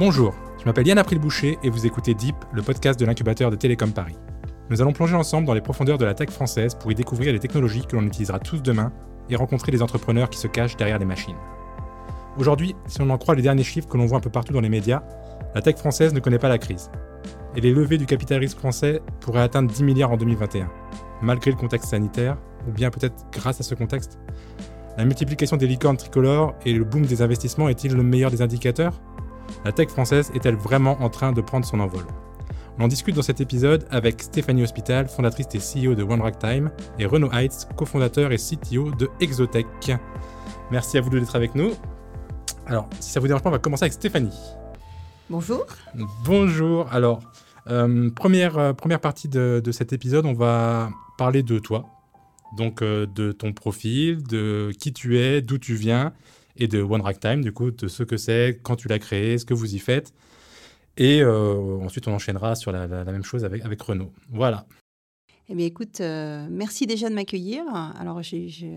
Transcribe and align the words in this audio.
Bonjour, 0.00 0.34
je 0.58 0.64
m'appelle 0.64 0.86
Yann 0.86 0.96
April-Boucher 0.96 1.58
et 1.62 1.68
vous 1.68 1.84
écoutez 1.84 2.14
Deep, 2.14 2.34
le 2.54 2.62
podcast 2.62 2.98
de 2.98 3.04
l'incubateur 3.04 3.50
de 3.50 3.56
Télécom 3.56 3.92
Paris. 3.92 4.16
Nous 4.70 4.80
allons 4.80 4.94
plonger 4.94 5.14
ensemble 5.14 5.46
dans 5.46 5.52
les 5.52 5.60
profondeurs 5.60 5.98
de 5.98 6.06
la 6.06 6.14
tech 6.14 6.30
française 6.30 6.74
pour 6.74 6.90
y 6.90 6.94
découvrir 6.94 7.34
les 7.34 7.38
technologies 7.38 7.84
que 7.84 7.96
l'on 7.96 8.06
utilisera 8.06 8.38
tous 8.38 8.62
demain 8.62 8.94
et 9.28 9.36
rencontrer 9.36 9.72
les 9.72 9.82
entrepreneurs 9.82 10.30
qui 10.30 10.38
se 10.38 10.46
cachent 10.46 10.78
derrière 10.78 10.98
les 10.98 11.04
machines. 11.04 11.36
Aujourd'hui, 12.38 12.74
si 12.86 13.02
on 13.02 13.10
en 13.10 13.18
croit 13.18 13.34
les 13.34 13.42
derniers 13.42 13.62
chiffres 13.62 13.88
que 13.88 13.98
l'on 13.98 14.06
voit 14.06 14.16
un 14.16 14.22
peu 14.22 14.30
partout 14.30 14.54
dans 14.54 14.62
les 14.62 14.70
médias, 14.70 15.02
la 15.54 15.60
tech 15.60 15.76
française 15.76 16.14
ne 16.14 16.20
connaît 16.20 16.38
pas 16.38 16.48
la 16.48 16.56
crise. 16.56 16.90
Et 17.54 17.60
les 17.60 17.70
levées 17.70 17.98
du 17.98 18.06
capital 18.06 18.40
risque 18.40 18.56
français 18.56 19.02
pourraient 19.20 19.42
atteindre 19.42 19.70
10 19.70 19.82
milliards 19.82 20.12
en 20.12 20.16
2021, 20.16 20.70
malgré 21.20 21.50
le 21.50 21.58
contexte 21.58 21.90
sanitaire, 21.90 22.38
ou 22.66 22.72
bien 22.72 22.90
peut-être 22.90 23.26
grâce 23.32 23.60
à 23.60 23.64
ce 23.64 23.74
contexte. 23.74 24.18
La 24.96 25.04
multiplication 25.04 25.58
des 25.58 25.66
licornes 25.66 25.98
tricolores 25.98 26.54
et 26.64 26.72
le 26.72 26.84
boom 26.84 27.04
des 27.04 27.20
investissements 27.20 27.68
est-il 27.68 27.92
le 27.92 28.02
meilleur 28.02 28.30
des 28.30 28.40
indicateurs? 28.40 29.00
La 29.64 29.72
tech 29.72 29.88
française 29.88 30.30
est-elle 30.34 30.56
vraiment 30.56 31.00
en 31.02 31.08
train 31.08 31.32
de 31.32 31.40
prendre 31.40 31.66
son 31.66 31.80
envol? 31.80 32.04
On 32.78 32.84
en 32.84 32.88
discute 32.88 33.14
dans 33.14 33.22
cet 33.22 33.40
épisode 33.40 33.86
avec 33.90 34.22
Stéphanie 34.22 34.62
Hospital, 34.62 35.08
fondatrice 35.08 35.48
et 35.54 35.58
CEO 35.58 35.94
de 35.94 36.02
One 36.02 36.22
Time, 36.38 36.70
et 36.98 37.04
Renaud 37.04 37.30
Heitz, 37.32 37.68
cofondateur 37.76 38.32
et 38.32 38.36
CTO 38.36 38.90
de 38.92 39.10
Exotech. 39.20 39.66
Merci 40.70 40.96
à 40.96 41.00
vous 41.00 41.10
deux 41.10 41.20
d'être 41.20 41.36
avec 41.36 41.54
nous. 41.54 41.72
Alors, 42.66 42.88
si 43.00 43.10
ça 43.10 43.20
vous 43.20 43.26
dérange 43.26 43.42
pas, 43.42 43.50
on 43.50 43.52
va 43.52 43.58
commencer 43.58 43.84
avec 43.84 43.92
Stéphanie. 43.92 44.38
Bonjour. 45.28 45.66
Bonjour. 46.24 46.86
Alors, 46.92 47.20
euh, 47.68 48.10
première, 48.10 48.58
euh, 48.58 48.72
première 48.72 49.00
partie 49.00 49.28
de, 49.28 49.62
cet 49.72 49.92
épisode, 49.92 50.24
on 50.24 50.32
va 50.32 50.90
parler 51.18 51.42
de 51.42 51.58
toi. 51.58 51.86
Donc, 52.56 52.82
euh, 52.82 53.06
de 53.06 53.32
ton 53.32 53.52
profil, 53.52 54.22
de 54.22 54.72
qui 54.78 54.92
tu 54.92 55.18
es, 55.18 55.42
d'où 55.42 55.58
tu 55.58 55.74
viens 55.74 56.12
et 56.56 56.68
de 56.68 56.82
One 56.82 57.00
Rack 57.00 57.20
Time, 57.20 57.42
du 57.42 57.52
coup, 57.52 57.70
de 57.70 57.88
ce 57.88 58.02
que 58.02 58.16
c'est, 58.16 58.60
quand 58.62 58.76
tu 58.76 58.88
l'as 58.88 58.98
créé, 58.98 59.38
ce 59.38 59.44
que 59.44 59.54
vous 59.54 59.74
y 59.74 59.78
faites. 59.78 60.12
Et 60.96 61.22
euh, 61.22 61.78
ensuite, 61.80 62.08
on 62.08 62.12
enchaînera 62.12 62.54
sur 62.54 62.72
la, 62.72 62.86
même 62.86 63.24
chose 63.24 63.44
avec, 63.44 63.64
avec 63.64 63.80
Renault. 63.80 64.12
Voilà. 64.30 64.66
Eh 65.48 65.54
bien, 65.54 65.66
écoute, 65.66 66.00
euh, 66.00 66.46
merci 66.50 66.86
déjà 66.86 67.08
de 67.08 67.14
m'accueillir. 67.14 67.64
Alors, 67.98 68.20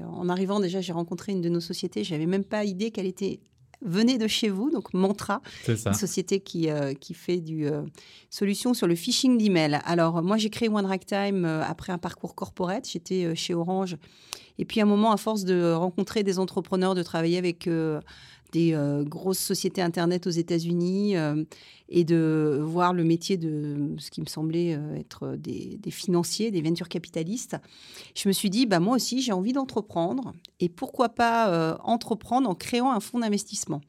en 0.07 0.29
arrivant, 0.29 0.59
déjà, 0.59 0.81
j'ai 0.81 0.93
rencontré 0.93 1.31
une 1.31 1.41
de 1.41 1.49
nos 1.49 1.59
sociétés. 1.59 2.03
Je 2.03 2.13
n'avais 2.13 2.25
même 2.25 2.43
pas 2.43 2.63
idée 2.65 2.91
qu'elle 2.91 3.05
était 3.05 3.39
venez 3.85 4.17
de 4.17 4.27
chez 4.27 4.49
vous, 4.49 4.69
donc 4.71 4.93
Mantra, 4.93 5.41
une 5.67 5.93
société 5.93 6.39
qui, 6.39 6.69
euh, 6.69 6.93
qui 6.93 7.13
fait 7.13 7.39
du 7.39 7.67
solution 8.29 8.73
sur 8.73 8.87
le 8.87 8.95
phishing 8.95 9.37
d'email. 9.37 9.79
Alors 9.85 10.23
moi 10.23 10.37
j'ai 10.37 10.49
créé 10.49 10.69
One 10.69 10.89
Time 11.05 11.45
après 11.45 11.93
un 11.93 11.97
parcours 11.97 12.35
corporate, 12.35 12.87
j'étais 12.89 13.35
chez 13.35 13.53
Orange. 13.53 13.97
Et 14.57 14.65
puis 14.65 14.79
à 14.79 14.83
un 14.83 14.87
moment, 14.87 15.11
à 15.11 15.17
force 15.17 15.43
de 15.43 15.73
rencontrer 15.73 16.23
des 16.23 16.39
entrepreneurs, 16.39 16.95
de 16.95 17.03
travailler 17.03 17.37
avec 17.37 17.67
euh, 17.67 17.99
des 18.53 18.73
euh, 18.73 19.03
grosses 19.03 19.39
sociétés 19.39 19.81
Internet 19.81 20.27
aux 20.27 20.31
États-Unis 20.31 21.17
euh, 21.17 21.43
et 21.89 22.05
de 22.05 22.61
voir 22.63 22.93
le 22.93 23.03
métier 23.03 23.35
de 23.35 23.95
ce 23.97 24.09
qui 24.09 24.21
me 24.21 24.25
semblait 24.25 24.79
être 24.95 25.35
des, 25.35 25.79
financiers, 25.91 26.49
des 26.49 26.61
venture 26.61 26.87
capitalistes, 26.87 27.57
je 28.15 28.27
me 28.27 28.33
suis 28.33 28.49
dit, 28.49 28.65
bah, 28.65 28.79
moi 28.79 28.95
aussi, 28.95 29.21
j'ai 29.21 29.33
envie 29.33 29.53
d'entreprendre. 29.53 30.33
Et 30.59 30.69
pourquoi 30.69 31.09
pas 31.09 31.77
entreprendre 31.83 32.49
en 32.49 32.55
créant 32.55 32.91
un 32.91 32.99
fonds 32.99 33.19
d'investissement 33.19 33.81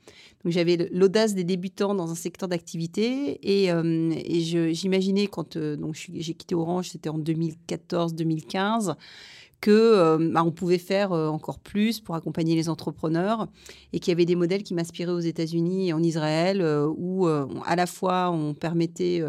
Donc 0.43 0.53
j'avais 0.53 0.89
l'audace 0.93 1.35
des 1.35 1.45
débutants 1.45 1.95
dans 1.95 2.11
un 2.11 2.17
secteur 2.17 2.49
d'activité 2.49 3.39
et, 3.43 3.69
et 3.69 4.75
j'imaginais 4.75 5.29
quand 5.29 5.57
j'ai 6.03 6.35
quitté 6.35 6.55
Orange, 6.55 6.91
c'était 6.91 7.11
en 7.11 7.19
2014-2015 7.19 8.97
que 9.61 9.71
euh, 9.71 10.31
bah, 10.33 10.43
on 10.45 10.51
pouvait 10.51 10.79
faire 10.79 11.13
euh, 11.13 11.29
encore 11.29 11.59
plus 11.59 12.01
pour 12.01 12.15
accompagner 12.15 12.55
les 12.55 12.69
entrepreneurs 12.69 13.49
et 13.93 14.01
qu'il 14.01 14.11
y 14.11 14.13
avait 14.13 14.25
des 14.25 14.37
modèles 14.37 14.63
qui 14.63 14.75
m'inspiraient 14.75 15.13
aux 15.13 15.21
États-Unis 15.21 15.89
et 15.89 15.93
en 15.93 16.03
Israël 16.03 16.61
euh, 16.61 16.87
où 16.97 17.27
à 17.27 17.77
la 17.77 17.87
fois 17.87 18.31
on 18.31 18.55
permettait 18.55 19.23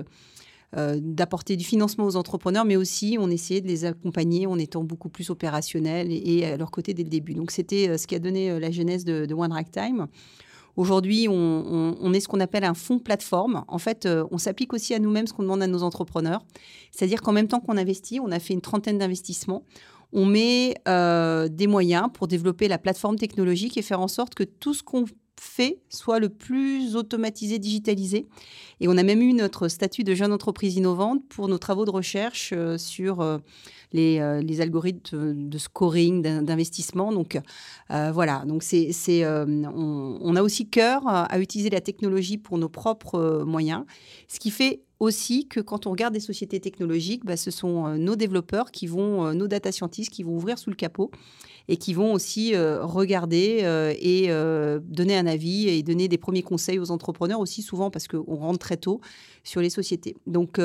d'apporter 0.73 1.55
du 1.55 1.63
financement 1.63 2.05
aux 2.05 2.17
entrepreneurs, 2.17 2.65
mais 2.65 2.75
aussi 2.75 3.17
on 3.19 3.29
essayait 3.29 3.61
de 3.61 3.67
les 3.67 3.85
accompagner 3.85 4.45
en 4.45 4.59
étant 4.59 4.83
beaucoup 4.83 5.07
plus 5.07 5.29
opérationnel 5.29 6.07
et, 6.11 6.43
à 6.45 6.57
leur 6.57 6.69
côté 6.69 6.93
dès 6.93 7.03
le 7.03 7.09
début. 7.09 7.33
Donc 7.33 7.51
c'était 7.51 7.97
ce 7.97 8.07
qui 8.07 8.15
a 8.15 8.19
donné 8.19 8.59
la 8.59 8.71
genèse 8.71 9.05
de, 9.05 9.33
One 9.33 9.53
Rack 9.53 9.71
Time. 9.71 10.07
Aujourd'hui, 10.75 11.27
on, 11.29 12.13
est 12.13 12.19
ce 12.19 12.27
qu'on 12.27 12.41
appelle 12.41 12.65
un 12.65 12.73
fonds 12.73 12.99
plateforme. 12.99 13.63
En 13.69 13.77
fait, 13.77 14.05
on 14.31 14.37
s'applique 14.37 14.73
aussi 14.73 14.93
à 14.93 14.99
nous-mêmes 14.99 15.27
ce 15.27 15.33
qu'on 15.33 15.43
demande 15.43 15.63
à 15.63 15.67
nos 15.67 15.83
entrepreneurs. 15.83 16.43
C'est-à-dire 16.91 17.21
qu'en 17.21 17.31
même 17.31 17.47
temps 17.47 17.61
qu'on 17.61 17.77
investit, 17.77 18.19
on 18.19 18.29
a 18.31 18.39
fait 18.39 18.53
une 18.53 18.61
trentaine 18.61 18.97
d'investissements 18.97 19.63
on 20.13 20.25
met 20.25 20.75
euh, 20.87 21.47
des 21.47 21.67
moyens 21.67 22.09
pour 22.13 22.27
développer 22.27 22.67
la 22.67 22.77
plateforme 22.77 23.17
technologique 23.17 23.77
et 23.77 23.81
faire 23.81 24.01
en 24.01 24.07
sorte 24.07 24.35
que 24.35 24.43
tout 24.43 24.73
ce 24.73 24.83
qu'on 24.83 25.05
fait 25.37 25.79
soit 25.89 26.19
le 26.19 26.29
plus 26.29 26.95
automatisé, 26.95 27.59
digitalisé. 27.59 28.25
Et 28.79 28.87
on 28.87 28.97
a 28.97 29.03
même 29.03 29.21
eu 29.21 29.33
notre 29.33 29.67
statut 29.67 30.05
de 30.05 30.15
jeune 30.15 30.31
entreprise 30.31 30.77
innovante 30.77 31.27
pour 31.27 31.49
nos 31.49 31.57
travaux 31.57 31.83
de 31.83 31.91
recherche 31.91 32.53
euh, 32.55 32.77
sur 32.77 33.19
euh, 33.19 33.39
les, 33.91 34.61
algorithmes 34.61 35.49
de 35.49 35.57
scoring, 35.57 36.21
d'investissement. 36.21 37.11
Donc 37.11 37.37
voilà, 37.89 38.43
donc 38.45 38.63
on, 38.73 40.17
on, 40.21 40.35
a 40.35 40.41
aussi 40.41 40.69
cœur 40.69 41.03
à 41.07 41.39
utiliser 41.39 41.69
la 41.69 41.81
technologie 41.81 42.37
pour 42.37 42.57
nos 42.57 42.69
propres 42.69 43.43
moyens, 43.45 43.83
ce 44.27 44.39
qui 44.39 44.51
fait 44.51 44.84
aussi 44.99 45.47
que 45.47 45.59
quand 45.59 45.87
on 45.87 45.91
regarde 45.91 46.13
des 46.13 46.19
sociétés 46.19 46.59
technologiques, 46.59 47.25
bah, 47.25 47.37
ce 47.37 47.51
sont 47.51 47.85
euh, 47.85 47.97
nos 47.97 48.15
développeurs 48.15 48.71
qui 48.71 48.87
vont, 48.87 49.25
euh, 49.25 49.33
nos 49.33 49.47
data 49.47 49.71
scientists 49.71 50.11
qui 50.11 50.23
vont 50.23 50.35
ouvrir 50.35 50.57
sous 50.57 50.69
le 50.69 50.75
capot 50.75 51.11
et 51.67 51.77
qui 51.77 51.93
vont 51.93 52.13
aussi 52.13 52.55
euh, 52.55 52.85
regarder 52.85 53.65
et 53.99 54.27
donner 54.83 55.17
un 55.17 55.25
avis 55.25 55.67
et 55.67 55.81
donner 55.81 56.07
des 56.07 56.19
premiers 56.19 56.43
conseils 56.43 56.77
aux 56.77 56.91
entrepreneurs 56.91 57.39
aussi 57.39 57.63
souvent 57.63 57.89
parce 57.89 58.07
qu'on 58.07 58.35
rentre 58.35 58.59
très 58.59 58.77
tôt 58.77 59.01
sur 59.43 59.61
les 59.61 59.71
sociétés. 59.71 60.15
Donc 60.27 60.59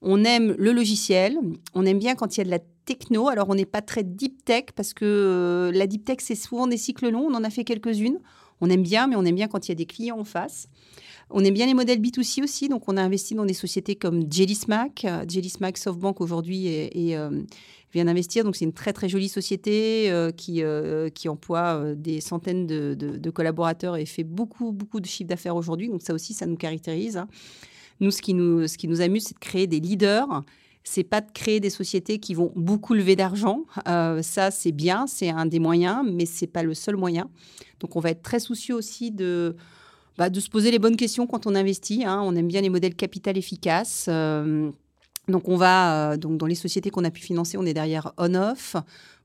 on 0.00 0.24
aime 0.24 0.54
le 0.56 0.72
logiciel, 0.72 1.38
on 1.74 1.84
aime 1.84 1.98
bien 1.98 2.14
quand 2.14 2.36
il 2.36 2.38
y 2.38 2.40
a 2.40 2.44
de 2.44 2.50
la 2.50 2.60
techno. 2.86 3.28
Alors 3.28 3.50
on 3.50 3.54
n'est 3.54 3.66
pas 3.66 3.82
très 3.82 4.02
deep 4.02 4.46
tech 4.46 4.64
parce 4.74 4.94
que 4.94 5.70
la 5.74 5.86
deep 5.86 6.06
tech 6.06 6.18
c'est 6.20 6.34
souvent 6.34 6.66
des 6.66 6.78
cycles 6.78 7.10
longs, 7.10 7.26
on 7.30 7.34
en 7.34 7.44
a 7.44 7.50
fait 7.50 7.64
quelques-unes. 7.64 8.18
On 8.62 8.70
aime 8.70 8.82
bien, 8.82 9.06
mais 9.06 9.16
on 9.16 9.24
aime 9.24 9.34
bien 9.34 9.48
quand 9.48 9.68
il 9.68 9.70
y 9.70 9.72
a 9.72 9.76
des 9.76 9.84
clients 9.84 10.18
en 10.18 10.24
face. 10.24 10.68
On 11.30 11.42
aime 11.44 11.54
bien 11.54 11.66
les 11.66 11.74
modèles 11.74 12.00
B2C 12.00 12.42
aussi, 12.42 12.68
donc 12.68 12.88
on 12.88 12.96
a 12.96 13.02
investi 13.02 13.34
dans 13.34 13.46
des 13.46 13.54
sociétés 13.54 13.96
comme 13.96 14.30
Jelly 14.30 14.54
Smack. 14.54 15.06
Jelly 15.28 15.48
Smack 15.48 15.78
SoftBank 15.78 16.20
aujourd'hui 16.20 16.66
et, 16.66 17.16
euh, 17.16 17.42
vient 17.92 18.04
d'investir, 18.04 18.44
donc 18.44 18.56
c'est 18.56 18.64
une 18.64 18.72
très 18.72 18.92
très 18.92 19.08
jolie 19.08 19.28
société 19.28 20.10
euh, 20.10 20.32
qui, 20.32 20.62
euh, 20.62 21.08
qui 21.10 21.28
emploie 21.28 21.94
des 21.94 22.20
centaines 22.20 22.66
de, 22.66 23.30
collaborateurs 23.30 23.96
et 23.96 24.04
fait 24.04 24.24
beaucoup 24.24 24.72
beaucoup 24.72 25.00
de 25.00 25.06
chiffres 25.06 25.28
d'affaires 25.28 25.56
aujourd'hui, 25.56 25.88
donc 25.88 26.02
ça 26.02 26.12
aussi 26.12 26.34
ça 26.34 26.46
nous 26.46 26.56
caractérise. 26.56 27.16
Hein. 27.16 27.28
Nous, 28.00 28.10
ce 28.10 28.20
qui 28.20 28.34
nous, 28.34 28.66
ce 28.66 28.76
qui 28.76 28.88
nous 28.88 29.00
amuse, 29.00 29.24
c'est 29.24 29.34
de 29.34 29.40
créer 29.40 29.66
des 29.66 29.80
leaders 29.80 30.44
c'est 30.86 31.02
pas 31.02 31.22
de 31.22 31.30
créer 31.32 31.60
des 31.60 31.70
sociétés 31.70 32.18
qui 32.18 32.34
vont 32.34 32.52
beaucoup 32.54 32.92
lever 32.92 33.16
d'argent. 33.16 33.62
ça, 33.86 34.50
c'est 34.50 34.70
bien, 34.70 35.06
c'est 35.06 35.30
un 35.30 35.46
des 35.46 35.58
moyens, 35.58 36.06
mais 36.12 36.26
c'est 36.26 36.46
pas 36.46 36.62
le 36.62 36.74
seul 36.74 36.98
moyen. 36.98 37.30
Donc, 37.80 37.96
on 37.96 38.00
va 38.00 38.10
être 38.10 38.20
très 38.20 38.38
soucieux 38.38 38.74
aussi 38.74 39.10
de, 39.10 39.56
bah, 40.16 40.30
de 40.30 40.40
se 40.40 40.48
poser 40.48 40.70
les 40.70 40.78
bonnes 40.78 40.96
questions 40.96 41.26
quand 41.26 41.46
on 41.46 41.54
investit. 41.54 42.04
Hein. 42.04 42.22
On 42.24 42.36
aime 42.36 42.48
bien 42.48 42.60
les 42.60 42.70
modèles 42.70 42.94
capital 42.94 43.36
efficaces. 43.36 44.06
Euh, 44.08 44.70
donc 45.26 45.48
on 45.48 45.56
va 45.56 46.12
euh, 46.12 46.16
donc 46.16 46.36
dans 46.36 46.46
les 46.46 46.54
sociétés 46.54 46.90
qu'on 46.90 47.04
a 47.04 47.10
pu 47.10 47.22
financer, 47.22 47.56
on 47.56 47.64
est 47.64 47.72
derrière 47.72 48.12
On-Off, 48.18 48.76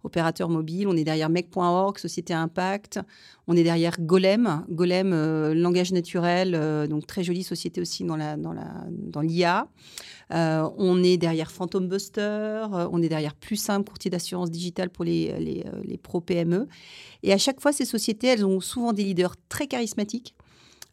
opérateur 0.06 0.48
mobile, 0.48 0.88
on 0.88 0.96
est 0.96 1.04
derrière 1.04 1.30
Mec.org, 1.30 1.98
société 1.98 2.34
Impact, 2.34 3.02
on 3.48 3.58
est 3.58 3.64
derrière 3.64 4.00
Golem, 4.00 4.64
Golem 4.70 5.12
euh, 5.12 5.54
langage 5.54 5.92
naturel, 5.92 6.88
donc 6.88 7.06
très 7.06 7.22
jolie 7.24 7.44
société 7.44 7.82
aussi 7.82 8.06
dans 8.06 8.16
la 8.16 8.38
dans 8.38 8.54
la 8.54 8.72
dans 8.90 9.20
l'IA. 9.20 9.68
on 10.32 11.04
est 11.04 11.18
derrière 11.18 11.52
Phantom 11.52 11.86
Buster, 11.86 12.66
on 12.72 13.02
est 13.04 13.10
derrière 13.10 13.36
Plus 13.36 13.58
Simple, 13.58 13.90
courtier 13.90 14.10
d'assurance 14.10 14.50
digitale 14.50 14.90
pour 14.90 15.04
les, 15.04 15.38
les, 15.38 15.66
les 15.84 15.98
pro 15.98 16.22
PME. 16.22 16.68
Et 17.24 17.34
à 17.34 17.38
chaque 17.38 17.60
fois, 17.60 17.74
ces 17.74 17.86
sociétés, 17.86 18.28
elles 18.28 18.46
ont 18.46 18.62
souvent 18.62 18.94
des 18.94 19.04
leaders 19.04 19.36
très 19.50 19.68
charismatiques 19.68 20.34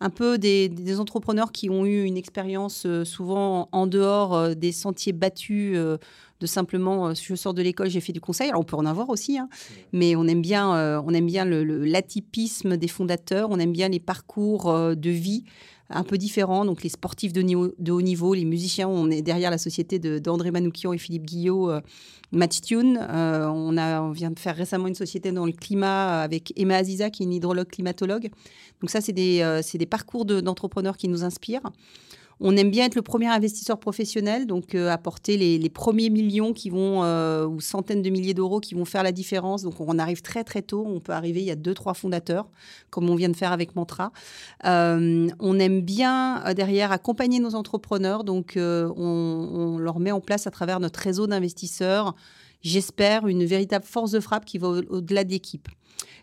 un 0.00 0.10
peu 0.10 0.38
des, 0.38 1.00
entrepreneurs 1.00 1.52
qui 1.52 1.70
ont 1.70 1.84
eu 1.86 2.04
une 2.04 2.16
expérience 2.16 2.84
euh, 2.86 3.04
souvent 3.04 3.68
en 3.72 3.86
dehors 3.86 4.34
euh, 4.34 4.54
des 4.54 4.72
sentiers 4.72 5.12
battus 5.12 5.72
euh, 5.76 5.98
de 6.40 6.46
simplement 6.46 7.14
je 7.14 7.34
sors 7.34 7.54
de 7.54 7.62
l'école 7.62 7.88
j'ai 7.88 8.00
fait 8.00 8.12
du 8.12 8.20
conseil. 8.20 8.50
Alors 8.50 8.60
on 8.60 8.64
peut 8.64 8.76
en 8.76 8.84
avoir 8.84 9.08
aussi 9.08 9.38
hein, 9.38 9.48
mais 9.92 10.16
on 10.16 10.26
aime 10.26 10.42
bien 10.42 11.00
on 11.00 11.14
aime 11.14 11.26
bien 11.26 11.46
l'atypisme 11.46 12.76
des 12.76 12.88
fondateurs 12.88 13.48
on 13.50 13.58
aime 13.58 13.72
bien 13.72 13.88
les 13.88 14.00
parcours 14.00 14.70
de 14.94 15.10
vie 15.10 15.44
un 15.90 16.02
peu 16.02 16.18
différents. 16.18 16.64
Donc 16.64 16.82
les 16.82 16.88
sportifs 16.88 17.32
de, 17.32 17.90
haut 17.90 18.02
niveau, 18.02 18.34
les 18.34 18.44
musiciens, 18.44 18.88
on 18.88 19.10
est 19.10 19.22
derrière 19.22 19.50
la 19.50 19.58
société 19.58 19.98
d'André 19.98 20.50
Manoukian 20.50 20.92
et 20.92 20.98
Philippe 20.98 21.24
Guillot, 21.24 21.70
euh, 21.70 21.80
Match 22.32 22.60
Tune. 22.60 22.98
Euh, 23.00 23.46
on, 23.48 24.10
vient 24.10 24.30
de 24.30 24.38
faire 24.38 24.56
récemment 24.56 24.88
une 24.88 24.94
société 24.94 25.32
dans 25.32 25.46
le 25.46 25.52
climat 25.52 26.22
avec 26.22 26.52
Emma 26.56 26.76
Aziza, 26.76 27.10
qui 27.10 27.22
est 27.22 27.26
une 27.26 27.32
hydrologue 27.32 27.68
climatologue. 27.68 28.30
Donc 28.80 28.90
ça, 28.90 29.00
c'est 29.00 29.12
des, 29.12 29.40
euh, 29.42 29.62
des, 29.74 29.86
parcours 29.86 30.24
d'entrepreneurs 30.24 30.96
qui 30.96 31.08
nous 31.08 31.24
inspirent. 31.24 31.70
On 32.38 32.54
aime 32.56 32.70
bien 32.70 32.84
être 32.84 32.96
le 32.96 33.02
premier 33.02 33.28
investisseur 33.28 33.78
professionnel, 33.78 34.46
donc 34.46 34.74
euh, 34.74 34.90
apporter 34.90 35.38
les, 35.38 35.70
premiers 35.70 36.10
millions 36.10 36.52
qui 36.52 36.68
vont, 36.68 37.02
euh, 37.02 37.46
ou 37.46 37.60
centaines 37.60 38.02
de 38.02 38.10
milliers 38.10 38.34
d'euros 38.34 38.60
qui 38.60 38.74
vont 38.74 38.84
faire 38.84 39.02
la 39.02 39.12
différence. 39.12 39.62
Donc 39.62 39.80
on 39.80 39.98
arrive 39.98 40.20
très 40.20 40.44
très 40.44 40.60
tôt, 40.60 40.84
on 40.86 41.00
peut 41.00 41.12
arriver, 41.12 41.40
il 41.40 41.46
y 41.46 41.50
a 41.50 41.56
deux, 41.56 41.72
trois 41.72 41.94
fondateurs, 41.94 42.48
comme 42.90 43.08
on 43.08 43.14
vient 43.14 43.30
de 43.30 43.36
faire 43.36 43.52
avec 43.52 43.74
Mantra. 43.74 44.12
Euh, 44.66 45.28
on 45.40 45.58
aime 45.58 45.80
bien 45.80 46.42
derrière 46.54 46.92
accompagner 46.92 47.40
nos 47.40 47.54
entrepreneurs, 47.54 48.22
donc 48.22 48.52
on, 48.56 48.92
on, 48.96 49.78
leur 49.78 49.98
met 49.98 50.12
en 50.12 50.20
place 50.20 50.46
à 50.46 50.50
travers 50.50 50.78
notre 50.78 51.00
réseau 51.00 51.26
d'investisseurs, 51.26 52.14
j'espère, 52.66 53.26
une 53.26 53.44
véritable 53.44 53.84
force 53.84 54.10
de 54.10 54.20
frappe 54.20 54.44
qui 54.44 54.58
va 54.58 54.68
au-delà 54.68 55.24
de 55.24 55.30
l'équipe. 55.30 55.68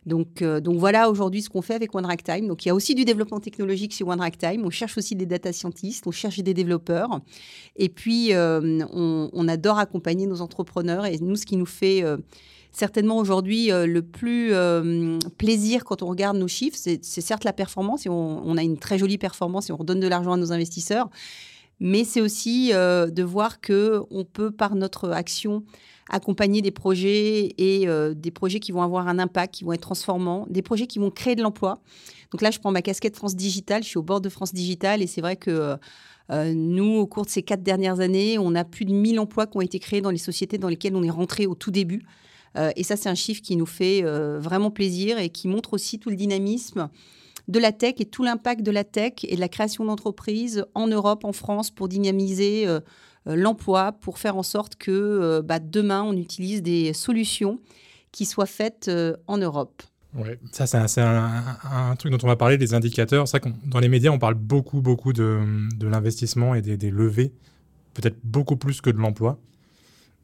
Donc, 0.06 0.42
euh, 0.42 0.60
donc 0.60 0.78
voilà 0.78 1.10
aujourd'hui 1.10 1.42
ce 1.42 1.50
qu'on 1.50 1.62
fait 1.62 1.75
avec 1.75 1.95
One. 1.95 2.06
Donc 2.48 2.66
il 2.66 2.68
y 2.68 2.72
a 2.72 2.75
aussi 2.75 2.94
du 2.95 3.06
développement 3.06 3.40
technologique 3.40 3.94
chez 3.94 4.04
One. 4.04 4.22
On 4.63 4.69
cherche 4.69 4.98
aussi 4.98 5.16
des 5.16 5.25
data 5.25 5.54
scientists, 5.54 6.06
on 6.07 6.12
cherche 6.12 6.40
des 6.40 6.54
développeurs. 6.54 7.22
Et 7.75 7.90
puis 7.90 8.34
euh, 8.34 8.80
on, 8.92 9.48
adore 9.48 9.80
accompagner 9.80 10.25
nos 10.25 10.42
entrepreneurs. 10.42 11.06
Et 11.06 11.18
nous, 11.19 11.36
ce 11.36 11.45
qui 11.45 11.56
nous 11.56 11.66
fait 11.66 12.04
euh, 12.04 12.18
certainement 12.72 13.18
aujourd'hui 13.18 13.69
le 13.72 14.01
plus 14.01 14.51
plaisir 15.38 15.86
quand 15.86 16.01
on 16.01 16.07
regarde 16.07 16.38
nos 16.38 16.48
chiffres, 16.48 16.78
c'est 16.78 17.01
certes 17.04 17.44
la 17.44 17.54
performance. 17.54 18.06
Et 18.06 18.10
on, 18.10 18.46
on, 18.46 18.57
a 18.57 18.63
une 18.63 18.78
très 18.78 18.98
jolie 18.98 19.18
performance 19.18 19.69
et 19.69 19.74
on 19.74 19.78
redonne 19.78 20.00
de 20.00 20.07
l'argent 20.07 20.34
à 20.34 20.38
nos 20.38 20.51
investisseurs. 20.51 21.10
Mais 21.80 22.04
c'est 22.04 22.22
aussi 22.22 22.72
de 22.72 23.24
voir 23.24 23.62
que 23.62 24.01
on 24.10 24.25
peut 24.25 24.51
par 24.51 24.75
notre 24.75 25.12
action 25.12 25.63
accompagner 26.09 26.61
des 26.61 26.71
projets 26.71 27.53
et 27.57 27.88
euh, 27.88 28.13
des 28.13 28.31
projets 28.31 28.59
qui 28.59 28.71
vont 28.71 28.81
avoir 28.81 29.07
un 29.07 29.19
impact, 29.19 29.55
qui 29.55 29.63
vont 29.63 29.73
être 29.73 29.81
transformants, 29.81 30.45
des 30.50 30.61
projets 30.61 30.88
qui 30.88 31.00
vont 31.00 31.11
créer 31.11 31.35
de 31.35 31.41
l'emploi. 31.41 31.79
Donc 32.31 32.41
là, 32.41 32.51
je 32.51 32.59
prends 32.59 32.71
ma 32.71 32.81
casquette 32.81 33.15
France 33.15 33.35
Digital, 33.35 33.83
je 33.83 33.89
suis 33.89 33.97
au 33.97 34.03
bord 34.03 34.21
de 34.21 34.29
France 34.29 34.53
Digital 34.53 35.01
et 35.01 35.07
c'est 35.07 35.21
vrai 35.21 35.35
que 35.35 35.77
euh, 36.31 36.53
nous, 36.53 36.95
au 36.95 37.05
cours 37.05 37.25
de 37.25 37.29
ces 37.29 37.44
quatre 37.44 37.63
dernières 37.63 38.00
années, 38.00 38.38
on 38.39 38.55
a 38.55 38.63
plus 38.63 38.85
de 38.85 38.94
1000 38.94 39.19
emplois 39.19 39.45
qui 39.45 39.57
ont 39.57 39.61
été 39.61 39.79
créés 39.79 40.01
dans 40.01 40.09
les 40.09 40.17
sociétés 40.17 40.57
dans 40.57 40.69
lesquelles 40.69 40.95
on 40.95 41.03
est 41.03 41.09
rentré 41.09 41.45
au 41.45 41.55
tout 41.55 41.71
début. 41.71 42.03
Euh, 42.57 42.71
et 42.75 42.83
ça, 42.83 42.95
c'est 42.95 43.09
un 43.09 43.15
chiffre 43.15 43.41
qui 43.41 43.55
nous 43.55 43.65
fait 43.65 44.01
vraiment 44.03 44.71
plaisir 44.71 45.17
et 45.17 45.29
qui 45.29 45.47
montre 45.47 45.73
aussi 45.73 46.00
tout 46.00 46.09
le 46.09 46.15
dynamisme 46.15 46.89
de 47.50 47.59
la 47.59 47.71
tech 47.71 47.95
et 48.00 48.05
tout 48.05 48.23
l'impact 48.23 48.61
de 48.61 48.71
la 48.71 48.83
tech 48.83 49.13
et 49.23 49.35
de 49.35 49.39
la 49.39 49.50
création 49.50 49.83
d'entreprises 49.85 50.65
en 50.75 50.88
Europe, 50.88 51.25
en 51.25 51.33
France, 51.33 51.71
pour 51.71 51.88
dynamiser 51.88 52.67
l'emploi 53.25 53.94
pour 53.94 54.18
faire 54.20 54.38
en 54.38 54.44
sorte 54.44 54.75
que 54.75 54.92
euh, 54.92 55.42
bah, 55.42 55.60
demain, 55.60 56.04
on 56.04 56.14
utilise 56.14 56.62
des 56.62 56.94
solutions 56.94 57.60
qui 58.12 58.25
soient 58.25 58.46
faites 58.46 58.88
euh, 58.88 59.16
en 59.28 59.38
Europe. 59.38 59.84
Ouais, 60.14 60.40
ça 60.52 60.68
c'est 60.68 61.02
un, 61.02 61.96
truc 61.98 62.12
dont 62.12 62.20
on 62.22 62.28
va 62.28 62.36
parler, 62.36 62.58
les 62.58 62.75
indicateurs. 62.75 63.28
Ça, 63.28 63.40
dans 63.66 63.80
les 63.80 63.90
médias, 63.90 64.12
on 64.12 64.20
parle 64.20 64.36
beaucoup, 64.36 64.80
beaucoup 64.80 65.12
de, 65.12 65.40
l'investissement 65.81 66.54
et 66.54 66.62
des, 66.62 66.92
levées, 66.92 67.34
peut-être 67.96 68.18
beaucoup 68.24 68.56
plus 68.56 68.80
que 68.80 68.92
de 68.92 68.98
l'emploi. 68.98 69.40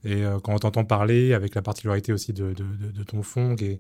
Et 0.06 0.22
quand 0.44 0.54
on 0.54 0.60
t'entend 0.60 0.86
parler, 0.86 1.34
avec 1.34 1.56
la 1.56 1.64
particularité 1.64 2.14
aussi 2.14 2.34
de, 2.34 2.54
ton 3.08 3.24
fonds 3.24 3.56
qui 3.56 3.80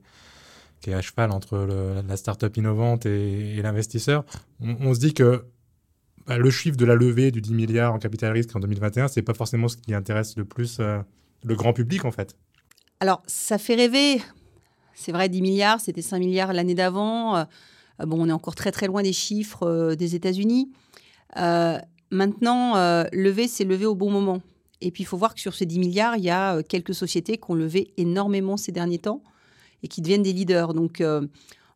est, 0.88 0.94
à 0.94 1.02
cheval 1.04 1.30
entre 1.30 1.68
la 2.08 2.18
start-up 2.18 2.58
innovante 2.58 3.06
et, 3.06 3.62
l'investisseur, 3.62 4.26
on, 4.60 4.96
se 4.96 5.00
dit 5.00 5.14
que 5.14 5.46
bah, 6.30 6.38
le 6.38 6.52
chiffre 6.52 6.78
de 6.78 6.86
la 6.86 6.94
levée 6.94 7.32
du 7.32 7.42
10 7.42 7.56
milliards 7.56 7.92
en 7.92 7.98
capital 7.98 8.32
risque 8.32 8.56
en 8.56 8.60
2021, 8.60 9.08
c'est 9.08 9.24
pas 9.24 9.34
forcément 9.34 9.68
ce 9.68 9.76
qui 9.76 9.96
intéresse 9.96 10.38
le 10.38 10.46
plus 10.46 10.78
euh, 10.80 11.00
le 11.44 11.56
grand 11.56 11.74
public 11.74 12.06
en 12.06 12.12
fait. 12.12 12.36
Alors, 13.00 13.24
ça 13.26 13.58
fait 13.58 13.74
rêver. 13.74 14.22
C'est 14.94 15.12
vrai, 15.12 15.28
10 15.28 15.42
milliards, 15.42 15.82
c'était 15.82 16.04
5 16.04 16.20
milliards 16.20 16.54
l'année 16.54 16.76
d'avant. 16.76 17.36
Euh, 17.36 17.46
bon, 18.02 18.22
on 18.22 18.30
est 18.30 18.32
encore 18.32 18.54
très 18.54 18.72
très 18.72 18.86
loin 18.86 19.02
des 19.02 19.12
chiffres 19.12 19.64
euh, 19.64 19.96
des 19.96 20.14
États-Unis. 20.14 20.72
maintenant, 22.12 22.76
lever, 23.12 23.48
c'est 23.48 23.64
lever 23.64 23.88
au 23.88 23.96
bon 23.96 24.12
moment. 24.12 24.44
Et 24.82 24.92
puis, 24.92 25.02
il 25.02 25.08
faut 25.08 25.18
voir 25.18 25.34
que 25.34 25.42
sur 25.42 25.56
ces 25.56 25.66
10 25.66 25.80
milliards, 25.80 26.16
il 26.16 26.26
y 26.26 26.30
a 26.30 26.62
quelques 26.62 26.94
sociétés 26.94 27.38
qui 27.38 27.50
ont 27.50 27.56
levé 27.56 27.92
énormément 27.98 28.56
ces 28.56 28.72
derniers 28.72 29.00
temps 29.00 29.24
et 29.82 29.88
qui 29.88 30.02
deviennent 30.02 30.22
des 30.22 30.34
leaders. 30.34 30.76
Donc, 30.76 31.02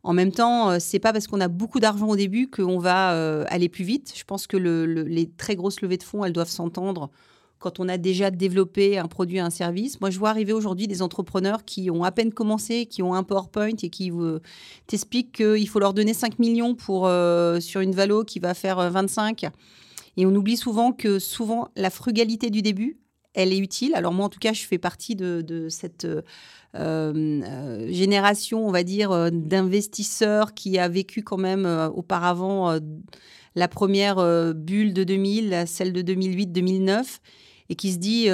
en 0.04 0.12
même 0.12 0.32
temps, 0.32 0.70
euh, 0.70 0.76
c'est 0.78 0.98
pas 0.98 1.12
parce 1.12 1.26
qu'on 1.26 1.40
a 1.40 1.48
beaucoup 1.48 1.80
d'argent 1.80 2.08
au 2.08 2.16
début 2.16 2.48
qu'on 2.48 2.78
va 2.78 3.14
euh, 3.14 3.44
aller 3.48 3.70
plus 3.70 3.84
vite. 3.84 4.12
Je 4.14 4.24
pense 4.24 4.46
que 4.46 4.58
les 4.58 5.30
très 5.30 5.56
grosses 5.56 5.80
levées 5.80 5.96
de 5.96 6.02
fonds, 6.02 6.24
elles 6.24 6.34
doivent 6.34 6.50
s'entendre 6.50 7.10
quand 7.58 7.80
on 7.80 7.88
a 7.88 7.96
déjà 7.96 8.30
développé 8.30 8.98
un 8.98 9.06
produit, 9.06 9.38
un 9.38 9.48
service. 9.48 9.98
Moi, 10.02 10.10
je 10.10 10.18
vois 10.18 10.28
arriver 10.28 10.52
aujourd'hui 10.52 10.86
des 10.86 11.00
entrepreneurs 11.00 11.64
qui 11.64 11.90
ont 11.90 12.04
à 12.04 12.12
peine 12.12 12.34
commencé, 12.34 12.84
qui 12.84 13.02
ont 13.02 13.14
un 13.14 13.22
PowerPoint 13.22 13.76
et 13.82 13.88
qui 13.88 14.10
euh, 14.12 14.40
t'expliquent 14.86 15.32
qu'il 15.36 15.68
faut 15.68 15.78
leur 15.78 15.94
donner 15.94 16.12
5 16.12 16.38
millions 16.38 16.74
pour, 16.74 17.08
sur 17.60 17.80
une 17.80 17.92
valo 17.92 18.24
qui 18.24 18.38
va 18.38 18.52
faire 18.52 18.90
25. 18.90 19.46
Et 20.18 20.26
on 20.26 20.34
oublie 20.34 20.58
souvent 20.58 20.92
que 20.92 21.18
souvent 21.18 21.68
la 21.76 21.88
frugalité 21.88 22.50
du 22.50 22.60
début, 22.60 22.98
elle 23.34 23.52
est 23.52 23.58
utile. 23.58 23.94
Alors 23.94 24.12
moi, 24.12 24.26
en 24.26 24.28
tout 24.28 24.38
cas, 24.38 24.52
je 24.52 24.62
fais 24.62 24.78
partie 24.78 25.16
de, 25.16 25.66
cette 25.68 26.04
euh, 26.04 26.22
euh, 26.74 27.92
génération, 27.92 28.66
on 28.66 28.70
va 28.70 28.82
dire, 28.82 29.12
euh, 29.12 29.30
d'investisseurs 29.30 30.54
qui 30.54 30.78
a 30.78 30.88
vécu 30.88 31.22
quand 31.22 31.36
même 31.36 31.66
auparavant 31.94 32.78
la 33.56 33.68
première 33.68 34.16
bulle 34.54 34.94
de 34.94 35.04
2000, 35.04 35.64
celle 35.66 35.92
de 35.92 36.02
2008-2009 36.02 37.18
et 37.70 37.76
qui 37.76 37.92
se 37.92 37.98
dit 37.98 38.28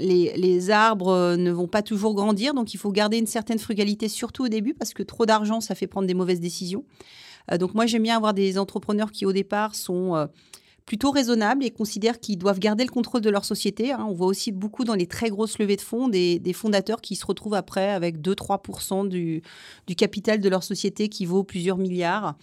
les, 0.00 0.32
les, 0.36 0.70
arbres 0.70 1.36
ne 1.36 1.50
vont 1.52 1.68
pas 1.68 1.82
toujours 1.82 2.14
grandir, 2.14 2.52
donc 2.52 2.74
il 2.74 2.78
faut 2.78 2.90
garder 2.90 3.16
une 3.16 3.26
certaine 3.26 3.60
frugalité, 3.60 4.08
surtout 4.08 4.46
au 4.46 4.48
début, 4.48 4.74
parce 4.74 4.92
que 4.92 5.04
trop 5.04 5.24
d'argent, 5.24 5.60
ça 5.60 5.76
fait 5.76 5.86
prendre 5.86 6.08
des 6.08 6.14
mauvaises 6.14 6.40
décisions. 6.40 6.84
donc 7.60 7.74
moi, 7.74 7.86
j'aime 7.86 8.02
bien 8.02 8.16
avoir 8.16 8.34
des 8.34 8.58
entrepreneurs 8.58 9.12
qui, 9.12 9.24
au 9.24 9.32
départ, 9.32 9.76
sont 9.76 10.28
plutôt 10.86 11.10
raisonnables 11.10 11.64
et 11.64 11.70
considèrent 11.70 12.20
qu'ils 12.20 12.38
doivent 12.38 12.60
garder 12.60 12.84
le 12.84 12.90
contrôle 12.90 13.20
de 13.20 13.28
leur 13.28 13.44
société. 13.44 13.92
Hein. 13.92 14.06
On 14.08 14.12
voit 14.12 14.28
aussi 14.28 14.52
beaucoup 14.52 14.84
dans 14.84 14.94
les 14.94 15.06
très 15.06 15.28
grosses 15.28 15.58
levées 15.58 15.76
de 15.76 15.80
fonds 15.80 16.08
des, 16.08 16.40
fondateurs 16.54 17.00
qui 17.00 17.16
se 17.16 17.26
retrouvent 17.26 17.54
après 17.54 17.90
avec 17.90 18.20
2-3% 18.20 19.08
du, 19.08 19.42
du 19.86 19.96
capital 19.96 20.40
de 20.40 20.48
leur 20.48 20.62
société 20.62 21.08
qui 21.08 21.26
vaut 21.26 21.42
plusieurs 21.42 21.76
milliards. 21.76 22.36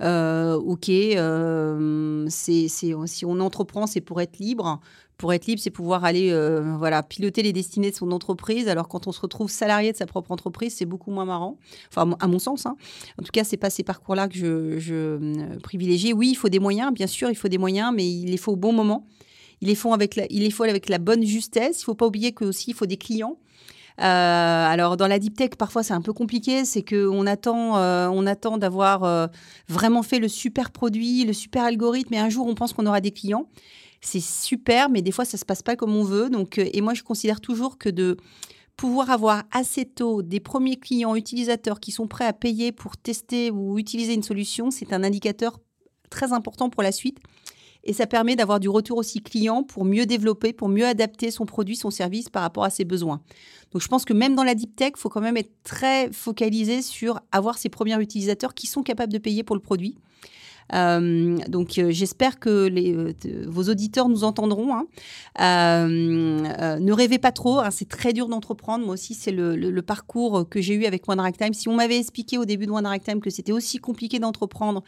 Euh, 0.00 0.54
ok, 0.54 0.88
euh, 0.88 2.26
c'est, 2.28 2.68
si 2.68 3.24
on 3.24 3.40
entreprend, 3.40 3.86
c'est 3.86 4.00
pour 4.00 4.20
être 4.20 4.38
libre 4.38 4.80
pour 5.16 5.32
être 5.32 5.46
libre, 5.46 5.60
c'est 5.60 5.70
pouvoir 5.70 6.04
aller 6.04 6.30
euh, 6.30 6.74
voilà, 6.76 7.02
piloter 7.02 7.42
les 7.42 7.52
destinées 7.52 7.90
de 7.90 7.96
son 7.96 8.10
entreprise. 8.10 8.68
Alors 8.68 8.88
quand 8.88 9.06
on 9.06 9.12
se 9.12 9.20
retrouve 9.20 9.50
salarié 9.50 9.92
de 9.92 9.96
sa 9.96 10.06
propre 10.06 10.32
entreprise, 10.32 10.74
c'est 10.74 10.86
beaucoup 10.86 11.10
moins 11.10 11.24
marrant. 11.24 11.56
Enfin, 11.88 12.16
à 12.20 12.26
mon 12.26 12.38
sens. 12.38 12.66
Hein. 12.66 12.76
En 13.20 13.22
tout 13.22 13.30
cas, 13.32 13.44
c'est 13.44 13.56
pas 13.56 13.70
ces 13.70 13.84
parcours-là 13.84 14.28
que 14.28 14.78
je, 14.78 14.94
euh, 14.94 15.58
privilégie. 15.62 16.12
Oui, 16.12 16.30
il 16.30 16.34
faut 16.34 16.48
des 16.48 16.58
moyens, 16.58 16.92
bien 16.92 17.06
sûr, 17.06 17.30
il 17.30 17.36
faut 17.36 17.48
des 17.48 17.58
moyens, 17.58 17.92
mais 17.94 18.08
il 18.08 18.30
les 18.30 18.36
faut 18.36 18.52
au 18.52 18.56
bon 18.56 18.72
moment. 18.72 19.06
Il 19.60 19.68
les 19.68 19.76
faut 19.76 19.94
avec 19.94 20.16
la, 20.16 20.26
il 20.30 20.42
les 20.42 20.68
avec 20.68 20.88
la 20.88 20.98
bonne 20.98 21.24
justesse. 21.24 21.80
Il 21.80 21.84
faut 21.84 21.94
pas 21.94 22.06
oublier 22.06 22.32
que 22.32 22.44
aussi 22.44 22.70
il 22.70 22.74
faut 22.74 22.86
des 22.86 22.96
clients. 22.96 23.38
Euh, 24.00 24.02
alors 24.02 24.96
dans 24.96 25.06
la 25.06 25.20
deep 25.20 25.36
tech, 25.36 25.50
parfois 25.56 25.84
c'est 25.84 25.94
un 25.94 26.00
peu 26.00 26.12
compliqué, 26.12 26.64
c'est 26.64 26.82
qu'on 26.82 27.28
attend, 27.28 27.76
on 28.12 28.26
attend 28.26 28.58
d'avoir 28.58 29.30
vraiment 29.68 30.02
fait 30.02 30.18
le 30.18 30.26
super 30.26 30.72
produit, 30.72 31.24
le 31.24 31.32
super 31.32 31.62
algorithme, 31.62 32.12
et 32.14 32.18
un 32.18 32.28
jour 32.28 32.48
on 32.48 32.56
pense 32.56 32.72
qu'on 32.72 32.86
aura 32.86 33.00
des 33.00 33.12
clients 33.12 33.46
c'est 34.04 34.20
super, 34.20 34.90
mais 34.90 35.02
des 35.02 35.12
fois, 35.12 35.24
ça 35.24 35.38
se 35.38 35.44
passe 35.44 35.62
pas 35.62 35.76
comme 35.76 35.94
on 35.96 36.04
veut. 36.04 36.28
Donc, 36.28 36.58
euh, 36.58 36.68
et 36.72 36.80
moi, 36.80 36.94
je 36.94 37.02
considère 37.02 37.40
toujours 37.40 37.78
que 37.78 37.88
de 37.88 38.16
pouvoir 38.76 39.10
avoir 39.10 39.44
assez 39.50 39.84
tôt 39.84 40.22
des 40.22 40.40
premiers 40.40 40.76
clients 40.76 41.14
utilisateurs 41.14 41.80
qui 41.80 41.92
sont 41.92 42.06
prêts 42.06 42.26
à 42.26 42.32
payer 42.32 42.72
pour 42.72 42.96
tester 42.96 43.50
ou 43.50 43.78
utiliser 43.78 44.14
une 44.14 44.22
solution, 44.22 44.70
c'est 44.70 44.92
un 44.92 45.04
indicateur 45.04 45.58
très 46.10 46.32
important 46.32 46.70
pour 46.70 46.82
la 46.82 46.92
suite. 46.92 47.18
Et 47.84 47.92
ça 47.92 48.06
permet 48.06 48.34
d'avoir 48.34 48.60
du 48.60 48.68
retour 48.68 48.96
aussi 48.96 49.20
client 49.20 49.62
pour 49.62 49.84
mieux 49.84 50.06
développer, 50.06 50.52
pour 50.52 50.68
mieux 50.68 50.86
adapter 50.86 51.30
son 51.30 51.44
produit, 51.44 51.76
son 51.76 51.90
service 51.90 52.30
par 52.30 52.42
rapport 52.42 52.64
à 52.64 52.70
ses 52.70 52.84
besoins. 52.84 53.20
Donc 53.72 53.82
je 53.82 53.88
pense 53.88 54.06
que 54.06 54.14
même 54.14 54.34
dans 54.34 54.42
la 54.42 54.54
deep 54.54 54.74
tech, 54.74 54.92
il 54.96 55.00
faut 55.00 55.10
quand 55.10 55.20
même 55.20 55.36
être 55.36 55.52
très 55.64 56.10
focalisé 56.10 56.80
sur 56.80 57.20
avoir 57.30 57.58
ses 57.58 57.68
premiers 57.68 58.00
utilisateurs 58.00 58.54
qui 58.54 58.66
sont 58.66 58.82
capables 58.82 59.12
de 59.12 59.18
payer 59.18 59.44
pour 59.44 59.54
le 59.54 59.60
produit. 59.60 59.98
Euh, 60.72 61.38
donc 61.48 61.78
euh, 61.78 61.90
j'espère 61.90 62.38
que 62.38 62.66
les, 62.66 62.94
euh, 62.94 63.12
vos 63.46 63.64
auditeurs 63.64 64.08
nous 64.08 64.24
entendront. 64.24 64.74
Hein. 64.74 64.86
ne 65.38 66.92
rêvez 66.92 67.18
pas 67.18 67.32
trop, 67.32 67.58
hein, 67.58 67.70
c'est 67.70 67.88
très 67.88 68.12
dur 68.12 68.28
d'entreprendre. 68.28 68.84
Moi 68.84 68.94
aussi, 68.94 69.14
c'est 69.14 69.32
le, 69.32 69.82
parcours 69.82 70.48
que 70.48 70.60
j'ai 70.60 70.74
eu 70.74 70.86
avec 70.86 71.08
One 71.08 71.20
Time. 71.32 71.52
Si 71.52 71.68
on 71.68 71.74
m'avait 71.74 71.98
expliqué 71.98 72.38
au 72.38 72.44
début 72.44 72.66
de 72.66 72.70
One 72.70 72.88
Time 73.00 73.20
que 73.20 73.30
c'était 73.30 73.52
aussi 73.52 73.78
compliqué 73.78 74.18
d'entreprendre, 74.18 74.82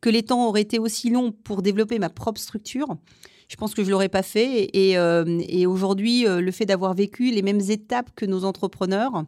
que 0.00 0.10
les 0.10 0.24
temps 0.24 0.48
auraient 0.48 0.62
été 0.62 0.78
aussi 0.78 1.10
longs 1.10 1.32
pour 1.32 1.62
développer 1.62 1.98
ma 1.98 2.08
propre 2.08 2.40
structure, 2.40 2.96
je 3.50 3.56
pense 3.56 3.74
que 3.74 3.82
je 3.82 3.90
l'aurais 3.90 4.08
pas 4.08 4.22
fait. 4.22 4.70
Et, 4.72 4.92
et 4.92 5.66
aujourd'hui, 5.66 6.24
le 6.24 6.50
fait 6.52 6.66
d'avoir 6.66 6.94
vécu 6.94 7.32
les 7.32 7.42
mêmes 7.42 7.60
étapes 7.68 8.10
que 8.14 8.24
nos 8.24 8.44
entrepreneurs, 8.44 9.24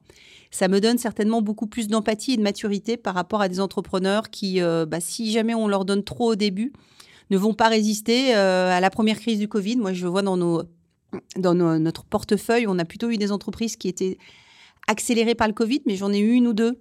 ça 0.53 0.69
me 0.69 0.81
donne 0.81 0.99
certainement 0.99 1.41
beaucoup 1.43 1.67
plus 1.67 1.89
d'empathie 1.89 2.35
et 2.35 2.37
de 2.37 2.43
maturité 2.43 2.97
par 2.99 3.15
rapport 3.15 3.41
à 3.41 3.49
des 3.49 3.59
entrepreneurs 3.59 4.31
qui, 4.31 4.61
euh, 4.61 4.85
bah, 4.87 5.01
si 5.01 5.33
jamais 5.33 5.55
on 5.55 5.67
leur 5.67 5.87
donne 5.87 6.05
trop 6.05 6.33
au 6.33 6.35
début, 6.37 6.73
ne 7.31 7.39
vont 7.39 7.55
pas 7.55 7.69
résister 7.69 8.37
euh, 8.37 8.71
à 8.71 8.79
la 8.81 8.91
première 8.91 9.19
crise 9.19 9.39
du 9.39 9.49
Covid. 9.49 9.77
Moi, 9.77 9.95
je 9.95 10.07
vois 10.07 10.21
dans 10.21 10.37
notre 11.45 12.05
portefeuille, 12.05 12.67
on 12.69 12.79
a 12.79 12.85
plutôt 12.85 13.09
eu 13.09 13.17
des 13.17 13.33
entreprises 13.33 13.77
qui 13.77 13.89
étaient 13.89 14.19
accélérées 14.87 15.35
par 15.35 15.49
le 15.49 15.55
Covid, 15.55 15.81
mais 15.87 15.97
j'en 15.97 16.13
ai 16.13 16.19
eu 16.19 16.33
une 16.33 16.47
ou 16.47 16.53
deux 16.53 16.79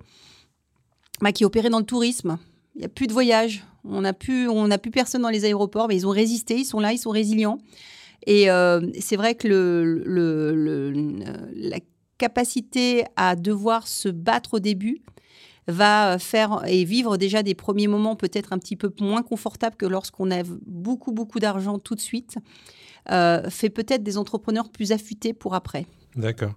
bah, 1.21 1.31
qui 1.31 1.45
opéraient 1.45 1.69
dans 1.69 1.79
le 1.79 1.86
tourisme. 1.86 2.38
N'y 2.81 2.85
a 2.85 2.89
plus 2.89 3.07
de 3.07 3.13
voyage. 3.13 3.63
On 3.83 4.01
n'a 4.01 4.13
plus, 4.13 4.47
plus 4.81 4.91
personne 4.91 5.21
dans 5.21 5.29
les 5.29 5.45
aéroports, 5.45 5.88
mais 5.88 5.95
ils 5.95 6.07
ont 6.07 6.11
résisté, 6.11 6.57
ils 6.57 6.65
sont 6.65 6.79
là, 6.79 6.93
ils 6.93 6.97
sont 6.97 7.11
résilients. 7.11 7.59
Et 8.27 8.47
c'est 9.00 9.15
vrai 9.15 9.35
que 9.35 9.47
la 11.55 11.79
capacité 12.17 13.05
à 13.15 13.35
devoir 13.35 13.88
se 13.88 14.09
battre 14.09 14.55
au 14.55 14.59
début 14.59 15.01
va 15.67 16.17
faire 16.19 16.63
et 16.67 16.83
vivre 16.83 17.17
déjà 17.17 17.43
des 17.43 17.55
premiers 17.55 17.88
moments 17.88 18.15
peut-être 18.15 18.53
un 18.53 18.57
petit 18.57 18.75
peu 18.75 18.91
moins 19.00 19.23
confortables 19.23 19.75
que 19.75 19.85
lorsqu'on 19.85 20.31
a 20.31 20.43
beaucoup, 20.65 21.11
beaucoup 21.11 21.39
d'argent 21.39 21.79
tout 21.79 21.95
de 21.95 22.00
suite, 22.00 22.38
euh, 23.11 23.50
fait 23.50 23.69
peut-être 23.69 24.03
des 24.03 24.17
entrepreneurs 24.17 24.69
plus 24.69 24.91
affûtés 24.91 25.33
pour 25.33 25.55
après. 25.55 25.85
D'accord. 26.15 26.53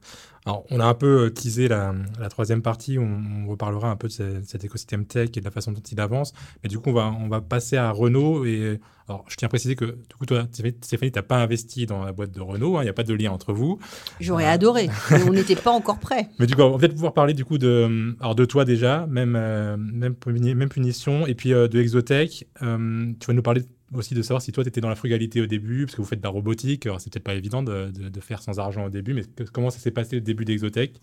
Alors, 0.46 0.66
on 0.70 0.78
a 0.78 0.84
un 0.84 0.94
peu 0.94 1.24
euh, 1.24 1.30
teasé 1.30 1.68
la, 1.68 1.94
troisième 2.28 2.60
partie, 2.60 2.98
où 2.98 3.02
on, 3.02 3.46
reparlera 3.48 3.90
un 3.90 3.96
peu 3.96 4.08
de 4.08 4.42
cet 4.44 4.62
écosystème 4.62 5.06
tech 5.06 5.30
et 5.36 5.40
de 5.40 5.44
la 5.44 5.50
façon 5.50 5.72
dont 5.72 5.80
il 5.80 6.00
avance. 6.00 6.34
Mais 6.62 6.68
du 6.68 6.78
coup, 6.78 6.90
on 6.90 6.92
va, 6.92 7.14
on 7.18 7.28
va 7.28 7.40
passer 7.40 7.78
à 7.78 7.90
Renault. 7.90 8.44
Et 8.44 8.78
alors, 9.08 9.24
je 9.28 9.36
tiens 9.36 9.46
à 9.46 9.48
préciser 9.48 9.74
que, 9.74 9.86
du 9.86 10.16
coup, 10.18 10.26
toi, 10.26 10.44
Stéphanie, 10.52 11.12
tu 11.12 11.18
n'as 11.18 11.22
pas 11.22 11.38
investi 11.38 11.86
dans 11.86 12.04
la 12.04 12.12
boîte 12.12 12.32
de 12.32 12.42
Renault. 12.42 12.76
Hein, 12.76 12.82
il 12.82 12.84
n'y 12.84 12.90
a 12.90 12.94
pas 12.94 13.04
de 13.04 13.14
lien 13.14 13.30
entre 13.30 13.54
vous. 13.54 13.78
J'aurais 14.20 14.44
adoré, 14.44 14.90
mais 15.10 15.22
on 15.22 15.32
n'était 15.32 15.56
pas 15.56 15.70
encore 15.70 15.98
prêt. 15.98 16.28
Mais 16.38 16.46
du 16.46 16.54
coup, 16.54 16.62
on 16.62 16.72
va 16.72 16.78
peut-être 16.78 16.94
pouvoir 16.94 17.14
parler 17.14 17.32
du 17.32 17.46
coup 17.46 17.56
de, 17.56 18.14
alors 18.20 18.34
de 18.34 18.44
toi 18.44 18.66
déjà, 18.66 19.06
même, 19.06 19.36
euh, 19.36 19.78
même, 19.78 20.14
même 20.26 20.68
punition, 20.68 21.26
et 21.26 21.34
puis 21.34 21.54
euh, 21.54 21.68
de 21.68 21.80
Exotech. 21.80 22.46
tu 22.60 22.64
vas 22.64 23.32
nous 23.32 23.42
parler 23.42 23.62
aussi 23.94 24.14
de 24.14 24.22
savoir 24.22 24.42
si 24.42 24.52
toi, 24.52 24.64
tu 24.64 24.68
étais 24.68 24.80
dans 24.80 24.88
la 24.88 24.94
frugalité 24.94 25.40
au 25.40 25.46
début, 25.46 25.86
parce 25.86 25.96
que 25.96 26.02
vous 26.02 26.08
faites 26.08 26.20
de 26.20 26.24
la 26.24 26.30
robotique. 26.30 26.86
Alors, 26.86 27.00
c'est 27.00 27.12
peut-être 27.12 27.24
pas 27.24 27.34
évident 27.34 27.62
de, 27.62 27.90
de, 27.90 28.20
faire 28.20 28.42
sans 28.42 28.58
argent 28.58 28.86
au 28.86 28.90
début, 28.90 29.14
mais 29.14 29.22
comment 29.52 29.70
ça 29.70 29.78
s'est 29.78 29.90
passé 29.90 30.16
le 30.16 30.22
début 30.22 30.44
d'Exotech? 30.44 31.00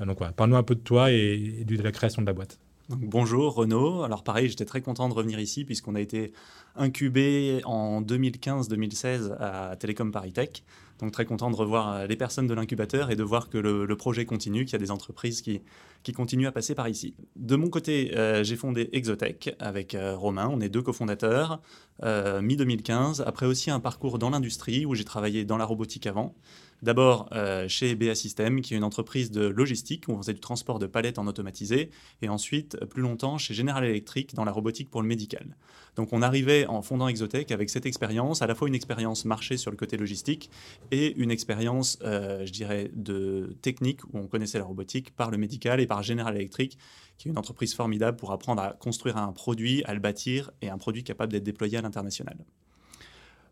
Euh, 0.00 0.06
Donc, 0.06 0.18
voilà, 0.18 0.32
parle-nous 0.32 0.56
un 0.56 0.62
peu 0.62 0.74
de 0.74 0.80
toi 0.80 1.10
et, 1.10 1.64
de 1.66 1.82
la 1.82 1.92
création 1.92 2.22
de 2.22 2.26
la 2.26 2.32
boîte. 2.32 2.58
bonjour 2.88 3.54
Renaud. 3.54 4.02
Alors 4.02 4.22
pareil, 4.24 4.48
j'étais 4.48 4.64
très 4.66 4.82
content 4.82 5.08
de 5.08 5.14
revenir 5.14 5.40
ici 5.40 5.64
puisqu'on 5.64 5.94
a 5.94 6.00
été 6.00 6.32
incubé 6.76 7.62
en 7.64 8.02
2015-2016 8.02 9.36
à 9.40 9.76
Télécom 9.76 10.12
Paris 10.12 10.32
Tech. 10.32 10.62
Donc 11.00 11.12
très 11.12 11.24
content 11.24 11.50
de 11.50 11.56
revoir 11.56 11.92
euh, 11.92 12.06
les 12.06 12.16
personnes 12.16 12.46
de 12.46 12.54
l'incubateur 12.54 13.10
et 13.10 13.16
de 13.16 13.22
voir 13.22 13.48
que 13.48 13.58
le, 13.58 13.96
projet 13.96 14.26
continue, 14.26 14.64
qu'il 14.64 14.72
y 14.72 14.76
a 14.76 14.78
des 14.78 14.90
entreprises 14.90 15.42
qui, 15.42 15.60
qui 16.04 16.12
continuent 16.12 16.46
à 16.46 16.52
passer 16.52 16.76
par 16.76 16.88
ici. 16.88 17.14
De 17.34 17.56
mon 17.56 17.68
côté, 17.68 18.16
euh, 18.16 18.44
j'ai 18.44 18.54
fondé 18.54 18.88
Exotech 18.92 19.56
avec 19.58 19.96
euh, 19.96 20.14
Romain, 20.14 20.48
on 20.52 20.60
est 20.60 20.68
deux 20.68 20.82
cofondateurs, 20.82 21.60
mi-2015, 22.02 23.22
après 23.24 23.46
aussi 23.46 23.70
un 23.70 23.80
parcours 23.80 24.18
dans 24.18 24.30
l'industrie 24.30 24.84
où 24.84 24.94
j'ai 24.94 25.04
travaillé 25.04 25.44
dans 25.44 25.56
la 25.56 25.64
robotique 25.64 26.06
avant. 26.06 26.34
D'abord 26.82 27.30
chez 27.68 27.94
BA 27.94 28.16
System, 28.16 28.60
qui 28.60 28.74
est 28.74 28.76
une 28.76 28.84
entreprise 28.84 29.30
de 29.30 29.46
logistique 29.46 30.06
où 30.08 30.12
on 30.12 30.18
faisait 30.18 30.34
du 30.34 30.40
transport 30.40 30.80
de 30.80 30.86
palettes 30.86 31.18
en 31.18 31.26
automatisé, 31.28 31.90
et 32.20 32.28
ensuite 32.28 32.84
plus 32.86 33.00
longtemps 33.00 33.38
chez 33.38 33.54
General 33.54 33.82
Electric 33.84 34.34
dans 34.34 34.44
la 34.44 34.50
robotique 34.50 34.90
pour 34.90 35.02
le 35.02 35.08
médical. 35.08 35.56
Donc 35.96 36.12
on 36.12 36.22
arrivait 36.22 36.66
en 36.66 36.82
fondant 36.82 37.08
Exotech 37.08 37.52
avec 37.52 37.70
cette 37.70 37.86
expérience, 37.86 38.42
à 38.42 38.46
la 38.46 38.54
fois 38.54 38.68
une 38.68 38.74
expérience 38.74 39.24
marché 39.24 39.56
sur 39.56 39.70
le 39.70 39.76
côté 39.76 39.96
logistique 39.96 40.50
et 40.90 41.14
une 41.16 41.30
expérience, 41.30 41.98
euh, 42.02 42.44
je 42.44 42.52
dirais, 42.52 42.90
de 42.94 43.56
technique 43.62 44.04
où 44.12 44.18
on 44.18 44.26
connaissait 44.26 44.58
la 44.58 44.64
robotique 44.64 45.14
par 45.14 45.30
le 45.30 45.38
médical 45.38 45.80
et 45.80 45.86
par 45.86 45.93
General 46.02 46.34
Electric, 46.34 46.78
qui 47.18 47.28
est 47.28 47.30
une 47.30 47.38
entreprise 47.38 47.74
formidable 47.74 48.16
pour 48.16 48.32
apprendre 48.32 48.62
à 48.62 48.72
construire 48.72 49.16
un 49.16 49.32
produit, 49.32 49.82
à 49.84 49.94
le 49.94 50.00
bâtir 50.00 50.50
et 50.62 50.68
un 50.68 50.78
produit 50.78 51.04
capable 51.04 51.32
d'être 51.32 51.44
déployé 51.44 51.78
à 51.78 51.82
l'international. 51.82 52.36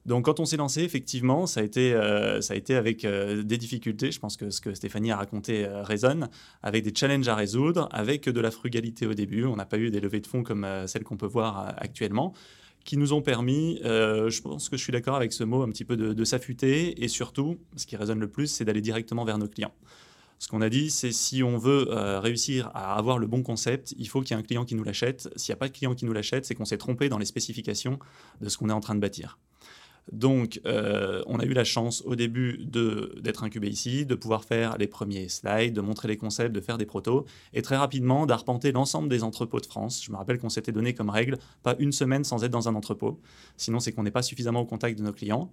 Donc 0.05 0.25
quand 0.25 0.41
on 0.41 0.45
s'est 0.45 0.57
lancé, 0.57 0.83
effectivement, 0.83 1.47
ça 1.47 1.61
a 1.61 1.63
été, 1.63 1.95
euh, 1.95 2.41
ça 2.41 2.55
a 2.55 2.57
été 2.57 2.75
avec 2.75 3.05
euh, 3.05 3.45
des 3.45 3.57
difficultés. 3.57 4.11
Je 4.11 4.19
pense 4.19 4.37
que 4.37 4.51
ce 4.51 4.61
que 4.61 4.75
Stéphanie 4.75 5.13
a 5.13 5.17
raconté 5.17 5.65
résonne, 5.69 6.29
avec 6.63 6.83
des 6.83 6.93
challenges 6.93 7.29
à 7.29 7.37
résoudre, 7.37 7.89
avec 7.93 8.29
de 8.29 8.41
la 8.41 8.51
frugalité 8.51 9.07
au 9.07 9.15
début. 9.15 9.45
On 9.45 9.55
n'a 9.55 9.67
pas 9.67 9.79
eu 9.79 9.91
des 9.91 10.01
levées 10.01 10.21
de 10.21 10.27
fonds 10.27 10.43
comme 10.43 10.67
celles 10.87 11.05
qu'on 11.05 11.17
peut 11.17 11.27
voir 11.27 11.75
actuellement 11.77 12.35
qui 12.85 12.97
nous 12.97 13.13
ont 13.13 13.23
permis, 13.23 13.81
euh, 13.85 14.31
je 14.31 14.43
pense 14.43 14.69
que 14.69 14.77
je 14.77 14.83
suis 14.83 14.93
d'accord 14.93 15.17
avec 15.17 15.33
ce 15.33 15.45
mot, 15.45 15.63
un 15.63 15.69
petit 15.69 15.85
peu 15.85 15.97
de, 15.97 16.25
s'affûter 16.25 17.03
et 17.03 17.09
surtout, 17.09 17.59
ce 17.77 17.87
qui 17.87 17.97
résonne 17.97 18.21
le 18.21 18.29
plus, 18.29 18.47
c'est 18.47 18.65
d'aller 18.65 18.81
directement 18.81 19.25
vers 19.25 19.39
nos 19.39 19.49
clients. 19.49 19.75
Ce 20.43 20.49
qu'on 20.49 20.61
a 20.61 20.69
dit, 20.69 20.91
c'est 20.91 21.13
si 21.13 21.45
on 21.45 21.57
veut 21.57 21.87
euh, 21.93 22.19
réussir 22.19 22.69
à 22.75 22.97
avoir 22.97 23.17
le 23.17 23.29
bon 23.29 23.45
concept, 23.45 23.95
il 23.97 24.09
faut 24.09 24.23
qu'il 24.23 24.35
y 24.37 24.37
ait 24.37 24.43
un 24.43 24.45
client 24.45 24.65
qui 24.65 24.75
nous 24.75 24.83
l'achète. 24.83 25.33
S'il 25.37 25.53
n'y 25.53 25.55
a 25.55 25.57
pas 25.57 25.69
de 25.69 25.73
client 25.73 25.95
qui 25.95 26.05
nous 26.05 26.13
l'achète, 26.13 26.47
c'est 26.47 26.57
qu'on 26.57 26.65
s'est 26.65 26.79
trompé 26.79 27.09
dans 27.09 27.19
les 27.19 27.27
spécifications 27.27 28.01
de 28.41 28.49
ce 28.49 28.59
qu'on 28.59 28.69
est 28.69 28.73
en 28.73 28.81
train 28.81 28.97
de 28.97 29.01
bâtir. 29.01 29.39
Donc, 30.11 30.61
euh, 30.67 31.23
on 31.29 31.39
a 31.39 31.45
eu 31.45 31.53
la 31.53 31.63
chance 31.63 32.03
au 32.07 32.17
début 32.17 32.59
d'être 32.65 33.45
incubé 33.45 33.69
ici, 33.69 34.05
de 34.05 34.17
pouvoir 34.17 34.43
faire 34.43 34.79
les 34.79 34.89
premiers 34.89 35.29
slides, 35.29 35.75
de 35.75 35.81
montrer 35.81 36.09
les 36.09 36.17
concepts, 36.17 36.53
de 36.53 36.61
faire 36.61 36.77
des 36.77 36.87
protos, 36.87 37.25
et 37.53 37.63
très 37.63 37.77
rapidement 37.77 38.27
d'arpenter 38.27 38.73
l'ensemble 38.73 39.09
des 39.09 39.23
entrepôts 39.23 39.61
de 39.61 39.67
France. 39.67 40.03
Je 40.05 40.11
me 40.11 40.17
rappelle 40.17 40.39
qu'on 40.39 40.49
s'était 40.49 40.73
donné 40.73 40.93
comme 40.93 41.11
règle 41.11 41.39
pas 41.63 41.77
une 41.79 41.93
semaine 41.93 42.25
sans 42.25 42.43
être 42.43 42.51
dans 42.51 42.69
un 42.69 42.75
entrepôt. 42.75 43.21
Sinon, 43.57 43.79
c'est 43.79 43.93
qu'on 43.93 44.03
n'est 44.03 44.11
pas 44.11 44.23
suffisamment 44.23 44.63
au 44.63 44.67
contact 44.67 44.99
de 44.99 45.05
nos 45.05 45.13
clients 45.13 45.53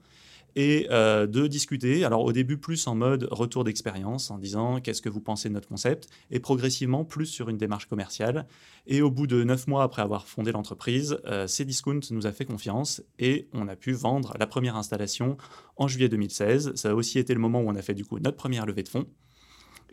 et 0.55 0.87
euh, 0.91 1.27
de 1.27 1.47
discuter. 1.47 2.03
Alors 2.05 2.23
au 2.23 2.31
début 2.31 2.57
plus 2.57 2.87
en 2.87 2.95
mode 2.95 3.27
retour 3.31 3.63
d'expérience, 3.63 4.31
en 4.31 4.37
disant 4.37 4.79
qu'est-ce 4.79 5.01
que 5.01 5.09
vous 5.09 5.21
pensez 5.21 5.49
de 5.49 5.53
notre 5.53 5.67
concept, 5.67 6.07
et 6.31 6.39
progressivement 6.39 7.05
plus 7.05 7.25
sur 7.25 7.49
une 7.49 7.57
démarche 7.57 7.87
commerciale. 7.87 8.47
Et 8.87 9.01
au 9.01 9.11
bout 9.11 9.27
de 9.27 9.43
neuf 9.43 9.67
mois 9.67 9.83
après 9.83 10.01
avoir 10.01 10.27
fondé 10.27 10.51
l'entreprise, 10.51 11.17
euh, 11.25 11.47
Cdiscount 11.47 12.01
nous 12.11 12.27
a 12.27 12.31
fait 12.31 12.45
confiance 12.45 13.03
et 13.19 13.47
on 13.53 13.67
a 13.67 13.75
pu 13.75 13.91
vendre 13.91 14.33
la 14.39 14.47
première 14.47 14.75
installation 14.75 15.37
en 15.77 15.87
juillet 15.87 16.09
2016. 16.09 16.73
Ça 16.75 16.91
a 16.91 16.93
aussi 16.93 17.19
été 17.19 17.33
le 17.33 17.39
moment 17.39 17.61
où 17.61 17.69
on 17.69 17.75
a 17.75 17.81
fait 17.81 17.93
du 17.93 18.05
coup 18.05 18.19
notre 18.19 18.37
première 18.37 18.65
levée 18.65 18.83
de 18.83 18.89
fonds. 18.89 19.05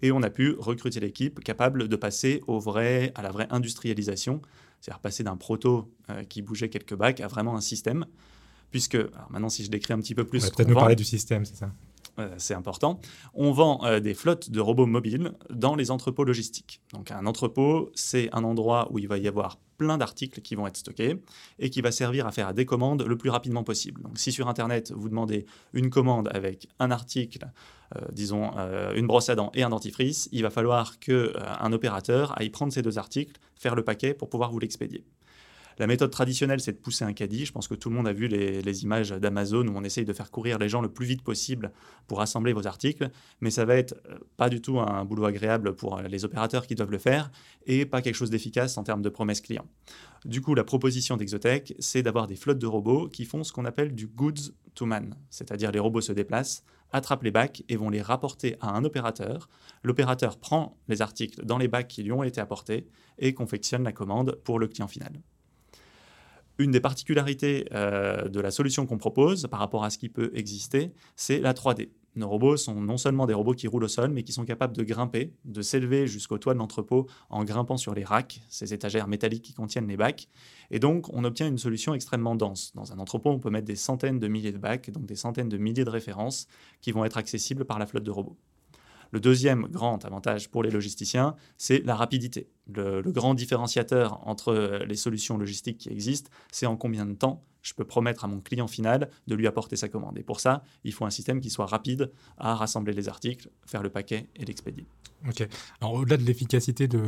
Et 0.02 0.12
on 0.12 0.22
a 0.22 0.30
pu 0.30 0.54
recruter 0.58 1.00
l'équipe 1.00 1.40
capable 1.40 1.88
de 1.88 1.96
passer 1.96 2.42
au 2.46 2.58
vrai, 2.58 3.12
à 3.14 3.22
la 3.22 3.30
vraie 3.30 3.46
industrialisation, 3.50 4.42
c'est-à-dire 4.80 5.00
passer 5.00 5.24
d'un 5.24 5.36
proto 5.36 5.90
euh, 6.10 6.22
qui 6.24 6.42
bougeait 6.42 6.68
quelques 6.68 6.94
bacs 6.94 7.20
à 7.20 7.28
vraiment 7.28 7.56
un 7.56 7.60
système 7.60 8.06
puisque, 8.70 8.98
maintenant 9.30 9.48
si 9.48 9.64
je 9.64 9.70
décris 9.70 9.92
un 9.92 9.98
petit 9.98 10.14
peu 10.14 10.24
plus... 10.24 10.50
Peut-être 10.50 10.68
nous 10.68 10.74
parler 10.74 10.96
du 10.96 11.04
système, 11.04 11.44
c'est 11.44 11.56
ça 11.56 11.70
euh, 12.18 12.34
c'est 12.38 12.54
important. 12.54 13.00
On 13.34 13.52
vend 13.52 13.84
euh, 13.84 14.00
des 14.00 14.14
flottes 14.14 14.50
de 14.50 14.60
robots 14.60 14.86
mobiles 14.86 15.32
dans 15.50 15.74
les 15.74 15.90
entrepôts 15.90 16.24
logistiques. 16.24 16.80
Donc 16.92 17.10
un 17.10 17.26
entrepôt, 17.26 17.90
c'est 17.94 18.30
un 18.32 18.44
endroit 18.44 18.88
où 18.90 18.98
il 18.98 19.08
va 19.08 19.18
y 19.18 19.28
avoir 19.28 19.58
plein 19.76 19.98
d'articles 19.98 20.40
qui 20.40 20.54
vont 20.54 20.66
être 20.66 20.78
stockés 20.78 21.22
et 21.58 21.68
qui 21.68 21.82
va 21.82 21.92
servir 21.92 22.26
à 22.26 22.32
faire 22.32 22.54
des 22.54 22.64
commandes 22.64 23.02
le 23.02 23.18
plus 23.18 23.28
rapidement 23.28 23.62
possible. 23.62 24.00
Donc 24.02 24.18
si 24.18 24.32
sur 24.32 24.48
Internet, 24.48 24.92
vous 24.96 25.10
demandez 25.10 25.44
une 25.74 25.90
commande 25.90 26.30
avec 26.32 26.68
un 26.78 26.90
article, 26.90 27.50
euh, 27.94 28.00
disons 28.12 28.52
une 28.94 29.06
brosse 29.06 29.28
à 29.28 29.34
dents 29.34 29.50
et 29.52 29.62
un 29.62 29.68
dentifrice, 29.68 30.30
il 30.32 30.42
va 30.42 30.50
falloir 30.50 30.98
qu'un 30.98 31.72
opérateur 31.72 32.32
aille 32.40 32.48
prendre 32.48 32.72
ces 32.72 32.80
deux 32.80 32.96
articles, 32.96 33.38
faire 33.54 33.74
le 33.74 33.84
paquet 33.84 34.14
pour 34.14 34.30
pouvoir 34.30 34.50
vous 34.50 34.58
l'expédier. 34.58 35.04
La 35.78 35.86
méthode 35.86 36.10
traditionnelle, 36.10 36.60
c'est 36.60 36.72
de 36.72 36.78
pousser 36.78 37.04
un 37.04 37.12
caddie. 37.12 37.44
Je 37.44 37.52
pense 37.52 37.68
que 37.68 37.74
tout 37.74 37.90
le 37.90 37.96
monde 37.96 38.08
a 38.08 38.12
vu 38.12 38.28
les, 38.28 38.82
images 38.82 39.10
d'Amazon 39.10 39.66
où 39.66 39.72
on 39.74 39.84
essaye 39.84 40.04
de 40.04 40.12
faire 40.12 40.30
courir 40.30 40.58
les 40.58 40.68
gens 40.68 40.80
le 40.80 40.88
plus 40.88 41.06
vite 41.06 41.22
possible 41.22 41.72
pour 42.06 42.20
assembler 42.20 42.52
vos 42.52 42.66
articles, 42.66 43.10
mais 43.40 43.50
ça 43.50 43.64
va 43.64 43.76
être 43.76 43.94
euh, 44.08 44.18
pas 44.36 44.48
du 44.48 44.60
tout 44.60 44.80
un 44.80 45.04
boulot 45.04 45.24
agréable 45.24 45.74
pour 45.74 45.98
euh, 45.98 46.02
les 46.02 46.24
opérateurs 46.24 46.66
qui 46.66 46.74
doivent 46.74 46.90
le 46.90 46.98
faire 46.98 47.30
et 47.66 47.84
pas 47.84 48.00
quelque 48.00 48.14
chose 48.14 48.30
d'efficace 48.30 48.76
en 48.78 48.84
termes 48.84 49.02
de 49.02 49.08
promesses 49.08 49.40
clients. 49.40 49.66
Du 50.24 50.40
coup, 50.40 50.54
la 50.54 50.64
proposition 50.64 51.16
d'Exotech, 51.16 51.74
c'est 51.78 52.02
d'avoir 52.02 52.26
des 52.26 52.36
flottes 52.36 52.58
de 52.58 52.66
robots 52.66 53.08
qui 53.08 53.24
font 53.24 53.44
ce 53.44 53.52
qu'on 53.52 53.64
appelle 53.64 53.94
du 53.94 54.06
goods 54.06 54.52
to 54.74 54.86
man, 54.86 55.14
c'est-à-dire 55.30 55.72
les 55.72 55.78
robots 55.78 56.00
se 56.00 56.12
déplacent, 56.12 56.64
attrapent 56.92 57.22
les 57.22 57.30
bacs 57.30 57.62
et 57.68 57.76
vont 57.76 57.90
les 57.90 58.02
rapporter 58.02 58.56
à 58.60 58.70
un 58.70 58.84
opérateur. 58.84 59.48
L'opérateur 59.82 60.38
prend 60.38 60.78
les 60.88 61.02
articles 61.02 61.44
dans 61.44 61.58
les 61.58 61.68
bacs 61.68 61.88
qui 61.88 62.02
lui 62.02 62.12
ont 62.12 62.22
été 62.22 62.40
apportés 62.40 62.86
et 63.18 63.34
confectionne 63.34 63.82
la 63.82 63.92
commande 63.92 64.38
pour 64.44 64.58
le 64.58 64.68
client 64.68 64.88
final. 64.88 65.20
Une 66.58 66.70
des 66.70 66.80
particularités 66.80 67.68
euh, 67.72 68.28
de 68.28 68.40
la 68.40 68.50
solution 68.50 68.86
qu'on 68.86 68.96
propose 68.96 69.46
par 69.46 69.60
rapport 69.60 69.84
à 69.84 69.90
ce 69.90 69.98
qui 69.98 70.08
peut 70.08 70.30
exister, 70.34 70.92
c'est 71.14 71.38
la 71.38 71.52
3D. 71.52 71.90
Nos 72.14 72.30
robots 72.30 72.56
sont 72.56 72.80
non 72.80 72.96
seulement 72.96 73.26
des 73.26 73.34
robots 73.34 73.52
qui 73.52 73.68
roulent 73.68 73.84
au 73.84 73.88
sol, 73.88 74.10
mais 74.10 74.22
qui 74.22 74.32
sont 74.32 74.46
capables 74.46 74.74
de 74.74 74.82
grimper, 74.82 75.34
de 75.44 75.60
s'élever 75.60 76.06
jusqu'au 76.06 76.38
toit 76.38 76.54
de 76.54 76.58
l'entrepôt 76.58 77.06
en 77.28 77.44
grimpant 77.44 77.76
sur 77.76 77.94
les 77.94 78.04
racks, 78.04 78.40
ces 78.48 78.72
étagères 78.72 79.06
métalliques 79.06 79.44
qui 79.44 79.52
contiennent 79.52 79.86
les 79.86 79.98
bacs. 79.98 80.28
Et 80.70 80.78
donc, 80.78 81.12
on 81.12 81.24
obtient 81.24 81.46
une 81.46 81.58
solution 81.58 81.92
extrêmement 81.92 82.34
dense. 82.34 82.72
Dans 82.74 82.90
un 82.90 82.98
entrepôt, 82.98 83.30
on 83.30 83.38
peut 83.38 83.50
mettre 83.50 83.66
des 83.66 83.76
centaines 83.76 84.18
de 84.18 84.28
milliers 84.28 84.52
de 84.52 84.58
bacs, 84.58 84.90
donc 84.90 85.04
des 85.04 85.14
centaines 85.14 85.50
de 85.50 85.58
milliers 85.58 85.84
de 85.84 85.90
références 85.90 86.46
qui 86.80 86.90
vont 86.90 87.04
être 87.04 87.18
accessibles 87.18 87.66
par 87.66 87.78
la 87.78 87.84
flotte 87.84 88.04
de 88.04 88.10
robots. 88.10 88.38
Le 89.12 89.20
deuxième 89.20 89.66
grand 89.66 90.04
avantage 90.04 90.50
pour 90.50 90.62
les 90.62 90.70
logisticiens, 90.70 91.36
c'est 91.56 91.84
la 91.84 91.94
rapidité. 91.94 92.48
Le, 92.72 93.02
grand 93.02 93.34
différenciateur 93.34 94.26
entre 94.26 94.82
les 94.86 94.96
solutions 94.96 95.38
logistiques 95.38 95.78
qui 95.78 95.88
existent, 95.88 96.30
c'est 96.50 96.66
en 96.66 96.76
combien 96.76 97.06
de 97.06 97.14
temps 97.14 97.44
je 97.62 97.74
peux 97.74 97.84
promettre 97.84 98.24
à 98.24 98.28
mon 98.28 98.40
client 98.40 98.68
final 98.68 99.10
de 99.26 99.34
lui 99.34 99.46
apporter 99.46 99.74
sa 99.76 99.88
commande. 99.88 100.16
Et 100.18 100.22
pour 100.22 100.38
ça, 100.38 100.62
il 100.84 100.92
faut 100.92 101.04
un 101.04 101.10
système 101.10 101.40
qui 101.40 101.50
soit 101.50 101.66
rapide 101.66 102.12
à 102.38 102.54
rassembler 102.54 102.92
les 102.92 103.08
articles, 103.08 103.48
faire 103.66 103.82
le 103.82 103.90
paquet 103.90 104.28
et 104.36 104.44
l'expédier. 104.44 104.86
Ok. 105.28 105.46
Alors 105.80 105.94
au-delà 105.94 106.16
de 106.16 106.22
l'efficacité 106.22 106.86
de, 106.86 107.00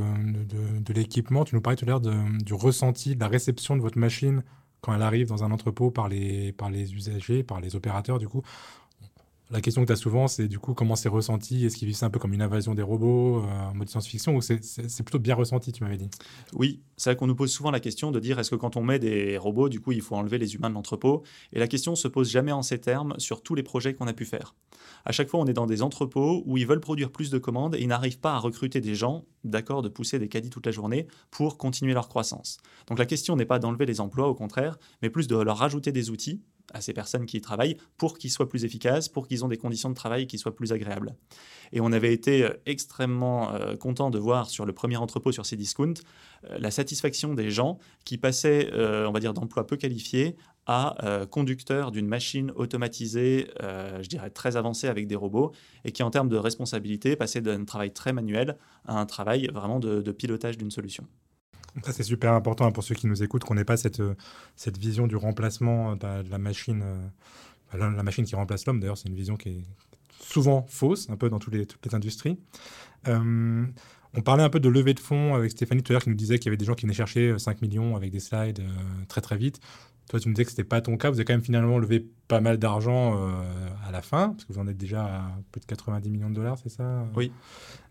l'équipement, 0.93 1.45
tu 1.45 1.55
nous 1.55 1.61
parlais 1.61 1.77
tout 1.77 1.85
à 1.85 1.89
l'heure 1.89 2.01
du 2.01 2.55
ressenti, 2.55 3.15
de 3.15 3.21
la 3.21 3.29
réception 3.29 3.77
de 3.77 3.83
votre 3.83 3.99
machine 3.99 4.43
quand 4.81 4.95
elle 4.95 5.03
arrive 5.03 5.27
dans 5.27 5.45
un 5.45 5.51
entrepôt 5.51 5.91
par 5.91 6.09
les, 6.09 6.53
par 6.53 6.71
les 6.71 6.95
usagers, 6.95 7.43
par 7.43 7.61
les 7.61 7.75
opérateurs 7.77 8.19
du 8.19 8.29
coup 8.29 8.43
la 9.51 9.63
question 9.63 9.83
que 9.83 9.87
tu 9.87 9.93
as 9.93 9.97
souvent, 9.97 10.29
c'est 10.29 10.47
du 10.47 10.59
coup 10.59 10.75
comment 10.75 10.95
c'est 10.95 11.09
ressenti? 11.09 11.65
Est-ce 11.65 11.77
qu'ils 11.77 11.89
vivent 11.89 11.97
ça 11.97 12.07
un 12.07 12.11
peu 12.11 12.19
comme 12.19 12.35
une 12.35 12.43
invasion 12.43 12.75
des 12.75 12.83
robots 12.83 13.39
euh, 13.39 13.71
en 13.71 13.75
mode 13.75 13.89
science-fiction 13.89 14.37
ou 14.37 14.43
c'est 14.43 15.03
plutôt 15.03 15.19
bien 15.19 15.35
ressenti, 15.35 15.73
tu 15.73 15.83
m'avais 15.83 15.97
dit? 15.97 16.11
Oui, 16.53 16.83
c'est 16.97 17.11
vrai 17.11 17.17
qu'on 17.17 17.27
nous 17.27 17.35
pose 17.35 17.51
souvent 17.51 17.71
la 17.71 17.81
question 17.81 18.11
de 18.11 18.21
dire 18.21 18.39
est-ce 18.39 18.51
que 18.51 18.57
quand 18.57 18.77
on 18.77 18.83
met 18.83 18.99
des 18.99 19.39
robots, 19.39 19.71
du 19.71 19.81
coup, 19.81 19.93
il 19.93 20.03
faut 20.03 20.17
enlever 20.17 20.37
les 20.37 20.55
humains 20.55 20.69
de 20.69 20.75
l'entrepôt? 20.75 21.23
Et 21.53 21.59
la 21.59 21.67
question 21.67 21.97
se 21.97 22.09
pose 22.09 22.31
jamais 22.31 22.53
en 22.53 22.63
ces 22.63 22.79
termes 22.79 23.15
sur 23.19 23.43
tous 23.43 23.55
les 23.55 23.63
projets 23.63 23.95
qu'on 23.95 24.07
a 24.07 24.13
pu 24.13 24.27
faire. 24.27 24.55
À 25.07 25.13
chaque 25.13 25.29
fois, 25.29 25.41
on 25.41 25.47
est 25.47 25.55
dans 25.55 25.67
des 25.67 25.81
entrepôts 25.81 26.43
où 26.45 26.59
ils 26.59 26.67
veulent 26.67 26.81
produire 26.81 27.11
plus 27.11 27.31
de 27.31 27.39
commandes 27.39 27.75
et 27.75 27.81
ils 27.81 27.89
n'arrivent 27.89 28.21
pas 28.21 28.35
à 28.35 28.39
recruter 28.39 28.83
des 28.83 28.95
gens, 28.95 29.25
d'accord, 29.45 29.81
de 29.81 29.89
pousser 29.89 30.19
des 30.19 30.29
caddies 30.29 30.51
toute 30.51 30.67
la 30.67 30.73
journée 30.73 31.07
pour 31.31 31.57
continuer 31.57 31.95
leur 31.95 32.09
croissance. 32.09 32.59
Donc 32.87 32.99
la 32.99 33.07
question 33.07 33.35
n'est 33.35 33.47
pas 33.47 33.59
d'enlever 33.59 33.87
les 33.87 34.01
emplois, 34.01 34.29
au 34.29 34.35
contraire, 34.35 34.79
mais 35.01 35.09
plus 35.09 35.27
de 35.27 35.37
leur 35.37 35.57
rajouter 35.57 35.93
des 35.93 36.11
outils 36.11 36.43
à 36.73 36.81
ces 36.81 36.93
personnes 36.93 37.27
qui 37.27 37.39
y 37.39 37.41
travaillent 37.41 37.77
pour 37.97 38.19
qu'ils 38.19 38.31
soient 38.31 38.49
plus 38.49 38.65
efficaces, 38.65 39.09
pour 39.09 39.27
qu'ils 39.27 39.45
aient 39.45 39.49
des 39.49 39.57
conditions 39.57 39.91
de 39.91 39.95
travail 39.95 40.27
qui 40.27 40.39
soient 40.39 40.55
plus 40.55 40.73
agréables. 40.73 41.15
Et 41.73 41.81
on 41.81 41.93
avait 41.93 42.13
été 42.13 42.45
euh, 42.45 42.51
extrêmement 42.67 43.55
euh, 43.55 43.77
content 43.77 44.11
de 44.11 44.19
voir 44.19 44.51
sur 44.51 44.67
le 44.67 44.73
premier 44.73 44.97
entrepôt 44.97 45.33
sur 45.33 45.45
Cdiscount 45.45 45.95
euh, 46.45 46.59
la 46.59 46.71
satisfaction 46.71 47.35
des 47.35 47.51
gens 47.51 47.79
qui 48.05 48.19
passaient, 48.19 48.71
on 48.73 49.13
va 49.13 49.21
dire, 49.21 49.35
d'emplois 49.35 49.67
peu 49.67 49.77
qualifiés 49.77 50.37
à 50.67 51.27
conducteurs 51.31 51.91
d'une 51.91 52.07
machine 52.07 52.53
automatisée, 52.55 53.49
je 53.61 54.07
dirais 54.09 54.31
très 54.31 54.57
avancée 54.57 54.87
avec 54.87 55.07
des 55.07 55.15
robots, 55.15 55.53
et 55.85 55.93
qui 55.93 56.03
en 56.03 56.11
termes 56.11 56.29
de 56.29 56.37
responsabilité 56.37 57.17
passaient 57.17 57.41
d'un 57.41 57.65
travail 57.65 57.93
très 57.93 58.13
manuel 58.13 58.57
à 58.87 58.99
un 58.99 59.07
travail 59.07 59.49
vraiment 59.53 59.79
de 59.79 60.13
pilotage 60.13 60.59
d'une 60.59 60.71
solution. 60.71 61.07
Ça, 61.85 61.93
c'est 61.93 62.03
super 62.03 62.33
important 62.33 62.71
pour 62.73 62.85
ceux 62.85 62.95
qui 62.95 63.07
nous 63.07 63.23
écoutent, 63.23 63.45
qu'on 63.45 63.55
n'ait 63.55 63.65
pas 63.65 63.77
cette, 63.77 64.01
euh, 64.01 64.15
cette 64.57 64.79
vision 64.79 65.07
du 65.07 65.17
remplacement 65.17 65.97
de 65.97 66.31
la, 66.31 66.39
machine, 66.39 66.83
euh, 66.83 67.79
la, 67.79 68.03
machine 68.03 68.25
qui 68.25 68.37
remplace 68.37 68.67
l'homme. 68.67 68.81
D'ailleurs, 68.81 68.99
c'est 68.99 69.09
une 69.09 69.15
vision 69.15 69.37
qui 69.37 69.49
est 69.51 69.63
souvent 70.21 70.67
fausse, 70.69 71.09
un 71.11 71.17
peu 71.17 71.29
dans 71.29 71.39
toutes 71.39 71.55
les, 71.55 71.67
toutes 71.67 71.85
les 71.87 71.95
industries. 71.95 72.39
Euh, 73.07 73.65
on 74.15 74.23
parlait 74.23 74.43
un 74.43 74.51
peu 74.51 74.61
de 74.61 74.69
levée 74.69 74.95
de 74.95 75.01
fonds 75.01 75.35
avec 75.35 75.51
Stéphanie 75.51 75.83
tout 75.83 75.93
à 75.93 75.95
l'heure 75.95 76.03
qui 76.03 76.11
nous 76.11 76.17
disait 76.17 76.39
qu'il 76.39 76.47
y 76.47 76.49
avait 76.49 76.57
des 76.57 76.65
gens 76.65 76.75
qui 76.75 76.83
venaient 76.83 76.95
chercher 76.95 77.39
5 77.39 77.63
millions 77.63 77.95
avec 77.95 78.11
des 78.11 78.21
slides 78.21 78.63
très 79.07 79.21
très 79.21 79.37
vite. 79.37 79.61
Toi, 80.09 80.19
tu 80.19 80.29
me 80.29 80.35
disais 80.35 80.45
que 80.45 80.51
ce 80.51 80.57
n'était 80.57 80.69
pas 80.69 80.81
ton 80.81 80.97
cas. 80.97 81.11
Vous 81.11 81.17
avez 81.17 81.27
quand 81.27 81.35
même 81.35 81.43
finalement 81.43 81.79
levé 81.79 82.09
pas 82.29 82.41
mal 82.41 82.59
d'argent 82.59 83.19
à 83.87 83.91
la 83.91 84.03
fin, 84.03 84.31
parce 84.31 84.45
que 84.45 84.53
vous 84.53 84.59
en 84.59 84.69
êtes 84.69 84.77
déjà 84.77 85.05
à 85.05 85.23
plus 85.51 85.61
de 85.61 85.67
90 85.67 86.11
millions 86.11 86.31
de 86.31 86.35
dollars, 86.35 86.59
c'est 86.63 86.69
ça 86.69 87.05
Oui. 87.17 87.33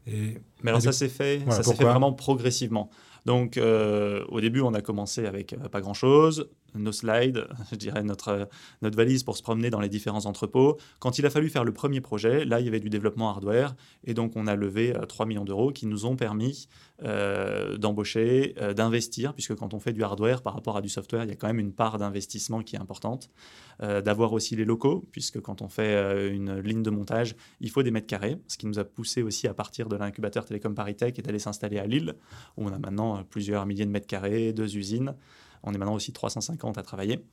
Et, 0.07 0.37
Mais 0.63 0.69
alors, 0.69 0.81
ça 0.81 0.91
s'est 0.91 1.09
fait, 1.09 1.41
ça 1.49 1.63
s'est 1.63 1.75
fait 1.75 1.83
vraiment 1.83 2.13
progressivement. 2.13 2.89
Donc, 3.27 3.57
euh, 3.57 4.23
au 4.29 4.39
début, 4.39 4.61
on 4.61 4.73
a 4.73 4.79
commencé 4.79 5.25
avec 5.25 5.51
euh, 5.51 5.67
pas 5.67 5.81
grand-chose, 5.81 6.49
nos 6.75 6.93
slides, 6.93 7.45
je 7.71 7.75
dirais 7.75 8.01
notre, 8.01 8.47
notre 8.81 8.95
valise 8.95 9.23
pour 9.23 9.35
se 9.35 9.43
promener 9.43 9.69
dans 9.69 9.81
les 9.81 9.89
différents 9.89 10.25
entrepôts. 10.25 10.77
Quand 10.99 11.19
il 11.19 11.25
a 11.25 11.29
fallu 11.29 11.49
faire 11.49 11.65
le 11.65 11.73
premier 11.73 11.99
projet, 11.99 12.45
là, 12.45 12.61
il 12.61 12.65
y 12.65 12.69
avait 12.69 12.79
du 12.79 12.89
développement 12.89 13.29
hardware. 13.29 13.75
Et 14.05 14.13
donc, 14.13 14.37
on 14.37 14.47
a 14.47 14.55
levé 14.55 14.95
3 15.09 15.25
euh, 15.25 15.27
millions 15.27 15.43
d'euros 15.43 15.73
qui 15.73 15.87
nous 15.87 16.05
ont 16.05 16.15
permis 16.15 16.69
d'embaucher, 17.77 18.55
d'investir, 18.75 19.35
puisque 19.35 19.53
quand 19.53 19.75
on 19.75 19.79
fait 19.79 19.93
du 19.93 20.03
hardware 20.03 20.41
par 20.41 20.55
rapport 20.55 20.77
à 20.77 20.81
du 20.81 20.89
software, 20.89 21.25
il 21.25 21.29
y 21.29 21.31
a 21.31 21.35
quand 21.35 21.45
même 21.45 21.59
une 21.59 21.73
part 21.73 21.99
d'investissement 21.99 22.63
qui 22.63 22.75
est 22.75 22.79
importante. 22.79 23.29
D'avoir 23.79 24.26
aussi 24.33 24.55
les 24.55 24.65
locaux, 24.65 25.07
puisque 25.11 25.39
quand 25.41 25.61
on 25.61 25.69
fait 25.69 26.33
une 26.33 26.59
ligne 26.59 26.83
de 26.83 26.89
montage, 26.89 27.35
il 27.59 27.69
faut 27.69 27.83
des 27.83 27.91
mètres 27.91 28.07
carrés, 28.07 28.37
ce 28.47 28.57
qui 28.57 28.67
nous 28.67 28.79
a 28.79 28.83
poussé 28.83 29.21
aussi 29.21 29.47
à 29.47 29.53
partir 29.53 29.89
de 29.89 29.95
l'incubateur 29.95 30.45
Télécom 30.45 30.75
Paris-Tech 30.75 31.13
et 31.17 31.21
d'aller 31.21 31.39
s'installer 31.39 31.79
à 31.79 31.85
Lille, 31.85 32.15
où 32.57 32.65
on 32.65 32.73
a 32.73 32.79
maintenant 32.79 33.23
plusieurs 33.23 33.65
milliers 33.65 33.85
de 33.85 33.91
mètres 33.91 34.07
carrés, 34.07 34.53
deux 34.53 34.77
usines. 34.77 35.15
On 35.63 35.73
est 35.73 35.77
maintenant 35.77 35.95
aussi 35.95 36.13
350 36.13 36.77
à 36.77 36.83
travailler. 36.83 37.23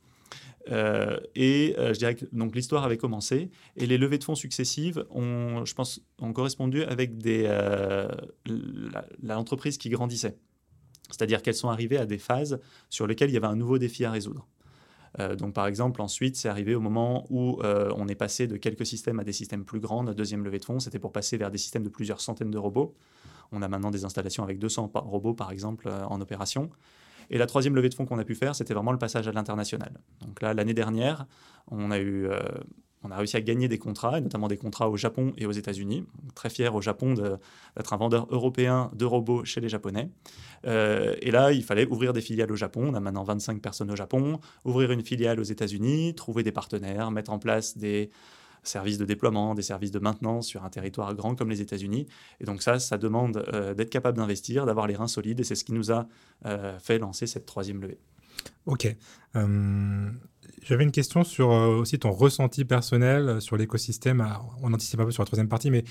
Euh, 0.71 1.17
et 1.35 1.75
euh, 1.77 1.93
je 1.93 1.99
dirais 1.99 2.15
que 2.15 2.25
donc 2.31 2.55
l'histoire 2.55 2.83
avait 2.83 2.97
commencé 2.97 3.51
et 3.75 3.85
les 3.85 3.99
levées 3.99 4.17
de 4.17 4.23
fonds 4.23 4.35
successives 4.35 5.05
ont, 5.11 5.63
je 5.63 5.75
pense, 5.75 6.01
ont 6.19 6.33
correspondu 6.33 6.83
avec 6.83 7.17
des, 7.17 7.43
euh, 7.45 8.07
l'entreprise 9.21 9.77
qui 9.77 9.89
grandissait. 9.89 10.37
C'est-à-dire 11.11 11.43
qu'elles 11.43 11.55
sont 11.55 11.69
arrivées 11.69 11.97
à 11.97 12.07
des 12.07 12.17
phases 12.17 12.59
sur 12.89 13.05
lesquelles 13.05 13.29
il 13.29 13.33
y 13.33 13.37
avait 13.37 13.45
un 13.45 13.55
nouveau 13.55 13.77
défi 13.77 14.05
à 14.05 14.11
résoudre. 14.11 14.47
Donc, 15.37 15.53
par 15.53 15.67
exemple, 15.67 16.01
ensuite, 16.01 16.35
c'est 16.35 16.49
arrivé 16.49 16.75
au 16.75 16.81
moment 16.81 17.25
où 17.29 17.61
on 17.63 18.07
est 18.07 18.15
passé 18.15 18.47
de 18.47 18.57
quelques 18.57 18.85
systèmes 18.85 19.19
à 19.19 19.23
des 19.23 19.31
systèmes 19.31 19.63
plus 19.63 19.79
grands. 19.79 20.03
Notre 20.03 20.17
deuxième 20.17 20.43
levée 20.43 20.59
de 20.59 20.65
fonds, 20.65 20.79
c'était 20.79 20.99
pour 20.99 21.11
passer 21.11 21.37
vers 21.37 21.51
des 21.51 21.57
systèmes 21.57 21.83
de 21.83 21.89
plusieurs 21.89 22.21
centaines 22.21 22.51
de 22.51 22.57
robots. 22.57 22.95
On 23.51 23.61
a 23.61 23.67
maintenant 23.67 23.91
des 23.91 24.05
installations 24.05 24.43
avec 24.43 24.59
200 24.59 24.91
robots, 24.93 25.33
par 25.33 25.51
exemple, 25.51 25.87
euh, 25.87 26.05
en 26.05 26.19
opération. 26.21 26.69
Et 27.29 27.37
la 27.37 27.47
troisième 27.47 27.75
levée 27.75 27.89
de 27.89 27.93
fonds 27.93 28.05
qu'on 28.05 28.19
a 28.19 28.23
pu 28.23 28.35
faire, 28.35 28.55
c'était 28.55 28.73
vraiment 28.73 28.91
le 28.91 28.99
passage 28.99 29.27
à 29.27 29.31
l'international. 29.31 29.99
Donc 30.21 30.41
là, 30.41 30.53
l'année 30.53 30.73
dernière, 30.73 31.25
on 31.71 31.91
a 31.91 31.99
eu... 31.99 32.29
On 33.05 33.11
a 33.11 33.17
réussi 33.17 33.37
à 33.37 33.41
gagner 33.41 33.67
des 33.67 33.77
contrats, 33.77 34.19
notamment 34.19 34.47
des 34.47 34.57
contrats 34.57 34.89
au 34.89 34.97
Japon 34.97 35.33
et 35.37 35.45
aux 35.45 35.51
États-Unis. 35.51 36.05
Très 36.33 36.49
fier 36.49 36.73
au 36.73 36.81
Japon 36.81 37.13
d'être 37.13 37.93
un 37.93 37.97
vendeur 37.97 38.27
européen 38.31 38.91
de 38.93 39.05
robots 39.05 39.45
chez 39.45 39.61
les 39.61 39.69
Japonais. 39.69 40.09
Euh, 40.65 41.15
et 41.21 41.31
là, 41.31 41.51
il 41.51 41.63
fallait 41.63 41.87
ouvrir 41.87 42.13
des 42.13 42.21
filiales 42.21 42.51
au 42.51 42.55
Japon. 42.55 42.87
On 42.87 42.93
a 42.95 42.99
maintenant 42.99 43.23
25 43.23 43.61
personnes 43.61 43.91
au 43.91 43.95
Japon. 43.95 44.39
Ouvrir 44.63 44.91
une 44.91 45.03
filiale 45.03 45.39
aux 45.39 45.43
États-Unis, 45.43 46.15
trouver 46.15 46.43
des 46.43 46.51
partenaires, 46.51 47.11
mettre 47.11 47.31
en 47.31 47.37
place 47.37 47.77
des, 47.77 48.09
services 48.67 48.97
de 48.97 49.05
déploiement, 49.05 49.55
des 49.55 49.61
services 49.61 49.91
de 49.91 49.99
maintenance 49.99 50.47
sur 50.47 50.65
un 50.65 50.69
territoire 50.69 51.13
grand 51.13 51.35
comme 51.35 51.49
les 51.49 51.61
États-Unis. 51.61 52.07
Et 52.39 52.45
donc 52.45 52.61
ça, 52.61 52.79
ça 52.79 52.97
demande 52.97 53.45
euh, 53.53 53.73
d'être 53.73 53.89
capable 53.89 54.17
d'investir, 54.17 54.65
d'avoir 54.65 54.87
les 54.87 54.95
reins 54.95 55.07
solides, 55.07 55.39
et 55.39 55.43
c'est 55.43 55.55
ce 55.55 55.63
qui 55.63 55.73
nous 55.73 55.91
a 55.91 56.07
euh, 56.45 56.77
fait 56.79 56.99
lancer 56.99 57.27
cette 57.27 57.45
troisième 57.45 57.81
levée. 57.81 57.99
Ok. 58.65 58.93
J'avais 60.65 60.83
une 60.83 60.91
question 60.91 61.23
sur 61.23 61.49
aussi 61.49 61.99
ton 61.99 62.11
ressenti 62.11 62.65
personnel 62.65 63.41
sur 63.41 63.55
l'écosystème. 63.55 64.27
On 64.61 64.73
anticipe 64.73 64.99
un 64.99 65.05
peu 65.05 65.11
sur 65.11 65.23
la 65.23 65.27
troisième 65.27 65.47
partie, 65.47 65.71
mais 65.71 65.83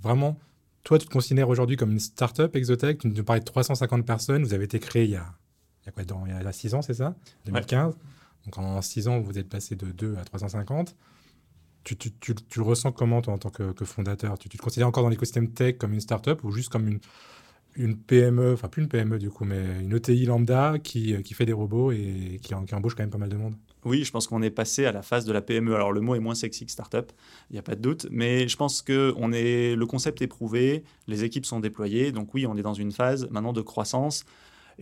vraiment, 0.00 0.38
toi, 0.84 0.98
tu 0.98 1.06
te 1.06 1.12
considères 1.12 1.48
aujourd'hui 1.48 1.76
comme 1.76 1.90
une 1.90 2.00
start-up 2.00 2.56
Exotech. 2.56 2.98
Tu 2.98 3.08
nous 3.08 3.24
parlais 3.24 3.40
de 3.40 3.44
350 3.44 4.06
personnes. 4.06 4.44
Vous 4.44 4.54
avez 4.54 4.64
été 4.64 4.78
créé 4.78 5.04
il 5.04 5.10
y 5.10 5.16
a, 5.16 5.26
il 5.82 5.86
y 5.86 5.88
a 5.88 5.92
quoi, 5.92 6.04
dans, 6.04 6.24
il 6.26 6.32
y 6.32 6.34
a 6.34 6.52
6 6.52 6.74
ans, 6.74 6.82
c'est 6.82 6.94
ça? 6.94 7.14
2015. 7.46 7.96
Donc 8.44 8.58
en 8.58 8.80
6 8.80 9.08
ans, 9.08 9.20
vous 9.20 9.38
êtes 9.38 9.48
passé 9.48 9.76
de 9.76 9.86
2 9.86 10.16
à 10.16 10.24
350 10.24 10.96
tu, 11.84 11.96
tu, 11.96 12.12
tu, 12.20 12.34
le 12.56 12.62
ressens 12.62 12.92
comment, 12.92 13.22
toi, 13.22 13.34
en 13.34 13.38
tant 13.38 13.50
que, 13.50 13.84
fondateur? 13.84 14.38
Tu, 14.38 14.48
te 14.48 14.56
considères 14.58 14.88
encore 14.88 15.02
dans 15.02 15.08
l'écosystème 15.08 15.50
tech 15.50 15.78
comme 15.78 15.92
une 15.92 16.00
startup 16.00 16.44
ou 16.44 16.50
juste 16.52 16.68
comme 16.68 16.88
une, 16.88 17.00
une 17.74 17.96
PME, 17.96 18.52
enfin 18.52 18.68
plus 18.68 18.82
une 18.82 18.88
PME 18.88 19.18
du 19.18 19.30
coup, 19.30 19.44
mais 19.44 19.80
une 19.82 19.94
ETI 19.94 20.26
lambda 20.26 20.78
qui, 20.78 21.20
qui 21.22 21.34
fait 21.34 21.46
des 21.46 21.52
robots 21.52 21.92
et 21.92 22.38
qui, 22.42 22.54
qui, 22.66 22.74
embauche 22.74 22.94
quand 22.94 23.02
même 23.02 23.10
pas 23.10 23.18
mal 23.18 23.30
de 23.30 23.36
monde? 23.36 23.54
Oui, 23.84 24.04
je 24.04 24.10
pense 24.10 24.26
qu'on 24.26 24.42
est 24.42 24.50
passé 24.50 24.84
à 24.84 24.92
la 24.92 25.02
phase 25.02 25.24
de 25.24 25.32
la 25.32 25.40
PME. 25.40 25.74
Alors 25.74 25.92
le 25.92 26.00
mot 26.00 26.14
est 26.14 26.20
moins 26.20 26.34
sexy 26.34 26.66
que 26.66 26.72
startup, 26.72 27.12
il 27.50 27.54
n'y 27.54 27.58
a 27.58 27.62
pas 27.62 27.74
de 27.74 27.80
doute, 27.80 28.06
mais 28.10 28.46
je 28.46 28.56
pense 28.56 28.82
que 28.82 29.14
on 29.16 29.32
est, 29.32 29.74
le 29.74 29.86
concept 29.86 30.20
est 30.22 30.26
prouvé, 30.26 30.84
les 31.06 31.24
équipes 31.24 31.46
sont 31.46 31.60
déployées, 31.60 32.12
donc 32.12 32.34
oui, 32.34 32.46
on 32.46 32.56
est 32.56 32.62
dans 32.62 32.74
une 32.74 32.92
phase 32.92 33.28
maintenant 33.30 33.52
de 33.52 33.62
croissance. 33.62 34.24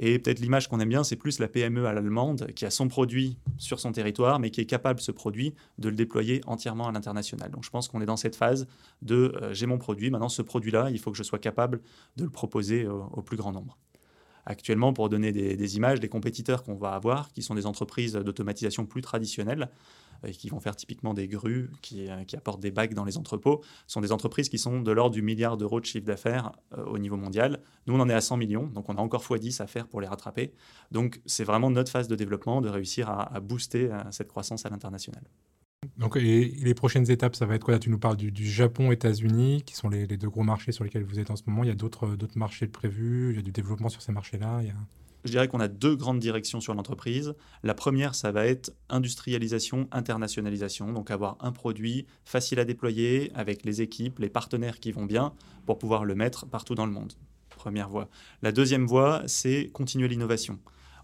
Et 0.00 0.20
peut-être 0.20 0.38
l'image 0.38 0.68
qu'on 0.68 0.78
aime 0.78 0.88
bien, 0.88 1.02
c'est 1.02 1.16
plus 1.16 1.40
la 1.40 1.48
PME 1.48 1.86
à 1.86 1.92
l'allemande 1.92 2.52
qui 2.54 2.64
a 2.64 2.70
son 2.70 2.86
produit 2.86 3.36
sur 3.56 3.80
son 3.80 3.90
territoire, 3.90 4.38
mais 4.38 4.50
qui 4.50 4.60
est 4.60 4.66
capable, 4.66 5.00
ce 5.00 5.10
produit, 5.10 5.54
de 5.78 5.88
le 5.88 5.96
déployer 5.96 6.40
entièrement 6.46 6.86
à 6.86 6.92
l'international. 6.92 7.50
Donc 7.50 7.64
je 7.64 7.70
pense 7.70 7.88
qu'on 7.88 8.00
est 8.00 8.06
dans 8.06 8.16
cette 8.16 8.36
phase 8.36 8.68
de 9.02 9.34
euh, 9.42 9.52
j'ai 9.52 9.66
mon 9.66 9.78
produit, 9.78 10.10
maintenant 10.10 10.28
ce 10.28 10.42
produit-là, 10.42 10.90
il 10.90 11.00
faut 11.00 11.10
que 11.10 11.16
je 11.16 11.24
sois 11.24 11.40
capable 11.40 11.80
de 12.16 12.24
le 12.24 12.30
proposer 12.30 12.86
au 12.86 13.22
plus 13.22 13.36
grand 13.36 13.50
nombre. 13.52 13.76
Actuellement, 14.50 14.94
pour 14.94 15.10
donner 15.10 15.30
des, 15.30 15.76
images, 15.76 16.00
les 16.00 16.08
compétiteurs 16.08 16.62
qu'on 16.62 16.74
va 16.74 16.92
avoir, 16.92 17.30
qui 17.32 17.42
sont 17.42 17.54
des 17.54 17.66
entreprises 17.66 18.14
d'automatisation 18.14 18.86
plus 18.86 19.02
traditionnelles, 19.02 19.68
et 20.26 20.32
qui 20.32 20.48
vont 20.48 20.58
faire 20.58 20.74
typiquement 20.74 21.12
des 21.12 21.28
grues, 21.28 21.70
qui, 21.82 22.08
euh, 22.08 22.24
apportent 22.34 22.60
des 22.60 22.70
bacs 22.70 22.94
dans 22.94 23.04
les 23.04 23.18
entrepôts, 23.18 23.62
sont 23.86 24.00
des 24.00 24.10
entreprises 24.10 24.48
qui 24.48 24.56
sont 24.56 24.80
de 24.80 24.90
l'ordre 24.90 25.14
du 25.14 25.20
milliard 25.20 25.58
d'euros 25.58 25.80
de 25.80 25.84
chiffre 25.84 26.06
d'affaires 26.06 26.52
euh, 26.72 26.82
au 26.86 26.96
niveau 26.96 27.18
mondial. 27.18 27.60
Nous, 27.86 27.94
on 27.94 28.00
en 28.00 28.08
est 28.08 28.14
à 28.14 28.22
100 28.22 28.38
millions, 28.38 28.66
donc 28.68 28.88
on 28.88 28.96
a 28.96 29.00
encore 29.02 29.22
x10 29.22 29.62
à 29.62 29.66
faire 29.66 29.86
pour 29.86 30.00
les 30.00 30.08
rattraper. 30.08 30.54
Donc 30.92 31.20
c'est 31.26 31.44
vraiment 31.44 31.70
notre 31.70 31.92
phase 31.92 32.08
de 32.08 32.16
développement 32.16 32.62
de 32.62 32.70
réussir 32.70 33.10
à, 33.10 33.38
booster 33.40 33.92
euh, 33.92 34.00
cette 34.12 34.28
croissance 34.28 34.64
à 34.64 34.70
l'international. 34.70 35.24
Donc, 35.98 36.16
et 36.16 36.44
les 36.44 36.74
prochaines 36.74 37.10
étapes, 37.10 37.36
ça 37.36 37.46
va 37.46 37.54
être 37.54 37.64
quoi 37.64 37.74
Là, 37.74 37.80
Tu 37.80 37.90
nous 37.90 37.98
parles 37.98 38.16
du, 38.16 38.48
Japon, 38.48 38.92
États-Unis, 38.92 39.62
qui 39.64 39.74
sont 39.74 39.88
les, 39.88 40.06
deux 40.06 40.28
gros 40.28 40.42
marchés 40.42 40.72
sur 40.72 40.84
lesquels 40.84 41.04
vous 41.04 41.18
êtes 41.18 41.30
en 41.30 41.36
ce 41.36 41.42
moment. 41.46 41.64
Il 41.64 41.68
y 41.68 41.72
a 41.72 41.74
d'autres 41.74 42.16
marchés 42.36 42.66
prévus, 42.66 43.30
il 43.30 43.36
y 43.36 43.38
a 43.38 43.42
du 43.42 43.52
développement 43.52 43.88
sur 43.88 44.02
ces 44.02 44.12
marchés-là. 44.12 44.62
Je 45.24 45.30
dirais 45.30 45.48
qu'on 45.48 45.60
a 45.60 45.68
deux 45.68 45.96
grandes 45.96 46.20
directions 46.20 46.60
sur 46.60 46.74
l'entreprise. 46.74 47.34
La 47.62 47.74
première, 47.74 48.14
ça 48.14 48.30
va 48.32 48.46
être 48.46 48.72
industrialisation, 48.88 49.88
internationalisation. 49.90 50.92
Donc 50.92 51.10
avoir 51.10 51.36
un 51.40 51.52
produit 51.52 52.06
facile 52.24 52.60
à 52.60 52.64
déployer 52.64 53.32
avec 53.34 53.64
les 53.64 53.82
équipes, 53.82 54.20
les 54.20 54.30
partenaires 54.30 54.78
qui 54.78 54.92
vont 54.92 55.04
bien 55.04 55.32
pour 55.66 55.78
pouvoir 55.78 56.04
le 56.04 56.14
mettre 56.14 56.46
partout 56.46 56.76
dans 56.76 56.86
le 56.86 56.92
monde. 56.92 57.12
Première 57.50 57.88
voie. 57.88 58.08
La 58.42 58.52
deuxième 58.52 58.86
voie, 58.86 59.22
c'est 59.26 59.68
continuer 59.72 60.06
l'innovation 60.06 60.60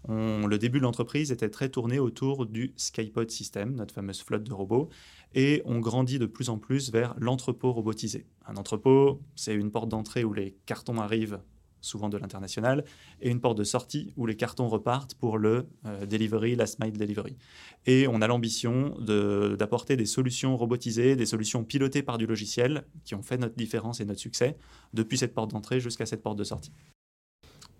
le 0.07 0.57
début 0.57 0.79
de 0.79 0.83
l'entreprise 0.83 1.31
était 1.31 1.49
très 1.49 1.69
tourné 1.69 1.99
autour 1.99 2.45
du 2.45 2.73
Skypod 2.75 3.31
System, 3.31 3.75
notre 3.75 3.93
fameuse 3.93 4.21
flotte 4.21 4.43
de 4.43 4.53
robots, 4.53 4.89
et 5.33 5.61
on 5.65 5.79
grandit 5.79 6.19
de 6.19 6.25
plus 6.25 6.49
en 6.49 6.57
plus 6.57 6.91
vers 6.91 7.15
l'entrepôt 7.17 7.71
robotisé. 7.71 8.25
Un 8.45 8.55
entrepôt, 8.57 9.21
c'est 9.35 9.55
une 9.55 9.71
porte 9.71 9.89
d'entrée 9.89 10.23
où 10.23 10.33
les 10.33 10.55
cartons 10.65 10.99
arrivent 10.99 11.39
souvent 11.81 12.09
de 12.09 12.17
l'international, 12.17 12.83
et 13.21 13.29
une 13.29 13.39
porte 13.39 13.57
de 13.57 13.63
sortie 13.63 14.11
où 14.17 14.25
les 14.25 14.35
cartons 14.35 14.67
repartent 14.67 15.13
pour 15.13 15.37
le 15.37 15.67
delivery, 16.09 16.55
last 16.55 16.79
mile 16.79 16.97
delivery. 16.97 17.37
Et 17.85 18.07
on 18.07 18.21
a 18.21 18.27
l'ambition 18.27 18.97
d'apporter 18.99 19.95
des 19.95 20.07
solutions 20.07 20.57
robotisées, 20.57 21.15
des 21.15 21.27
solutions 21.27 21.63
pilotées 21.63 22.01
par 22.01 22.17
du 22.17 22.25
logiciel 22.25 22.85
qui 23.03 23.13
ont 23.13 23.21
fait 23.21 23.37
notre 23.37 23.55
différence 23.55 24.01
et 24.01 24.05
notre 24.05 24.19
succès 24.19 24.57
depuis 24.93 25.17
cette 25.17 25.33
porte 25.33 25.51
d'entrée 25.51 25.79
jusqu'à 25.79 26.07
cette 26.07 26.23
porte 26.23 26.39
de 26.39 26.43
sortie. 26.43 26.71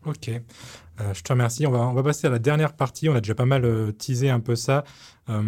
Ok, 0.06 0.30
euh, 0.30 1.14
je 1.14 1.24
te 1.24 1.34
remercie. 1.34 1.66
On 1.66 1.72
va, 1.72 1.80
on 1.80 1.94
va 1.94 2.04
passer 2.04 2.28
à 2.28 2.30
la 2.30 2.38
dernière 2.38 2.74
partie. 2.74 3.10
On 3.10 3.16
a 3.16 3.22
déjà 3.22 3.34
pas 3.34 3.46
mal 3.46 3.66
euh, 3.66 3.92
teasé 3.92 4.30
un 4.30 4.40
peu 4.40 4.56
ça. 4.56 4.84
Euh, 5.30 5.42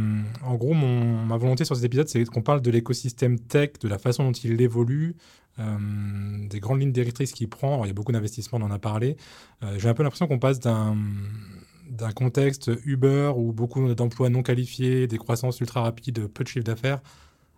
en 0.43 0.55
gros, 0.55 0.73
mon, 0.73 1.25
ma 1.25 1.37
volonté 1.37 1.63
sur 1.63 1.75
cet 1.75 1.85
épisode, 1.85 2.07
c'est 2.07 2.25
qu'on 2.25 2.41
parle 2.41 2.61
de 2.61 2.71
l'écosystème 2.71 3.39
tech, 3.39 3.73
de 3.79 3.87
la 3.87 3.99
façon 3.99 4.23
dont 4.23 4.31
il 4.31 4.59
évolue, 4.61 5.15
des 5.57 6.59
grandes 6.59 6.81
lignes 6.81 6.91
directrices 6.91 7.31
qu'il 7.31 7.49
prend. 7.49 7.83
il 7.83 7.87
y 7.87 7.89
a 7.89 7.93
beaucoup 7.93 8.11
d'investissements, 8.11 8.59
on 8.59 8.65
en 8.65 8.69
a 8.69 8.77
parlé. 8.77 9.17
J'ai 9.77 9.89
un 9.89 9.95
peu 9.95 10.03
l'impression 10.03 10.27
qu'on 10.27 10.37
passe 10.37 10.59
d'un 10.59 10.95
d'un 11.89 12.11
contexte 12.11 12.69
Uber 12.85 13.31
où 13.35 13.53
beaucoup 13.53 13.91
d'emplois 13.95 14.29
non 14.29 14.43
qualifiés, 14.43 15.07
des 15.07 15.17
croissances 15.17 15.59
ultra 15.59 15.81
rapides, 15.81 16.27
peu 16.27 16.43
de 16.43 16.49
chiffre 16.49 16.65
d'affaires, 16.65 16.99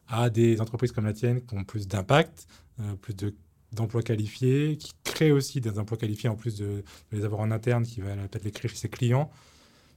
à 0.08 0.30
des 0.30 0.62
entreprises 0.62 0.94
comme 0.94 1.06
la 1.06 1.14
tienne 1.14 1.42
qui 1.42 1.56
ont 1.56 1.66
plus 1.66 1.90
d'impact, 1.90 2.48
plus 3.02 3.16
de 3.16 3.36
d'emplois 3.72 4.02
qualifiés, 4.02 4.78
qui 4.78 4.92
crée 5.04 5.32
aussi 5.32 5.62
des 5.62 5.78
emplois 5.80 5.98
qualifiés 5.98 6.30
en 6.30 6.36
plus 6.36 6.58
de, 6.58 6.84
les 7.12 7.26
avoir 7.26 7.42
en 7.42 7.52
interne, 7.52 7.84
qui 7.84 8.02
va 8.02 8.16
peut-être 8.16 8.44
les 8.44 8.52
créer 8.52 8.70
chez 8.70 8.78
ses 8.78 8.90
clients. 8.90 9.30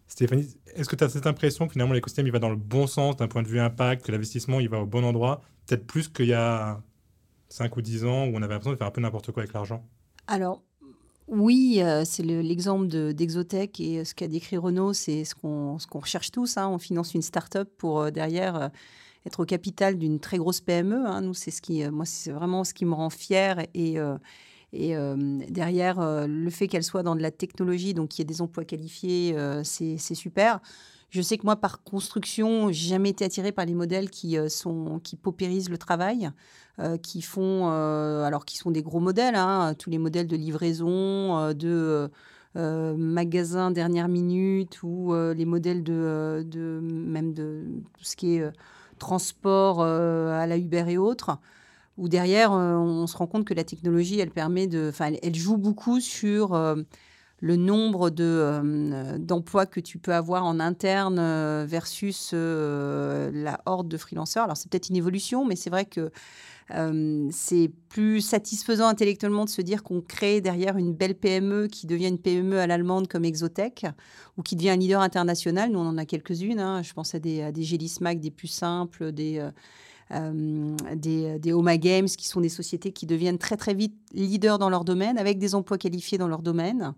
Stéphanie, 0.08 0.46
est-ce 0.74 0.88
que 0.88 0.96
tu 0.96 1.04
as 1.04 1.08
cette 1.08 1.26
impression 1.26 1.66
que 1.66 1.72
finalement 1.72 1.94
l'écosystème 1.94 2.26
il 2.26 2.32
va 2.32 2.38
dans 2.38 2.50
le 2.50 2.56
bon 2.56 2.86
sens 2.86 3.16
d'un 3.16 3.28
point 3.28 3.42
de 3.42 3.48
vue 3.48 3.60
impact, 3.60 4.04
que 4.04 4.12
l'investissement 4.12 4.60
il 4.60 4.68
va 4.68 4.80
au 4.80 4.86
bon 4.86 5.04
endroit, 5.04 5.40
peut-être 5.66 5.86
plus 5.86 6.08
qu'il 6.08 6.26
y 6.26 6.34
a 6.34 6.82
5 7.48 7.76
ou 7.76 7.82
10 7.82 8.04
ans 8.04 8.26
où 8.26 8.32
on 8.34 8.42
avait 8.42 8.54
l'impression 8.54 8.72
de 8.72 8.76
faire 8.76 8.86
un 8.86 8.90
peu 8.90 9.00
n'importe 9.00 9.32
quoi 9.32 9.42
avec 9.42 9.54
l'argent? 9.54 9.86
Alors, 10.26 10.62
oui, 11.28 11.78
euh, 11.80 12.04
c'est 12.04 12.22
l'exemple 12.22 12.88
d'Exotech 13.14 13.80
et 13.80 14.00
euh, 14.00 14.04
ce 14.04 14.14
qu'a 14.14 14.28
décrit 14.28 14.56
Renault, 14.56 14.92
c'est 14.92 15.24
ce 15.24 15.34
qu'on 15.34 15.78
recherche 15.94 16.30
tous. 16.30 16.56
Hein. 16.56 16.68
On 16.68 16.78
finance 16.78 17.14
une 17.14 17.22
start-up 17.22 17.70
pour 17.78 18.02
euh, 18.02 18.10
derrière 18.10 18.70
être 19.26 19.40
au 19.40 19.44
capital 19.44 19.98
d'une 19.98 20.20
très 20.20 20.38
grosse 20.38 20.60
PME. 20.60 21.06
Hein. 21.06 21.20
Nous, 21.22 21.34
c'est 21.34 21.50
ce 21.50 21.62
qui, 21.62 21.84
euh, 21.84 21.90
moi, 21.90 22.04
c'est 22.04 22.32
vraiment 22.32 22.64
ce 22.64 22.74
qui 22.74 22.84
me 22.84 22.94
rend 22.94 23.10
fière 23.10 23.60
et 23.74 23.98
euh, 23.98 24.16
et 24.74 24.96
euh, 24.96 25.14
derrière, 25.50 26.00
le 26.26 26.48
fait 26.48 26.66
qu'elle 26.66 26.82
soit 26.82 27.02
dans 27.02 27.14
de 27.14 27.20
la 27.20 27.30
technologie, 27.30 27.92
donc 27.92 28.08
qu'il 28.08 28.20
y 28.20 28.22
ait 28.22 28.32
des 28.34 28.40
emplois 28.40 28.64
qualifiés, 28.64 29.36
c'est 29.64 29.98
super. 30.14 30.60
Je 31.10 31.20
sais 31.20 31.36
que 31.36 31.42
moi, 31.44 31.56
par 31.56 31.82
construction, 31.82 32.72
j'ai 32.72 32.88
jamais 32.88 33.10
été 33.10 33.22
attirée 33.22 33.52
par 33.52 33.66
les 33.66 33.74
modèles 33.74 34.08
qui 34.08 34.38
sont 34.48 34.98
qui 35.04 35.16
paupérisent 35.16 35.68
le 35.68 35.76
travail, 35.76 36.30
qui 37.02 37.20
font 37.20 37.68
alors 37.68 38.46
qui 38.46 38.56
sont 38.56 38.70
des 38.70 38.80
gros 38.80 39.00
modèles, 39.00 39.34
hein, 39.34 39.74
tous 39.78 39.90
les 39.90 39.98
modèles 39.98 40.26
de 40.26 40.36
livraison, 40.36 41.52
de 41.52 42.08
magasins 42.54 43.72
dernière 43.72 44.08
minute 44.08 44.82
ou 44.82 45.12
les 45.14 45.44
modèles 45.44 45.82
de, 45.82 46.46
de, 46.46 46.80
même 46.82 47.34
de 47.34 47.66
tout 47.98 48.04
ce 48.04 48.16
qui 48.16 48.36
est 48.36 48.50
transport 49.02 49.80
euh, 49.80 50.40
à 50.40 50.46
la 50.46 50.56
Uber 50.56 50.84
et 50.88 50.96
autres, 50.96 51.38
où 51.98 52.08
derrière, 52.08 52.52
euh, 52.52 52.76
on 52.76 53.06
se 53.08 53.16
rend 53.16 53.26
compte 53.26 53.44
que 53.44 53.52
la 53.52 53.64
technologie, 53.64 54.20
elle 54.20 54.30
permet 54.30 54.68
de, 54.68 54.88
enfin, 54.90 55.12
elle, 55.22 55.34
joue 55.34 55.56
beaucoup 55.56 55.98
sur 55.98 56.54
euh, 56.54 56.76
le 57.42 57.56
nombre 57.56 58.08
de 58.08 59.18
d'emplois 59.18 59.66
que 59.66 59.80
tu 59.80 59.98
peux 59.98 60.14
avoir 60.14 60.44
en 60.44 60.60
interne 60.60 61.64
versus 61.64 62.32
la 62.32 63.60
horde 63.66 63.88
de 63.88 63.96
freelanceurs. 63.96 64.44
Alors 64.44 64.56
c'est 64.56 64.70
peut-être 64.70 64.88
une 64.88 64.96
évolution, 64.96 65.44
mais 65.44 65.56
c'est 65.56 65.68
vrai 65.68 65.84
que 65.84 66.10
euh, 66.74 67.28
c'est 67.30 67.70
plus 67.88 68.20
satisfaisant 68.20 68.86
intellectuellement 68.86 69.44
de 69.44 69.50
se 69.50 69.60
dire 69.60 69.82
qu'on 69.82 70.00
crée 70.00 70.40
derrière 70.40 70.76
une 70.76 70.94
belle 70.94 71.14
PME 71.14 71.66
qui 71.66 71.86
devient 71.86 72.08
une 72.08 72.18
PME 72.18 72.58
à 72.58 72.66
l'allemande 72.66 73.08
comme 73.08 73.24
Exotech 73.24 73.84
ou 74.36 74.42
qui 74.42 74.56
devient 74.56 74.70
un 74.70 74.76
leader 74.76 75.00
international. 75.00 75.70
Nous, 75.70 75.78
on 75.78 75.86
en 75.86 75.98
a 75.98 76.06
quelques-unes. 76.06 76.60
Hein. 76.60 76.82
Je 76.82 76.92
pense 76.92 77.14
à 77.14 77.18
des, 77.18 77.42
à 77.42 77.52
des 77.52 77.62
des 77.62 78.30
plus 78.30 78.48
simples, 78.48 79.12
des, 79.12 79.46
euh, 80.10 80.76
euh, 80.90 80.94
des, 80.94 81.38
des 81.38 81.52
Homa 81.52 81.76
Games, 81.76 82.06
qui 82.06 82.26
sont 82.26 82.40
des 82.40 82.48
sociétés 82.48 82.92
qui 82.92 83.06
deviennent 83.06 83.38
très, 83.38 83.56
très 83.56 83.74
vite 83.74 83.94
leaders 84.12 84.58
dans 84.58 84.70
leur 84.70 84.84
domaine, 84.84 85.18
avec 85.18 85.38
des 85.38 85.54
emplois 85.54 85.78
qualifiés 85.78 86.18
dans 86.18 86.28
leur 86.28 86.42
domaine. 86.42 86.94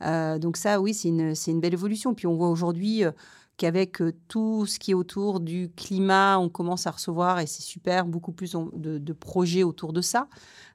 donc 0.00 0.56
ça, 0.56 0.80
oui, 0.80 0.94
c'est 0.94 1.08
une, 1.08 1.34
une, 1.46 1.60
belle 1.60 1.74
évolution. 1.74 2.14
Puis 2.14 2.26
on 2.26 2.36
voit 2.36 2.48
aujourd'hui 2.48 3.04
qu'avec 3.56 4.00
euh, 4.02 4.12
tout 4.28 4.66
ce 4.66 4.78
qui 4.78 4.90
est 4.90 4.94
autour 4.94 5.40
du 5.40 5.70
climat, 5.74 6.38
on 6.38 6.48
commence 6.48 6.86
à 6.86 6.90
recevoir, 6.90 7.40
et 7.40 7.46
c'est 7.46 7.62
super, 7.62 8.06
beaucoup 8.06 8.32
plus 8.32 8.54
de, 8.74 9.12
projets 9.12 9.62
autour 9.62 9.92
de 9.92 10.00
ça. 10.00 10.28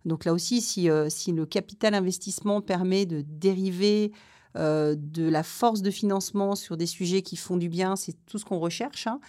Donc 0.05 0.25
là 0.25 0.33
aussi, 0.33 0.61
si, 0.61 0.89
euh, 0.89 1.09
si 1.09 1.31
le 1.31 1.45
capital 1.45 1.93
investissement 1.93 2.61
permet 2.61 3.05
de 3.05 3.21
dériver 3.21 4.11
euh, 4.57 4.95
de 4.97 5.29
la 5.29 5.43
force 5.43 5.81
de 5.81 5.91
financement 5.91 6.55
sur 6.55 6.75
des 6.75 6.87
sujets 6.87 7.21
qui 7.21 7.35
font 7.35 7.57
du 7.57 7.69
bien, 7.69 7.95
c'est 7.95 8.15
tout 8.25 8.37
ce 8.37 8.45
qu'on 8.45 8.59
recherche. 8.59 9.07
Hein. 9.07 9.19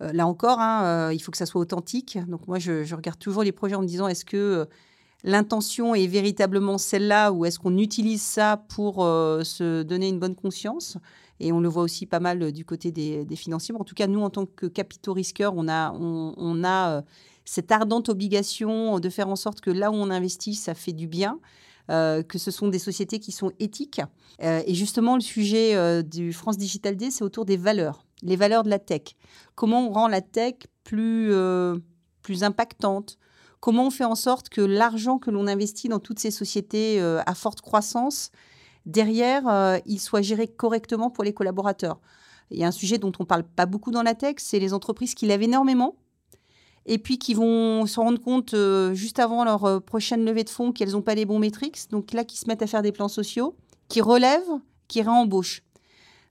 Là 0.00 0.26
encore, 0.26 0.60
hein, 0.60 1.12
il 1.12 1.18
faut 1.18 1.30
que 1.30 1.38
ça 1.38 1.46
soit 1.46 1.60
authentique. 1.60 2.18
Donc 2.28 2.46
moi, 2.46 2.58
je, 2.58 2.94
regarde 2.94 3.18
toujours 3.18 3.42
les 3.42 3.52
projets 3.52 3.74
en 3.74 3.82
me 3.82 3.86
disant, 3.86 4.08
est-ce 4.08 4.24
que 4.24 4.66
l'intention 5.24 5.94
est 5.94 6.06
véritablement 6.06 6.78
celle-là 6.78 7.32
ou 7.32 7.44
est-ce 7.44 7.58
qu'on 7.58 7.76
utilise 7.78 8.22
ça 8.22 8.64
pour 8.68 8.96
se 9.02 9.82
donner 9.82 10.08
une 10.08 10.18
bonne 10.18 10.36
conscience? 10.36 10.98
Et 11.40 11.52
on 11.52 11.60
le 11.60 11.68
voit 11.68 11.82
aussi 11.82 12.06
pas 12.06 12.20
mal 12.20 12.42
euh, 12.42 12.52
du 12.52 12.64
côté 12.64 12.90
des, 12.90 13.26
financiers. 13.36 13.74
En 13.78 13.84
tout 13.84 13.94
cas, 13.94 14.06
nous, 14.06 14.20
en 14.20 14.30
tant 14.30 14.46
que 14.46 14.66
capitaux 14.66 15.12
risqueurs, 15.12 15.54
on 15.56 15.68
a, 15.68 15.94
euh, 15.94 17.02
cette 17.44 17.70
ardente 17.72 18.08
obligation 18.08 18.98
de 18.98 19.08
faire 19.08 19.28
en 19.28 19.36
sorte 19.36 19.60
que 19.60 19.70
là 19.70 19.90
où 19.90 19.94
on 19.94 20.10
investit, 20.10 20.54
ça 20.54 20.74
fait 20.74 20.92
du 20.92 21.06
bien. 21.06 21.38
Euh, 21.90 22.22
que 22.22 22.36
ce 22.36 22.50
sont 22.50 22.68
des 22.68 22.78
sociétés 22.78 23.18
qui 23.18 23.32
sont 23.32 23.50
éthiques. 23.60 24.02
et 24.40 24.74
justement, 24.74 25.14
le 25.14 25.22
sujet 25.22 26.02
du 26.02 26.34
France 26.34 26.58
Digital 26.58 26.96
Day, 26.96 27.10
c'est 27.10 27.24
autour 27.24 27.46
des 27.46 27.56
valeurs, 27.56 28.04
les 28.22 28.36
valeurs 28.36 28.62
de 28.62 28.70
la 28.70 28.78
tech. 28.78 29.02
Comment 29.54 29.88
on 29.88 29.90
rend 29.90 30.08
la 30.08 30.20
tech 30.20 30.54
plus, 30.84 31.32
plus 32.22 32.44
impactante? 32.44 33.18
Comment 33.60 33.86
on 33.86 33.90
fait 33.90 34.04
en 34.04 34.14
sorte 34.14 34.48
que 34.48 34.60
l'argent 34.60 35.18
que 35.18 35.30
l'on 35.30 35.46
investit 35.46 35.88
dans 35.88 35.98
toutes 35.98 36.18
ces 36.18 36.30
sociétés 36.30 37.00
à 37.00 37.34
forte 37.34 37.60
croissance 37.60 38.30
derrière, 38.88 39.46
euh, 39.48 39.78
il 39.86 40.00
soit 40.00 40.22
géré 40.22 40.48
correctement 40.48 41.10
pour 41.10 41.22
les 41.22 41.32
collaborateurs? 41.32 42.00
Il 42.50 42.58
y 42.58 42.64
a 42.64 42.66
un 42.66 42.72
sujet 42.72 42.98
dont 42.98 43.12
on 43.18 43.22
ne 43.22 43.28
parle 43.28 43.44
pas 43.44 43.66
beaucoup 43.66 43.90
dans 43.90 44.02
la 44.02 44.14
tech, 44.14 44.36
c'est 44.38 44.58
les 44.58 44.72
entreprises 44.72 45.14
qui 45.14 45.26
lèvent 45.26 45.42
énormément 45.42 45.96
et 46.86 46.96
puis 46.96 47.18
qui 47.18 47.34
vont 47.34 47.84
se 47.84 48.00
rendre 48.00 48.18
compte 48.18 48.54
euh, 48.54 48.94
juste 48.94 49.18
avant 49.18 49.44
leur 49.44 49.66
euh, 49.66 49.78
prochaine 49.78 50.24
levée 50.24 50.42
de 50.42 50.48
fonds 50.48 50.72
qu'elles 50.72 50.92
n'ont 50.92 51.02
pas 51.02 51.14
les 51.14 51.26
bons 51.26 51.38
métriques, 51.38 51.78
donc 51.90 52.14
là 52.14 52.24
qui 52.24 52.38
se 52.38 52.46
mettent 52.46 52.62
à 52.62 52.66
faire 52.66 52.80
des 52.80 52.92
plans 52.92 53.08
sociaux, 53.08 53.54
qui 53.88 54.00
relèvent, 54.00 54.40
qui 54.88 55.02
réembauchent. 55.02 55.62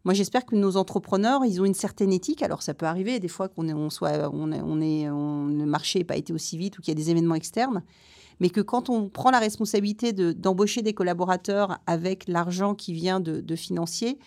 Moi, 0.08 0.14
j'espère 0.14 0.46
que 0.46 0.56
nos 0.56 0.78
entrepreneurs, 0.78 1.44
ils 1.44 1.60
ont 1.60 1.66
une 1.66 1.74
certaine 1.74 2.14
éthique. 2.14 2.42
Alors, 2.42 2.62
ça 2.64 2.74
peut 2.74 2.86
arriver 2.86 3.20
des 3.20 3.28
fois 3.28 3.50
qu'on 3.50 3.68
on 3.68 3.90
soit, 3.90 4.30
on, 4.32 4.54
est, 4.54 5.10
on, 5.10 5.48
le 5.48 5.66
marché 5.66 6.06
pas 6.06 6.16
été 6.16 6.32
aussi 6.32 6.58
vite 6.58 6.80
ou 6.80 6.82
qu'il 6.82 6.94
y 6.94 6.96
a 6.96 6.96
des 6.96 7.12
événements 7.12 7.36
externes 7.36 7.84
mais 8.40 8.50
que 8.50 8.62
quand 8.62 8.90
on 8.90 9.10
prend 9.10 9.32
la 9.32 9.40
responsabilité 9.40 10.14
d'embaucher 10.14 10.82
des 10.82 10.94
collaborateurs 10.94 11.80
avec 11.88 12.30
l'argent 12.30 12.74
qui 12.74 12.94
vient 12.94 13.20
de, 13.20 13.56
financiers, 13.58 14.18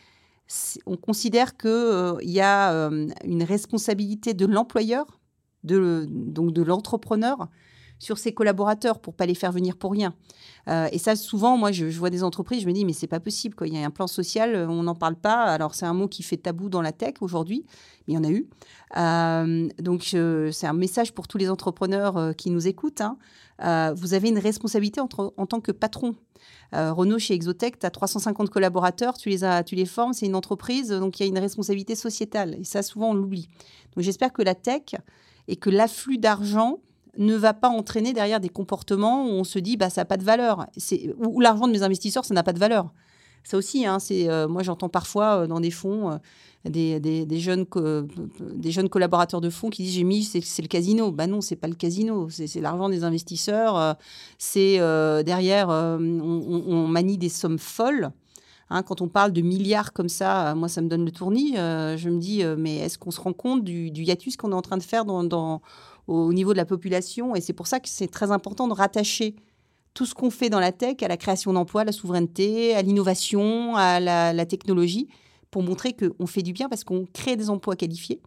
on 0.85 0.99
considère 0.99 1.57
qu'il 1.57 1.71
euh, 1.71 2.19
y 2.21 2.41
a 2.41 2.73
euh, 2.73 3.09
une 3.25 3.43
responsabilité 3.43 4.35
de 4.35 4.45
l'employeur, 4.45 5.07
donc 5.63 6.53
de 6.53 6.63
l'entrepreneur, 6.63 7.49
sur 8.01 8.19
ses 8.19 8.33
collaborateurs 8.33 8.99
pour 8.99 9.15
pas 9.15 9.27
les 9.27 9.37
faire 9.37 9.53
venir 9.53 9.77
pour 9.77 9.93
rien. 9.93 10.15
Euh, 10.69 10.89
et 10.91 10.99
ça, 10.99 11.15
souvent, 11.15 11.57
moi, 11.57 11.71
je, 11.71 11.87
vois 11.87 12.11
des 12.11 12.25
entreprises, 12.25 12.63
je 12.63 12.67
me 12.67 12.73
dis, 12.73 12.85
mais 12.85 12.95
c'est 12.95 13.07
pas 13.07 13.21
possible. 13.21 13.55
Quoi. 13.55 13.69
Il 13.69 13.75
y 13.75 13.79
a 13.79 13.87
un 13.87 13.91
plan 13.91 14.07
social, 14.07 14.57
on 14.69 14.83
n'en 14.83 14.95
parle 14.95 15.17
pas. 15.17 15.45
Alors, 15.45 15.75
c'est 15.75 15.87
un 15.87 15.95
mot 15.95 16.09
qui 16.09 16.23
fait 16.23 16.39
tabou 16.39 16.69
dans 16.69 16.83
la 16.83 16.93
tech 16.93 17.15
aujourd'hui, 17.21 17.65
mais 18.09 18.15
il 18.15 18.17
y 18.17 18.19
en 18.19 18.25
a 18.25 18.31
eu. 18.31 18.49
Euh, 18.97 19.69
donc, 19.79 20.03
c'est 20.53 20.67
un 20.67 20.73
message 20.73 21.13
pour 21.13 21.29
tous 21.29 21.39
les 21.39 21.51
entrepreneurs 21.51 22.17
euh, 22.17 22.33
qui 22.33 22.51
nous 22.51 22.67
écoutent. 22.67 23.03
Hein. 23.03 23.19
vous 23.95 24.15
avez 24.15 24.31
une 24.31 24.39
responsabilité 24.39 25.01
en 25.01 25.07
tant 25.47 25.61
que 25.61 25.73
patron. 25.73 26.17
Renault 26.73 27.19
chez 27.19 27.35
Exotech, 27.35 27.79
tu 27.79 27.85
as 27.85 27.91
350 27.91 28.49
collaborateurs, 28.49 29.19
tu 29.19 29.29
les, 29.29 29.45
as, 29.45 29.63
tu 29.65 29.75
les 29.75 29.85
formes, 29.85 30.13
c'est 30.13 30.25
une 30.25 30.37
entreprise, 30.37 30.89
donc 30.89 31.19
il 31.19 31.25
y 31.25 31.27
a 31.27 31.29
une 31.29 31.39
responsabilité 31.39 31.95
sociétale. 31.95 32.57
Et 32.59 32.65
ça, 32.65 32.83
souvent, 32.83 33.11
on 33.11 33.15
l'oublie. 33.15 33.49
Donc 33.95 34.05
j'espère 34.05 34.33
que 34.33 34.41
la 34.41 34.55
tech 34.55 34.95
et 35.49 35.57
que 35.57 35.69
l'afflux 35.69 36.17
d'argent 36.17 36.79
ne 37.19 37.35
va 37.35 37.55
pas 37.55 37.69
entraîner 37.69 38.13
derrière 38.13 38.41
des 38.41 38.49
comportements 38.49 39.25
où 39.25 39.31
on 39.31 39.45
se 39.45 39.59
dit 39.59 39.77
bah 39.77 39.91
ça 39.91 40.03
n'a 40.03 40.05
pas 40.05 40.17
de 40.17 40.25
valeur. 40.25 40.67
Ou 41.19 41.41
l'argent 41.41 41.67
de 41.67 41.73
mes 41.73 41.83
investisseurs, 41.83 42.25
ça 42.25 42.35
n'a 42.35 42.43
pas 42.43 42.53
de 42.53 42.59
valeur. 42.59 42.93
Ça 43.45 43.57
aussi, 43.57 43.87
hein, 43.87 43.99
c'est 43.99 44.29
euh, 44.29 44.49
moi 44.49 44.63
j'entends 44.63 44.89
parfois 44.89 45.43
euh, 45.43 45.47
dans 45.47 45.61
des 45.61 45.71
fonds 45.71 46.11
euh, 46.11 46.17
des, 46.65 47.01
des, 47.01 47.41
jeunes 47.41 47.65
des 48.53 48.71
jeunes 48.71 48.91
collaborateurs 48.91 49.41
de 49.41 49.49
fonds 49.49 49.71
qui 49.71 49.83
disent 49.85 49.95
j'ai 49.95 50.05
mis 50.05 50.25
c'est 50.25 50.61
le 50.61 50.69
casino. 50.69 51.11
Bah 51.11 51.27
non, 51.27 51.41
c'est 51.41 51.57
pas 51.57 51.69
le 51.69 51.75
casino, 51.75 52.29
c'est 52.29 52.61
l'argent 52.61 52.91
des 52.91 53.03
investisseurs. 53.03 53.97
c'est 54.37 54.77
derrière 55.25 55.71
on, 55.71 56.87
manie 56.87 57.17
des 57.17 57.31
sommes 57.31 57.59
folles. 57.59 58.11
Hein, 58.69 58.83
quand 58.83 59.01
on 59.01 59.09
parle 59.09 59.33
de 59.33 59.41
milliards 59.41 59.95
comme 59.95 60.11
ça, 60.11 60.55
moi 60.55 60.69
ça 60.69 60.83
me 60.83 60.89
donne 60.89 61.07
le 61.07 61.11
tournis. 61.11 61.55
je 61.55 62.09
me 62.11 62.19
dis 62.19 62.45
mais 62.59 62.77
est-ce 62.77 62.99
qu'on 62.99 63.11
se 63.11 63.23
rend 63.23 63.33
compte 63.33 63.65
du, 63.65 63.91
du 63.91 64.03
hiatus 64.03 64.37
qu'on 64.37 64.53
est 64.53 64.55
en 64.55 64.61
train 64.61 64.77
de 64.77 64.83
faire 64.83 65.07
dans, 65.07 65.25
dans 65.25 65.63
au 66.11 66.33
niveau 66.33 66.53
de 66.53 66.57
la 66.57 66.65
population. 66.65 67.37
Et 67.37 67.41
c'est 67.41 67.53
pour 67.53 67.67
ça 67.67 67.81
que 67.81 67.89
c'est 67.89 68.09
très 68.09 68.33
important 68.33 68.67
de 68.69 68.75
rattacher 68.75 69.37
tout 69.95 70.07
ce 70.07 70.15
qu'on 70.15 70.31
fait 70.31 70.51
dans 70.51 70.61
la 70.61 70.73
tech, 70.73 70.97
à 71.03 71.09
la 71.09 71.17
création 71.17 71.53
d'emplois, 71.53 71.83
à 71.83 71.85
la 71.85 71.93
souveraineté, 71.93 72.75
à 72.75 72.83
l'innovation, 72.83 73.77
à 73.77 74.01
la, 74.01 74.47
technologie, 74.47 75.09
pour 75.51 75.63
montrer 75.63 75.95
qu'on 75.95 76.27
fait 76.27 76.43
du 76.43 76.53
bien 76.53 76.69
parce 76.69 76.85
qu'on 76.85 77.07
crée 77.13 77.37
des 77.37 77.51
emplois 77.51 77.77
qualifiés. 77.77 78.21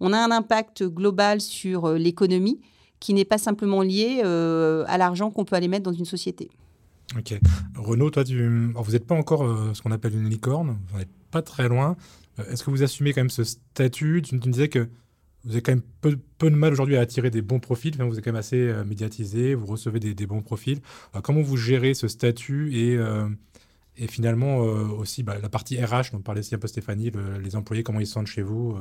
On 0.00 0.12
a 0.12 0.18
un 0.18 0.30
impact 0.30 0.84
global 0.84 1.40
sur 1.40 1.84
euh, 1.84 1.96
l'économie 1.96 2.60
qui 2.98 3.14
n'est 3.14 3.24
pas 3.24 3.38
simplement 3.38 3.82
lié 3.82 4.22
euh, 4.24 4.84
à 4.86 4.98
l'argent 4.98 5.30
qu'on 5.30 5.44
peut 5.44 5.54
aller 5.54 5.68
mettre 5.68 5.84
dans 5.84 5.92
une 5.92 6.04
société. 6.04 6.50
Ok. 7.16 7.38
Renaud, 7.76 8.10
toi, 8.10 8.24
vous 8.24 8.92
n'êtes 8.92 9.06
pas 9.06 9.14
encore 9.14 9.44
euh, 9.44 9.74
ce 9.74 9.82
qu'on 9.82 9.92
appelle 9.92 10.14
une 10.14 10.28
licorne, 10.28 10.78
vous 10.88 10.98
n'êtes 10.98 11.10
pas 11.30 11.42
très 11.42 11.68
loin. 11.68 11.96
Est-ce 12.50 12.64
que 12.64 12.70
vous 12.70 12.82
assumez 12.82 13.12
quand 13.12 13.20
même 13.20 13.30
ce 13.30 13.44
statut? 13.44 14.22
Tu, 14.22 14.34
me 14.34 14.40
disais 14.40 14.68
que 14.68 14.88
vous 15.44 15.52
avez 15.52 15.62
quand 15.62 15.72
même 15.72 15.82
peu, 16.00 16.50
de 16.50 16.56
mal 16.56 16.72
aujourd'hui 16.72 16.96
à 16.96 17.00
attirer 17.00 17.30
des 17.30 17.42
bons 17.42 17.60
profils. 17.60 17.94
vous 17.96 18.18
êtes 18.18 18.24
quand 18.24 18.32
même 18.32 18.38
assez 18.38 18.56
euh, 18.56 18.84
médiatisé, 18.84 19.54
vous 19.54 19.66
recevez 19.66 20.00
des, 20.00 20.26
bons 20.26 20.42
profils. 20.42 20.80
Euh, 21.14 21.20
comment 21.20 21.42
vous 21.42 21.56
gérez 21.56 21.94
ce 21.94 22.08
statut 22.08 22.76
et, 22.76 22.96
euh, 22.96 23.28
finalement 24.08 24.58
aussi 24.58 25.22
bah, 25.22 25.36
la 25.40 25.48
partie 25.48 25.82
RH, 25.82 26.12
dont 26.12 26.20
parlait 26.20 26.42
si 26.42 26.54
un 26.54 26.58
peu 26.58 26.66
Stéphanie, 26.66 27.12
les 27.42 27.56
employés, 27.56 27.82
comment 27.82 28.00
ils 28.00 28.06
se 28.06 28.14
sentent 28.14 28.26
chez 28.26 28.42
vous 28.42 28.76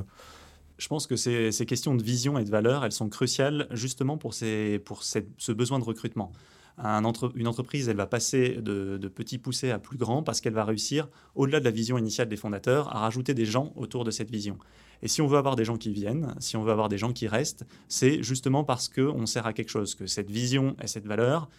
je 0.78 0.88
pense 0.88 1.06
que 1.06 1.16
ces, 1.16 1.52
questions 1.68 1.94
de 1.94 2.02
vision 2.02 2.40
et 2.40 2.44
de 2.44 2.50
valeur, 2.50 2.84
elles 2.84 2.92
sont 2.92 3.08
cruciales 3.08 3.68
justement 3.70 4.18
pour 4.18 4.34
ce 4.34 5.52
besoin 5.52 5.78
de 5.78 5.84
recrutement. 5.84 6.32
Une 6.78 7.48
entreprise, 7.48 7.90
elle 7.90 7.98
va 7.98 8.08
passer 8.08 8.58
de, 8.62 8.98
de 8.98 9.08
petits 9.08 9.38
poussés 9.38 9.72
à 9.72 9.80
plus 9.80 9.98
grands 9.98 10.24
parce 10.24 10.42
qu'elle 10.42 10.54
va 10.54 10.66
réussir, 10.66 11.10
au-delà 11.36 11.60
de 11.60 11.66
la 11.66 11.72
vision 11.72 11.98
initiale 11.98 12.28
des 12.28 12.38
fondateurs, 12.38 12.96
à 12.96 13.00
rajouter 13.00 13.34
des 13.34 13.46
gens 13.46 13.72
autour 13.76 14.04
de 14.04 14.12
cette 14.12 14.32
vision. 14.32 14.58
Et 15.04 15.08
si 15.08 15.22
on 15.22 15.28
veut 15.28 15.38
avoir 15.38 15.56
des 15.56 15.66
gens 15.66 15.78
qui 15.78 15.92
viennent, 15.92 16.36
si 16.40 16.58
on 16.58 16.64
veut 16.64 16.72
avoir 16.72 16.90
des 16.90 16.98
gens 16.98 17.12
qui 17.12 17.28
restent, 17.28 17.66
c'est 17.88 18.22
justement 18.24 18.64
parce 18.64 18.88
qu'on 18.88 19.26
sert 19.26 19.46
à 19.46 19.54
quelque 19.54 19.70
chose, 19.70 19.96
que 19.96 20.06
cette 20.06 20.30
vision 20.30 20.76
et 20.82 20.88
cette 20.88 21.08
valeur, 21.08 21.50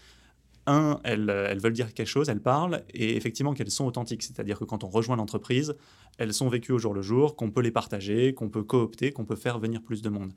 un, 0.66 1.00
elles, 1.02 1.28
elles, 1.28 1.58
veulent 1.58 1.72
dire 1.72 1.92
quelque 1.92 2.06
chose, 2.06 2.28
elles 2.28 2.40
parlent, 2.40 2.82
et 2.94 3.16
effectivement 3.16 3.52
qu'elles 3.52 3.70
sont 3.70 3.84
authentiques. 3.84 4.22
C'est-à-dire 4.22 4.58
que 4.58 4.64
quand 4.64 4.84
on 4.84 4.88
rejoint 4.88 5.16
l'entreprise, 5.16 5.74
elles 6.18 6.32
sont 6.32 6.48
vécues 6.48 6.72
au 6.72 6.78
jour 6.78 6.94
le 6.94 7.02
jour, 7.02 7.34
qu'on 7.34 7.50
peut 7.50 7.62
les 7.62 7.72
partager, 7.72 8.32
qu'on 8.32 8.48
peut 8.48 8.62
coopter, 8.62 9.10
qu'on 9.10 9.24
peut 9.24 9.36
faire 9.36 9.58
venir 9.58 9.82
plus 9.82 10.02
de 10.02 10.08
monde. 10.08 10.32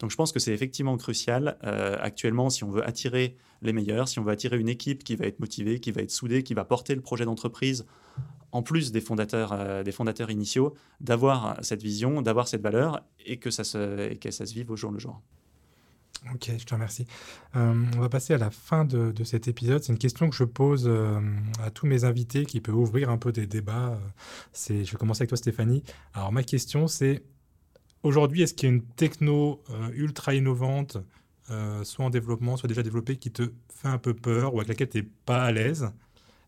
Donc 0.00 0.10
je 0.10 0.16
pense 0.16 0.32
que 0.32 0.40
c'est 0.40 0.52
effectivement 0.52 0.96
crucial 0.96 1.58
euh, 1.62 1.96
actuellement 2.00 2.50
si 2.50 2.64
on 2.64 2.70
veut 2.70 2.84
attirer 2.84 3.36
les 3.62 3.72
meilleurs, 3.72 4.08
si 4.08 4.18
on 4.18 4.24
veut 4.24 4.32
attirer 4.32 4.58
une 4.58 4.68
équipe 4.68 5.04
qui 5.04 5.14
va 5.14 5.26
être 5.26 5.38
motivée, 5.40 5.78
qui 5.78 5.92
va 5.92 6.00
être 6.00 6.10
soudée, 6.10 6.42
qui 6.42 6.54
va 6.54 6.64
porter 6.64 6.94
le 6.94 7.02
projet 7.02 7.26
d'entreprise 7.26 7.86
en 8.52 8.62
plus 8.62 8.90
des 8.90 9.02
fondateurs, 9.02 9.52
euh, 9.52 9.82
des 9.84 9.92
fondateurs 9.92 10.30
initiaux, 10.30 10.74
d'avoir 11.00 11.58
cette 11.62 11.82
vision, 11.82 12.22
d'avoir 12.22 12.48
cette 12.48 12.62
valeur 12.62 13.02
et 13.24 13.36
que 13.36 13.50
ça 13.50 13.62
se, 13.62 14.14
que 14.14 14.30
ça 14.30 14.46
se 14.46 14.54
vive 14.54 14.70
au 14.70 14.76
jour 14.76 14.90
le 14.90 14.98
jour. 14.98 15.20
Ok, 16.34 16.50
je 16.58 16.64
te 16.64 16.74
remercie. 16.74 17.06
Euh, 17.56 17.74
on 17.96 18.00
va 18.00 18.08
passer 18.08 18.34
à 18.34 18.38
la 18.38 18.50
fin 18.50 18.84
de, 18.84 19.12
cet 19.24 19.48
épisode. 19.48 19.82
C'est 19.82 19.92
une 19.92 19.98
question 19.98 20.28
que 20.28 20.36
je 20.36 20.44
pose 20.44 20.90
à 21.62 21.70
tous 21.70 21.86
mes 21.86 22.04
invités 22.04 22.44
qui 22.44 22.60
peut 22.60 22.72
ouvrir 22.72 23.08
un 23.08 23.16
peu 23.16 23.32
des 23.32 23.46
débats. 23.46 23.98
C'est, 24.52 24.84
je 24.84 24.92
vais 24.92 24.98
commencer 24.98 25.22
avec 25.22 25.30
toi, 25.30 25.38
Stéphanie. 25.38 25.82
Alors, 26.12 26.30
ma 26.30 26.42
question, 26.42 26.88
c'est 26.88 27.22
aujourd'hui, 28.02 28.42
est-ce 28.42 28.54
qu'il 28.54 28.68
y 28.68 28.72
a 28.72 28.74
une 28.74 28.82
techno 28.82 29.62
ultra 29.94 30.34
innovante, 30.34 30.98
soit 31.82 32.04
en 32.04 32.10
développement, 32.10 32.56
soit 32.56 32.68
déjà 32.68 32.82
développée, 32.82 33.16
qui 33.16 33.30
te 33.30 33.50
fait 33.68 33.88
un 33.88 33.98
peu 33.98 34.14
peur 34.14 34.54
ou 34.54 34.58
avec 34.58 34.68
laquelle 34.68 34.88
tu 34.88 34.98
n'es 34.98 35.08
pas 35.24 35.44
à 35.44 35.52
l'aise? 35.52 35.90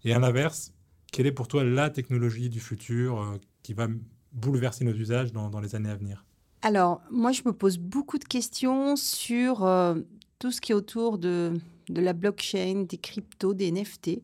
Et 0.05 0.12
à 0.12 0.19
l'inverse, 0.19 0.73
quelle 1.12 1.27
est 1.27 1.33
pour 1.33 1.47
toi 1.47 1.62
la 1.62 1.91
technologie 1.91 2.49
du 2.49 2.59
futur 2.59 3.21
euh, 3.21 3.37
qui 3.62 3.75
va 3.75 3.87
bouleverser 4.33 4.85
nos 4.85 4.95
usages 4.95 5.33
dans, 5.33 5.61
les 5.61 5.75
années 5.75 5.91
à 5.91 5.95
venir? 5.95 6.25
Alors, 6.62 7.03
moi, 7.11 7.33
je 7.33 7.43
me 7.45 7.53
pose 7.53 7.79
beaucoup 7.79 8.19
de 8.19 8.25
questions 8.25 8.97
sur 8.97 9.65
euh, 9.65 9.97
tout 10.38 10.51
ce 10.51 10.61
qui 10.61 10.73
est 10.73 10.75
autour 10.75 11.19
de, 11.19 11.53
de 11.88 12.01
la 12.01 12.15
blockchain, 12.15 12.87
des 12.88 12.99
cryptos, 12.99 13.55
des 13.55 13.71
NFT. 13.71 14.23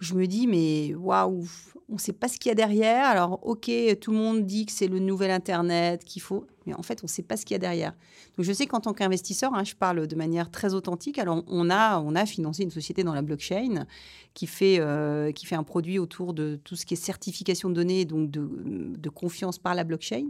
Je 0.00 0.14
me 0.14 0.26
dis, 0.26 0.46
mais 0.46 0.94
waouh, 0.94 1.46
on 1.88 1.94
ne 1.94 1.98
sait 1.98 2.12
pas 2.12 2.28
ce 2.28 2.38
qu'il 2.38 2.50
y 2.50 2.52
a 2.52 2.54
derrière. 2.54 3.06
Alors, 3.06 3.40
ok, 3.42 3.70
tout 4.00 4.10
le 4.10 4.18
monde 4.18 4.44
dit 4.44 4.66
que 4.66 4.72
c'est 4.72 4.88
le 4.88 4.98
nouvel 4.98 5.30
Internet, 5.30 6.04
qu'il 6.04 6.22
faut 6.22 6.46
mais 6.66 6.74
en 6.74 6.82
fait, 6.82 7.00
on 7.02 7.06
ne 7.06 7.10
sait 7.10 7.22
pas 7.22 7.36
ce 7.36 7.44
qu'il 7.44 7.54
y 7.54 7.56
a 7.56 7.58
derrière. 7.58 7.94
Donc, 8.36 8.46
je 8.46 8.52
sais 8.52 8.66
qu'en 8.66 8.80
tant 8.80 8.92
qu'investisseur, 8.92 9.54
hein, 9.54 9.64
je 9.64 9.74
parle 9.74 10.06
de 10.06 10.16
manière 10.16 10.50
très 10.50 10.74
authentique. 10.74 11.18
Alors, 11.18 11.44
on 11.46 11.70
a, 11.70 12.00
on 12.00 12.14
a 12.14 12.26
financé 12.26 12.62
une 12.62 12.70
société 12.70 13.04
dans 13.04 13.14
la 13.14 13.22
blockchain 13.22 13.86
qui 14.32 14.46
fait, 14.46 14.78
euh, 14.80 15.32
qui 15.32 15.46
fait 15.46 15.54
un 15.54 15.62
produit 15.62 15.98
autour 15.98 16.34
de 16.34 16.58
tout 16.64 16.76
ce 16.76 16.86
qui 16.86 16.94
est 16.94 16.98
certification 16.98 17.68
de 17.68 17.74
données, 17.74 18.04
donc 18.04 18.30
de, 18.30 19.08
confiance 19.10 19.58
par 19.58 19.74
la 19.74 19.84
blockchain. 19.84 20.28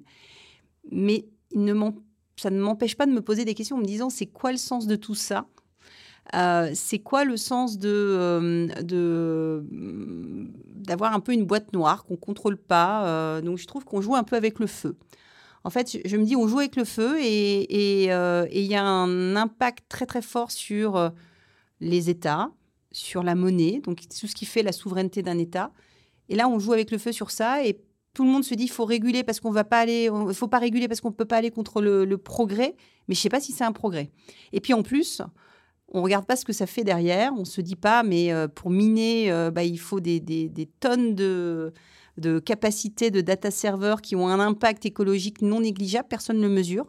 Mais 0.90 1.24
ça 2.36 2.50
ne 2.50 2.60
m'empêche 2.60 2.96
pas 2.96 3.06
de 3.06 3.12
me 3.12 3.20
poser 3.20 3.44
des 3.44 3.54
questions 3.54 3.76
en 3.76 3.80
me 3.80 3.86
disant 3.86 4.10
c'est 4.10 4.26
quoi 4.26 4.50
le 4.50 4.58
sens 4.58 4.86
de 4.86 4.96
tout 4.96 5.14
ça? 5.14 5.46
Euh, 6.34 6.70
c'est 6.74 6.98
quoi 6.98 7.24
le 7.24 7.36
sens 7.36 7.78
de, 7.78 7.88
euh, 7.88 8.66
de 8.82 9.64
d'avoir 10.74 11.14
un 11.14 11.20
peu 11.20 11.32
une 11.32 11.46
boîte 11.46 11.72
noire 11.72 12.04
qu'on 12.04 12.16
contrôle 12.16 12.56
pas 12.56 13.40
Donc 13.40 13.58
je 13.58 13.66
trouve 13.66 13.84
qu'on 13.84 14.00
joue 14.00 14.14
un 14.14 14.24
peu 14.24 14.36
avec 14.36 14.58
le 14.58 14.66
feu 14.66 14.96
en 15.64 15.70
fait, 15.70 15.98
je 16.04 16.16
me 16.18 16.24
dis, 16.24 16.36
on 16.36 16.46
joue 16.46 16.58
avec 16.58 16.76
le 16.76 16.84
feu 16.84 17.16
et 17.18 18.06
euh, 18.12 18.46
il 18.52 18.66
y 18.66 18.74
a 18.74 18.84
un 18.84 19.34
impact 19.34 19.84
très 19.88 20.04
très 20.04 20.20
fort 20.20 20.50
sur 20.50 20.96
euh, 20.96 21.08
les 21.80 22.10
États, 22.10 22.50
sur 22.92 23.22
la 23.22 23.34
monnaie, 23.34 23.80
donc 23.82 24.02
tout 24.02 24.26
ce 24.26 24.34
qui 24.34 24.44
fait 24.44 24.62
la 24.62 24.72
souveraineté 24.72 25.22
d'un 25.22 25.38
État. 25.38 25.72
Et 26.28 26.36
là, 26.36 26.48
on 26.48 26.58
joue 26.58 26.74
avec 26.74 26.90
le 26.90 26.98
feu 26.98 27.12
sur 27.12 27.30
ça 27.30 27.64
et 27.64 27.80
tout 28.12 28.24
le 28.24 28.30
monde 28.30 28.44
se 28.44 28.54
dit, 28.54 28.68
faut 28.68 28.84
réguler 28.84 29.24
parce 29.24 29.40
qu'on 29.40 29.50
va 29.50 29.64
pas 29.64 29.78
aller, 29.78 30.10
faut 30.34 30.48
pas 30.48 30.58
réguler 30.58 30.86
parce 30.86 31.00
qu'on 31.00 31.08
ne 31.08 31.14
peut 31.14 31.24
pas 31.24 31.38
aller 31.38 31.50
contre 31.50 31.80
le, 31.80 32.16
progrès. 32.18 32.76
Mais 33.08 33.14
je 33.14 33.20
sais 33.20 33.30
pas 33.30 33.40
si 33.40 33.52
c'est 33.52 33.64
un 33.64 33.72
progrès. 33.72 34.10
Et 34.52 34.60
puis 34.60 34.74
en 34.74 34.82
plus, 34.82 35.22
on 35.92 36.02
regarde 36.02 36.26
pas 36.26 36.36
ce 36.36 36.44
que 36.44 36.52
ça 36.52 36.66
fait 36.66 36.84
derrière. 36.84 37.32
On 37.36 37.44
se 37.44 37.60
dit 37.60 37.76
pas, 37.76 38.02
mais 38.02 38.32
euh, 38.32 38.48
pour 38.48 38.70
miner, 38.70 39.30
bah, 39.52 39.64
il 39.64 39.78
faut 39.78 40.00
des, 40.00 40.50
tonnes 40.80 41.14
de 41.14 41.72
capacités 42.44 43.10
de 43.10 43.20
data 43.20 43.50
serveurs 43.50 44.02
qui 44.02 44.16
ont 44.16 44.28
un 44.28 44.40
impact 44.40 44.86
écologique 44.86 45.42
non 45.42 45.60
négligeable, 45.60 46.08
personne 46.08 46.38
ne 46.38 46.48
le 46.48 46.54
mesure. 46.54 46.86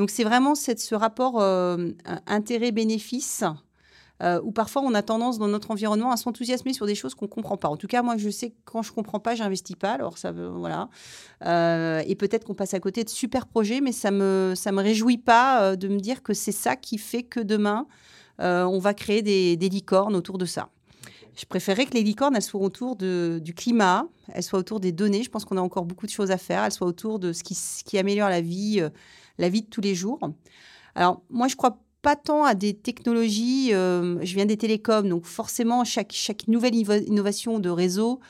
Donc 0.00 0.08
c'est 0.08 0.24
vraiment 0.24 0.54
ce 0.54 0.94
rapport 0.94 1.42
euh, 1.42 1.90
intérêt-bénéfice 2.26 3.44
euh, 4.22 4.40
où 4.42 4.52
parfois 4.52 4.82
on 4.82 4.94
a 4.94 5.02
tendance 5.02 5.38
dans 5.38 5.48
notre 5.48 5.70
environnement 5.70 6.10
à 6.10 6.16
s'enthousiasmer 6.16 6.72
sur 6.72 6.86
des 6.86 6.94
choses 6.94 7.14
qu'on 7.14 7.26
ne 7.26 7.30
comprend 7.30 7.56
pas. 7.56 7.68
En 7.68 7.76
tout 7.76 7.86
cas, 7.86 8.02
moi 8.02 8.16
je 8.16 8.30
sais 8.30 8.50
que 8.50 8.56
quand 8.64 8.82
je 8.82 8.90
ne 8.90 8.94
comprends 8.94 9.20
pas, 9.20 9.34
j'investis 9.34 9.76
pas. 9.76 9.92
Alors 9.92 10.18
ça 10.18 10.32
voilà. 10.32 10.88
Euh, 11.44 12.02
et 12.06 12.14
peut-être 12.14 12.44
qu'on 12.44 12.54
passe 12.54 12.74
à 12.74 12.80
côté 12.80 13.04
de 13.04 13.10
super 13.10 13.46
projets, 13.46 13.80
mais 13.80 13.92
ça 13.92 14.10
me 14.10 14.54
ça 14.56 14.72
me 14.72 14.82
réjouit 14.82 15.18
pas 15.18 15.76
de 15.76 15.88
me 15.88 15.98
dire 15.98 16.22
que 16.22 16.34
c'est 16.34 16.52
ça 16.52 16.76
qui 16.76 16.98
fait 16.98 17.22
que 17.22 17.40
demain 17.40 17.86
on 18.38 18.78
va 18.78 18.94
créer 18.94 19.20
des, 19.20 19.56
des 19.58 19.68
licornes 19.68 20.16
autour 20.16 20.38
de 20.38 20.46
ça. 20.46 20.70
Je 21.36 21.46
préférerais 21.46 21.86
que 21.86 21.94
les 21.94 22.02
licornes, 22.02 22.36
elles 22.36 22.42
soient 22.42 22.60
autour 22.60 22.96
de, 22.96 23.40
du 23.42 23.54
climat, 23.54 24.06
elles 24.32 24.42
soient 24.42 24.58
autour 24.58 24.80
des 24.80 24.92
données. 24.92 25.22
Je 25.22 25.30
pense 25.30 25.44
qu'on 25.44 25.56
a 25.56 25.60
encore 25.60 25.84
beaucoup 25.84 26.06
de 26.06 26.10
choses 26.10 26.30
à 26.30 26.38
faire. 26.38 26.64
Elles 26.64 26.72
soient 26.72 26.86
autour 26.86 27.18
de 27.18 27.32
ce 27.32 27.42
qui, 27.42 27.56
qui 27.86 27.98
améliore 27.98 28.28
la 28.28 28.40
vie, 28.40 28.80
euh, 28.80 28.90
la 29.38 29.48
vie 29.48 29.62
de 29.62 29.68
tous 29.68 29.80
les 29.80 29.94
jours. 29.94 30.18
Alors, 30.94 31.22
moi, 31.30 31.48
je 31.48 31.56
crois 31.56 31.78
pas 32.02 32.16
tant 32.16 32.44
à 32.44 32.54
des 32.54 32.74
technologies. 32.74 33.72
Euh, 33.72 34.18
je 34.22 34.34
viens 34.34 34.46
des 34.46 34.56
télécoms, 34.56 35.08
donc 35.08 35.24
forcément, 35.24 35.84
chaque, 35.84 36.12
chaque 36.12 36.48
nouvelle 36.48 36.74
innovation 36.74 37.58
de 37.58 37.70
réseau, 37.70 38.20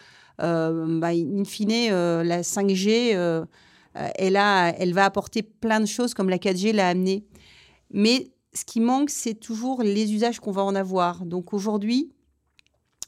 euh, 0.42 0.98
bah, 1.00 1.08
in 1.08 1.44
fine, 1.44 1.90
la 1.90 2.42
5G, 2.42 3.46
elle, 3.94 4.36
a, 4.36 4.68
elle 4.78 4.94
va 4.94 5.04
apporter 5.04 5.42
plein 5.42 5.80
de 5.80 5.86
choses 5.86 6.14
comme 6.14 6.28
la 6.28 6.38
4G 6.38 6.72
l'a 6.72 6.88
amené. 6.88 7.24
Mais 7.92 8.30
ce 8.52 8.64
qui 8.64 8.80
manque, 8.80 9.10
c'est 9.10 9.34
toujours 9.34 9.82
les 9.82 10.12
usages 10.12 10.40
qu'on 10.40 10.52
va 10.52 10.62
en 10.62 10.74
avoir. 10.74 11.24
Donc 11.24 11.52
aujourd'hui, 11.52 12.10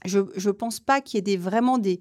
je 0.04 0.18
ne 0.18 0.52
pense 0.52 0.80
pas 0.80 1.00
qu'il 1.00 1.18
y 1.18 1.20
ait 1.20 1.22
des, 1.22 1.36
vraiment 1.36 1.78
des, 1.78 2.00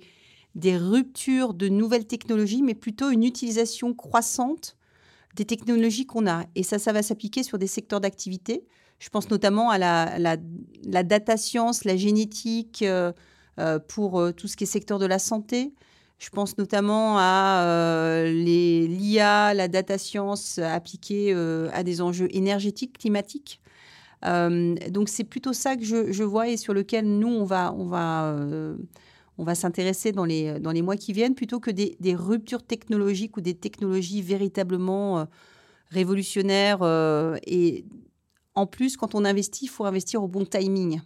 des 0.55 0.77
ruptures 0.77 1.53
de 1.53 1.69
nouvelles 1.69 2.07
technologies, 2.07 2.61
mais 2.61 2.75
plutôt 2.75 3.09
une 3.09 3.23
utilisation 3.23 3.93
croissante 3.93 4.75
des 5.35 5.45
technologies 5.45 6.05
qu'on 6.05 6.27
a. 6.27 6.45
Et 6.55 6.63
ça, 6.63 6.79
ça 6.79 6.93
va 6.93 7.01
s'appliquer 7.03 7.43
sur 7.43 7.57
des 7.57 7.67
secteurs 7.67 8.01
d'activité. 8.01 8.65
Je 8.99 9.09
pense 9.09 9.29
notamment 9.29 9.71
à 9.71 9.77
la, 9.77 10.17
la, 10.19 11.03
data 11.03 11.35
science, 11.35 11.85
la 11.85 11.97
génétique 11.97 12.83
euh, 12.83 13.11
euh, 13.59 13.79
pour 13.79 14.19
euh, 14.19 14.31
tout 14.31 14.47
ce 14.47 14.55
qui 14.55 14.65
est 14.65 14.67
secteur 14.67 14.99
de 14.99 15.07
la 15.07 15.17
santé. 15.17 15.73
Je 16.19 16.29
pense 16.29 16.55
notamment 16.59 17.17
à 17.17 18.25
l'IA, 18.27 19.55
la 19.55 19.67
data 19.67 19.97
science 19.97 20.59
appliquée 20.59 21.33
à 21.73 21.81
des 21.81 21.99
enjeux 21.99 22.27
énergétiques, 22.29 22.99
climatiques. 22.99 23.59
Donc 24.23 25.09
c'est 25.09 25.23
plutôt 25.23 25.51
ça 25.51 25.75
que 25.75 25.83
je, 25.83 26.23
vois 26.23 26.47
et 26.47 26.57
sur 26.57 26.75
lequel 26.75 27.05
nous, 27.05 27.27
on 27.27 27.43
va, 27.43 27.73
on 27.73 27.85
va, 27.85 28.37
on 29.41 29.43
va 29.43 29.55
s'intéresser 29.55 30.11
dans 30.11 30.23
les, 30.23 30.59
dans 30.59 30.71
les 30.71 30.83
mois 30.83 30.95
qui 30.95 31.13
viennent, 31.13 31.33
plutôt 31.33 31.59
que 31.59 31.71
des, 31.71 32.15
ruptures 32.15 32.63
technologiques 32.63 33.37
ou 33.37 33.41
des 33.41 33.55
technologies 33.55 34.21
véritablement 34.21 35.19
euh, 35.19 35.25
révolutionnaires. 35.89 36.83
et 37.47 37.85
en 38.53 38.67
plus, 38.67 38.97
quand 38.97 39.15
on 39.15 39.25
investit, 39.25 39.65
il 39.65 39.69
faut 39.69 39.85
investir 39.85 40.21
au 40.23 40.27
bon 40.27 40.45
timing. 40.45 41.01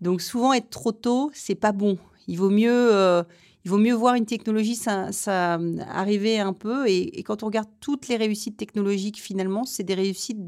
Donc 0.00 0.22
souvent, 0.22 0.52
être 0.52 0.70
trop 0.70 0.92
tôt, 0.92 1.30
c'est 1.34 1.54
pas 1.54 1.72
bon. 1.72 1.98
Il 2.26 2.38
vaut 2.38 2.50
mieux 2.50 3.24
il 3.64 3.70
vaut 3.70 3.78
mieux 3.78 3.94
voir 3.94 4.14
une 4.14 4.26
technologie 4.26 4.80
arriver 4.86 6.38
un 6.38 6.52
peu. 6.52 6.88
Et, 6.88 7.22
quand 7.24 7.42
on 7.42 7.46
regarde 7.46 7.68
toutes 7.80 8.08
les 8.08 8.16
réussites 8.16 8.56
technologiques, 8.56 9.20
finalement, 9.20 9.64
c'est 9.64 9.82
des 9.82 9.94
réussites 9.94 10.40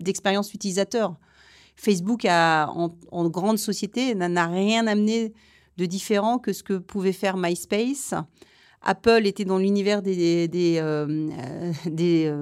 d'expérience 0.00 0.52
utilisateur. 0.52 1.16
Facebook, 1.76 2.26
en, 2.26 3.28
grande 3.28 3.58
société, 3.58 4.14
n'a 4.14 4.46
rien 4.46 4.86
amené 4.86 5.32
de 5.76 5.86
différent 5.86 6.38
que 6.38 6.52
ce 6.52 6.62
que 6.62 6.74
pouvait 6.74 7.12
faire 7.12 7.36
MySpace. 7.36 8.14
Apple 8.82 9.22
était 9.26 9.44
dans 9.44 9.58
l'univers 9.58 10.02
des, 10.02 10.46
des, 10.46 10.80
des 11.86 12.34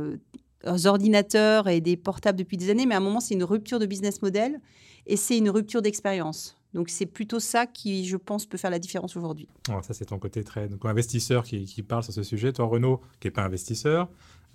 ordinateurs 0.86 1.68
et 1.68 1.80
des 1.80 1.96
portables 1.96 2.38
depuis 2.38 2.56
des 2.56 2.70
années, 2.70 2.86
mais 2.86 2.94
à 2.94 2.98
un 2.98 3.00
moment, 3.02 3.20
c'est 3.20 3.34
une 3.34 3.44
rupture 3.44 3.78
de 3.78 3.86
business 3.86 4.22
model 4.22 4.60
et 5.06 5.16
c'est 5.16 5.38
une 5.38 5.50
rupture 5.50 5.82
d'expérience. 5.82 6.56
Donc 6.74 6.88
c'est 6.88 7.06
plutôt 7.06 7.40
ça 7.40 7.66
qui, 7.66 8.06
je 8.06 8.16
pense, 8.16 8.46
peut 8.46 8.56
faire 8.56 8.70
la 8.70 8.78
différence 8.78 9.16
aujourd'hui. 9.16 9.48
ça, 9.66 9.92
c'est 9.92 10.06
ton 10.06 10.18
côté 10.18 10.42
très 10.42 10.68
donc, 10.68 10.84
investisseur 10.84 11.44
qui, 11.44 11.82
parle 11.82 12.02
sur 12.02 12.12
ce 12.12 12.22
sujet. 12.22 12.52
Toi, 12.52 12.66
Renaud, 12.66 13.00
qui 13.20 13.26
n'est 13.26 13.32
pas 13.32 13.44
investisseur, 13.44 14.08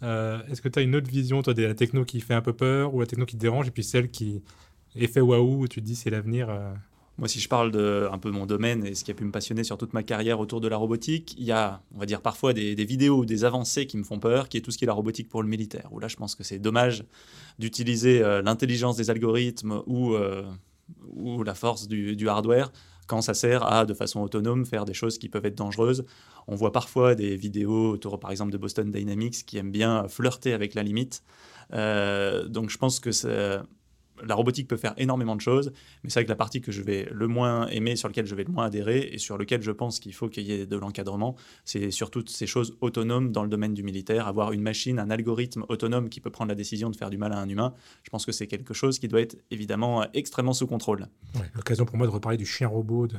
euh, 0.04 0.40
est-ce 0.48 0.62
que 0.62 0.70
tu 0.70 0.80
as 0.80 0.82
une 0.82 0.96
autre 0.96 1.10
vision, 1.10 1.42
toi, 1.42 1.54
de 1.54 1.64
la 1.64 1.76
techno 1.76 2.06
qui 2.06 2.22
fait 2.22 2.34
un 2.34 2.42
peu 2.42 2.54
peur 2.54 2.94
ou 2.94 3.02
la 3.02 3.06
techno 3.06 3.26
qui 3.26 3.36
te 3.36 3.42
dérange, 3.42 3.68
et 3.68 3.72
puis 3.72 3.84
celle 3.84 4.10
qui 4.10 4.42
fait 4.96 5.22
waouh, 5.22 5.68
tu 5.68 5.82
te 5.82 5.86
dis 5.86 5.96
c'est 5.96 6.10
l'avenir 6.10 6.50
euh? 6.50 6.74
Moi, 7.18 7.28
si 7.28 7.40
je 7.40 7.50
parle 7.50 7.72
de 7.72 8.08
un 8.12 8.20
peu 8.20 8.30
mon 8.30 8.46
domaine 8.46 8.86
et 8.86 8.94
ce 8.94 9.04
qui 9.04 9.10
a 9.10 9.16
pu 9.16 9.26
me 9.26 9.32
passionner 9.32 9.64
sur 9.64 9.78
toute 9.78 9.94
ma 9.94 10.04
carrière 10.04 10.40
autour 10.40 10.62
de 10.62 10.68
la 10.68 10.78
robotique, 10.78 11.34
il 11.40 11.46
y 11.46 11.52
a, 11.52 11.82
on 11.96 12.00
va 12.00 12.06
dire, 12.06 12.22
parfois 12.22 12.54
des, 12.54 12.76
vidéos 12.86 13.18
ou 13.18 13.26
des 13.26 13.44
avancées 13.44 13.88
qui 13.88 13.98
me 13.98 14.04
font 14.04 14.20
peur, 14.20 14.50
qui 14.50 14.58
est 14.58 14.62
tout 14.62 14.70
ce 14.70 14.78
qui 14.78 14.86
est 14.86 14.88
la 14.88 14.94
robotique 14.94 15.28
pour 15.28 15.42
le 15.42 15.50
militaire. 15.50 15.90
Où 15.92 16.00
là, 16.00 16.08
je 16.08 16.16
pense 16.16 16.36
que 16.36 16.44
c'est 16.44 16.60
dommage 16.60 17.06
d'utiliser 17.58 18.22
euh, 18.22 18.44
l'intelligence 18.44 18.98
des 18.98 19.10
algorithmes 19.10 19.82
ou, 19.88 20.14
euh, 20.14 20.44
ou 21.08 21.42
la 21.42 21.56
force 21.56 21.88
du, 21.88 22.16
du, 22.16 22.30
hardware 22.30 22.72
quand 23.08 23.22
ça 23.22 23.34
sert 23.34 23.64
à, 23.64 23.86
de 23.86 23.96
façon 23.96 24.20
autonome, 24.20 24.66
faire 24.66 24.86
des 24.86 24.94
choses 24.94 25.18
qui 25.18 25.28
peuvent 25.28 25.46
être 25.46 25.58
dangereuses. 25.58 26.06
On 26.48 26.56
voit 26.56 26.72
parfois 26.72 27.16
des 27.16 27.36
vidéos 27.36 27.94
autour, 27.94 28.20
par 28.20 28.30
exemple, 28.30 28.52
de 28.52 28.58
Boston 28.58 28.92
Dynamics 28.92 29.44
qui 29.46 29.58
aiment 29.58 29.72
bien 29.72 30.08
flirter 30.08 30.54
avec 30.54 30.76
la 30.76 30.84
limite. 30.84 31.24
Euh, 31.74 32.48
donc, 32.48 32.70
je 32.70 32.78
pense 32.78 33.00
que 33.00 33.12
c'est 33.12 33.60
la 34.26 34.36
robotique 34.36 34.68
peut 34.68 34.78
faire 34.78 34.94
énormément 34.98 35.36
de 35.36 35.42
choses, 35.42 35.72
mais 36.04 36.10
c'est 36.10 36.20
vrai 36.20 36.26
que 36.26 36.30
la 36.30 36.36
partie 36.36 36.62
que 36.62 36.72
je 36.72 36.82
vais 36.82 37.08
le 37.12 37.28
moins 37.28 37.68
aimer, 37.68 37.96
sur 37.96 38.08
laquelle 38.08 38.26
je 38.26 38.36
vais 38.36 38.44
le 38.44 38.52
moins 38.52 38.66
adhérer, 38.66 39.10
et 39.12 39.18
sur 39.18 39.38
lequel 39.38 39.62
je 39.62 39.72
pense 39.72 40.00
qu'il 40.00 40.14
faut 40.14 40.30
qu'il 40.30 40.44
y 40.44 40.52
ait 40.52 40.66
de 40.66 40.78
l'encadrement, 40.78 41.36
c'est 41.66 41.92
sur 41.92 42.10
toutes 42.10 42.30
ces 42.30 42.48
choses 42.48 42.76
autonomes 42.82 43.32
dans 43.32 43.44
le 43.44 43.50
domaine 43.50 43.74
du 43.74 43.84
militaire. 43.84 44.28
Avoir 44.28 44.52
une 44.52 44.62
machine, 44.62 45.00
un 45.00 45.10
algorithme 45.10 45.66
autonome 45.70 46.10
qui 46.10 46.20
peut 46.20 46.30
prendre 46.30 46.50
la 46.50 46.56
décision 46.56 46.90
de 46.90 46.96
faire 46.96 47.10
du 47.10 47.18
mal 47.18 47.34
à 47.34 47.40
un 47.40 47.50
humain, 47.50 47.74
je 48.04 48.10
pense 48.10 48.26
que 48.26 48.32
c'est 48.32 48.48
quelque 48.48 48.74
chose 48.74 49.00
qui 49.00 49.08
doit 49.08 49.22
être 49.22 49.38
évidemment 49.52 50.06
extrêmement 50.14 50.54
sous 50.54 50.68
contrôle. 50.68 51.08
L'occasion 51.56 51.86
pour 51.86 51.98
moi 51.98 52.08
de 52.08 52.12
reparler 52.12 52.38
du 52.38 52.46
chien 52.46 52.68
robot 52.68 53.08
de, 53.08 53.18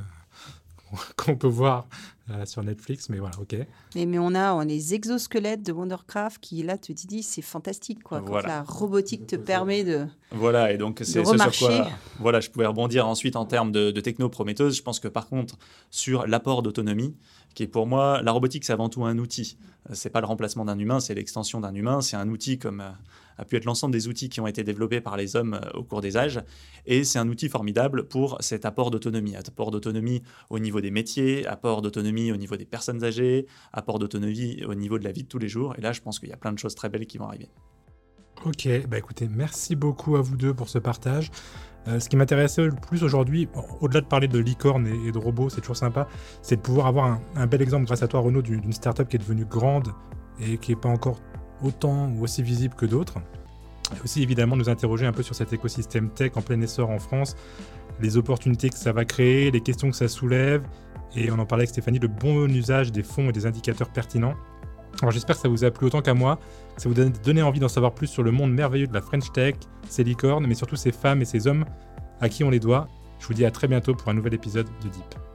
qu'on 1.16 1.36
peut 1.36 1.48
voir 1.48 1.86
euh, 2.30 2.44
sur 2.44 2.62
Netflix, 2.62 3.08
mais 3.08 3.18
voilà, 3.18 3.36
ok. 3.40 3.56
Mais, 3.94 4.04
mais 4.04 4.18
on 4.18 4.34
a 4.34 4.52
on 4.52 4.60
les 4.60 4.94
exosquelettes 4.94 5.62
de 5.62 5.72
Wondercraft 5.72 6.40
qui, 6.40 6.62
là, 6.62 6.76
te 6.76 6.92
dis, 6.92 7.22
c'est 7.22 7.42
fantastique, 7.42 8.02
quoi. 8.02 8.20
Quand 8.20 8.40
la 8.42 8.62
robotique 8.62 9.26
te 9.26 9.36
permet 9.36 9.84
de. 9.84 10.06
Voilà, 10.30 10.72
et 10.72 10.76
donc 10.76 10.98
c'est 10.98 11.24
ce 11.24 11.36
sur 11.50 11.68
quoi 11.68 11.88
voilà, 12.18 12.40
je 12.40 12.50
pouvais 12.50 12.66
rebondir 12.66 13.08
ensuite 13.08 13.34
en 13.36 13.46
termes 13.46 13.72
de, 13.72 13.90
de 13.90 14.00
techno 14.00 14.28
prometteuse. 14.28 14.76
Je 14.76 14.82
pense 14.82 15.00
que 15.00 15.08
par 15.08 15.26
contre, 15.28 15.56
sur 15.90 16.26
l'apport 16.26 16.62
d'autonomie, 16.62 17.16
qui 17.54 17.62
est 17.64 17.68
pour 17.68 17.86
moi, 17.86 18.22
la 18.22 18.32
robotique, 18.32 18.64
c'est 18.64 18.72
avant 18.72 18.88
tout 18.88 19.04
un 19.04 19.18
outil. 19.18 19.58
C'est 19.92 20.10
pas 20.10 20.20
le 20.20 20.26
remplacement 20.26 20.64
d'un 20.64 20.78
humain, 20.78 21.00
c'est 21.00 21.14
l'extension 21.14 21.60
d'un 21.60 21.74
humain. 21.74 22.00
C'est 22.00 22.16
un 22.16 22.28
outil 22.28 22.58
comme 22.58 22.80
euh, 22.80 22.90
a 23.38 23.44
pu 23.44 23.56
être 23.56 23.64
l'ensemble 23.64 23.92
des 23.92 24.08
outils 24.08 24.28
qui 24.28 24.40
ont 24.40 24.46
été 24.46 24.64
développés 24.64 25.00
par 25.00 25.16
les 25.16 25.36
hommes 25.36 25.54
euh, 25.54 25.78
au 25.78 25.82
cours 25.82 26.00
des 26.00 26.16
âges. 26.16 26.40
Et 26.86 27.04
c'est 27.04 27.18
un 27.18 27.28
outil 27.28 27.48
formidable 27.48 28.06
pour 28.06 28.36
cet 28.40 28.64
apport 28.64 28.90
d'autonomie. 28.90 29.36
Apport 29.36 29.70
d'autonomie 29.70 30.22
au 30.50 30.58
niveau 30.58 30.80
des 30.80 30.90
métiers, 30.90 31.46
apport 31.46 31.80
d'autonomie 31.80 32.32
au 32.32 32.36
niveau 32.36 32.56
des 32.56 32.66
personnes 32.66 33.02
âgées, 33.04 33.46
apport 33.72 33.98
d'autonomie 33.98 34.62
au 34.64 34.74
niveau 34.74 34.98
de 34.98 35.04
la 35.04 35.12
vie 35.12 35.22
de 35.22 35.28
tous 35.28 35.38
les 35.38 35.48
jours. 35.48 35.74
Et 35.78 35.80
là, 35.80 35.92
je 35.92 36.00
pense 36.00 36.18
qu'il 36.18 36.28
y 36.28 36.32
a 36.32 36.36
plein 36.36 36.52
de 36.52 36.58
choses 36.58 36.74
très 36.74 36.88
belles 36.88 37.06
qui 37.06 37.18
vont 37.18 37.26
arriver. 37.26 37.48
Ok, 38.44 38.68
bah 38.88 38.98
écoutez, 38.98 39.28
merci 39.28 39.74
beaucoup 39.74 40.16
à 40.16 40.22
vous 40.22 40.36
deux 40.36 40.54
pour 40.54 40.68
ce 40.68 40.78
partage. 40.78 41.30
Euh, 41.88 42.00
ce 42.00 42.08
qui 42.08 42.16
m'intéressait 42.16 42.64
le 42.64 42.72
plus 42.72 43.02
aujourd'hui, 43.02 43.48
au-delà 43.80 44.00
de 44.00 44.06
parler 44.06 44.28
de 44.28 44.38
licorne 44.38 44.86
et, 44.86 45.10
de 45.10 45.18
robots, 45.18 45.48
c'est 45.48 45.60
toujours 45.60 45.76
sympa, 45.76 46.06
c'est 46.42 46.56
de 46.56 46.60
pouvoir 46.60 46.86
avoir 46.86 47.18
un, 47.34 47.46
bel 47.46 47.62
exemple 47.62 47.86
grâce 47.86 48.02
à 48.02 48.08
toi 48.08 48.20
Renaud 48.20 48.42
d'une 48.42 48.72
startup 48.72 49.08
qui 49.08 49.16
est 49.16 49.20
devenue 49.20 49.46
grande 49.46 49.88
et 50.40 50.58
qui 50.58 50.72
n'est 50.72 50.80
pas 50.80 50.88
encore 50.88 51.20
autant 51.62 52.10
ou 52.10 52.22
aussi 52.22 52.42
visible 52.42 52.74
que 52.74 52.86
d'autres. 52.86 53.18
Et 53.96 54.02
aussi 54.04 54.22
évidemment 54.22 54.56
nous 54.56 54.68
interroger 54.68 55.06
un 55.06 55.12
peu 55.12 55.22
sur 55.22 55.34
cet 55.34 55.52
écosystème 55.52 56.10
tech 56.10 56.32
en 56.36 56.42
plein 56.42 56.60
essor 56.60 56.90
en 56.90 56.98
France, 56.98 57.36
les 58.00 58.18
opportunités 58.18 58.68
que 58.68 58.76
ça 58.76 58.92
va 58.92 59.06
créer, 59.06 59.50
les 59.50 59.62
questions 59.62 59.90
que 59.90 59.96
ça 59.96 60.08
soulève, 60.08 60.62
et 61.16 61.30
on 61.30 61.38
en 61.38 61.46
parlait 61.46 61.62
avec 61.62 61.70
Stéphanie, 61.70 61.98
le 61.98 62.08
bon 62.08 62.46
usage 62.48 62.92
des 62.92 63.02
fonds 63.02 63.30
et 63.30 63.32
des 63.32 63.46
indicateurs 63.46 63.88
pertinents. 63.88 64.34
Alors 65.00 65.12
j'espère 65.12 65.36
que 65.36 65.42
ça 65.42 65.48
vous 65.48 65.64
a 65.64 65.70
plu 65.70 65.86
autant 65.86 66.02
qu'à 66.02 66.14
moi, 66.14 66.38
ça 66.76 66.88
vous 66.88 67.00
a 67.00 67.04
donné 67.04 67.42
envie 67.42 67.60
d'en 67.60 67.68
savoir 67.68 67.94
plus 67.94 68.08
sur 68.08 68.22
le 68.22 68.30
monde 68.30 68.52
merveilleux 68.52 68.86
de 68.86 68.94
la 68.94 69.00
French 69.00 69.30
Tech, 69.32 69.54
ses 69.88 70.02
licornes, 70.04 70.46
mais 70.46 70.54
surtout 70.54 70.76
ces 70.76 70.92
femmes 70.92 71.22
et 71.22 71.24
ces 71.24 71.46
hommes 71.46 71.64
à 72.20 72.28
qui 72.28 72.42
on 72.42 72.50
les 72.50 72.60
doit. 72.60 72.88
Je 73.20 73.26
vous 73.26 73.34
dis 73.34 73.44
à 73.44 73.50
très 73.50 73.68
bientôt 73.68 73.94
pour 73.94 74.08
un 74.08 74.14
nouvel 74.14 74.34
épisode 74.34 74.66
de 74.82 74.88
Deep. 74.88 75.27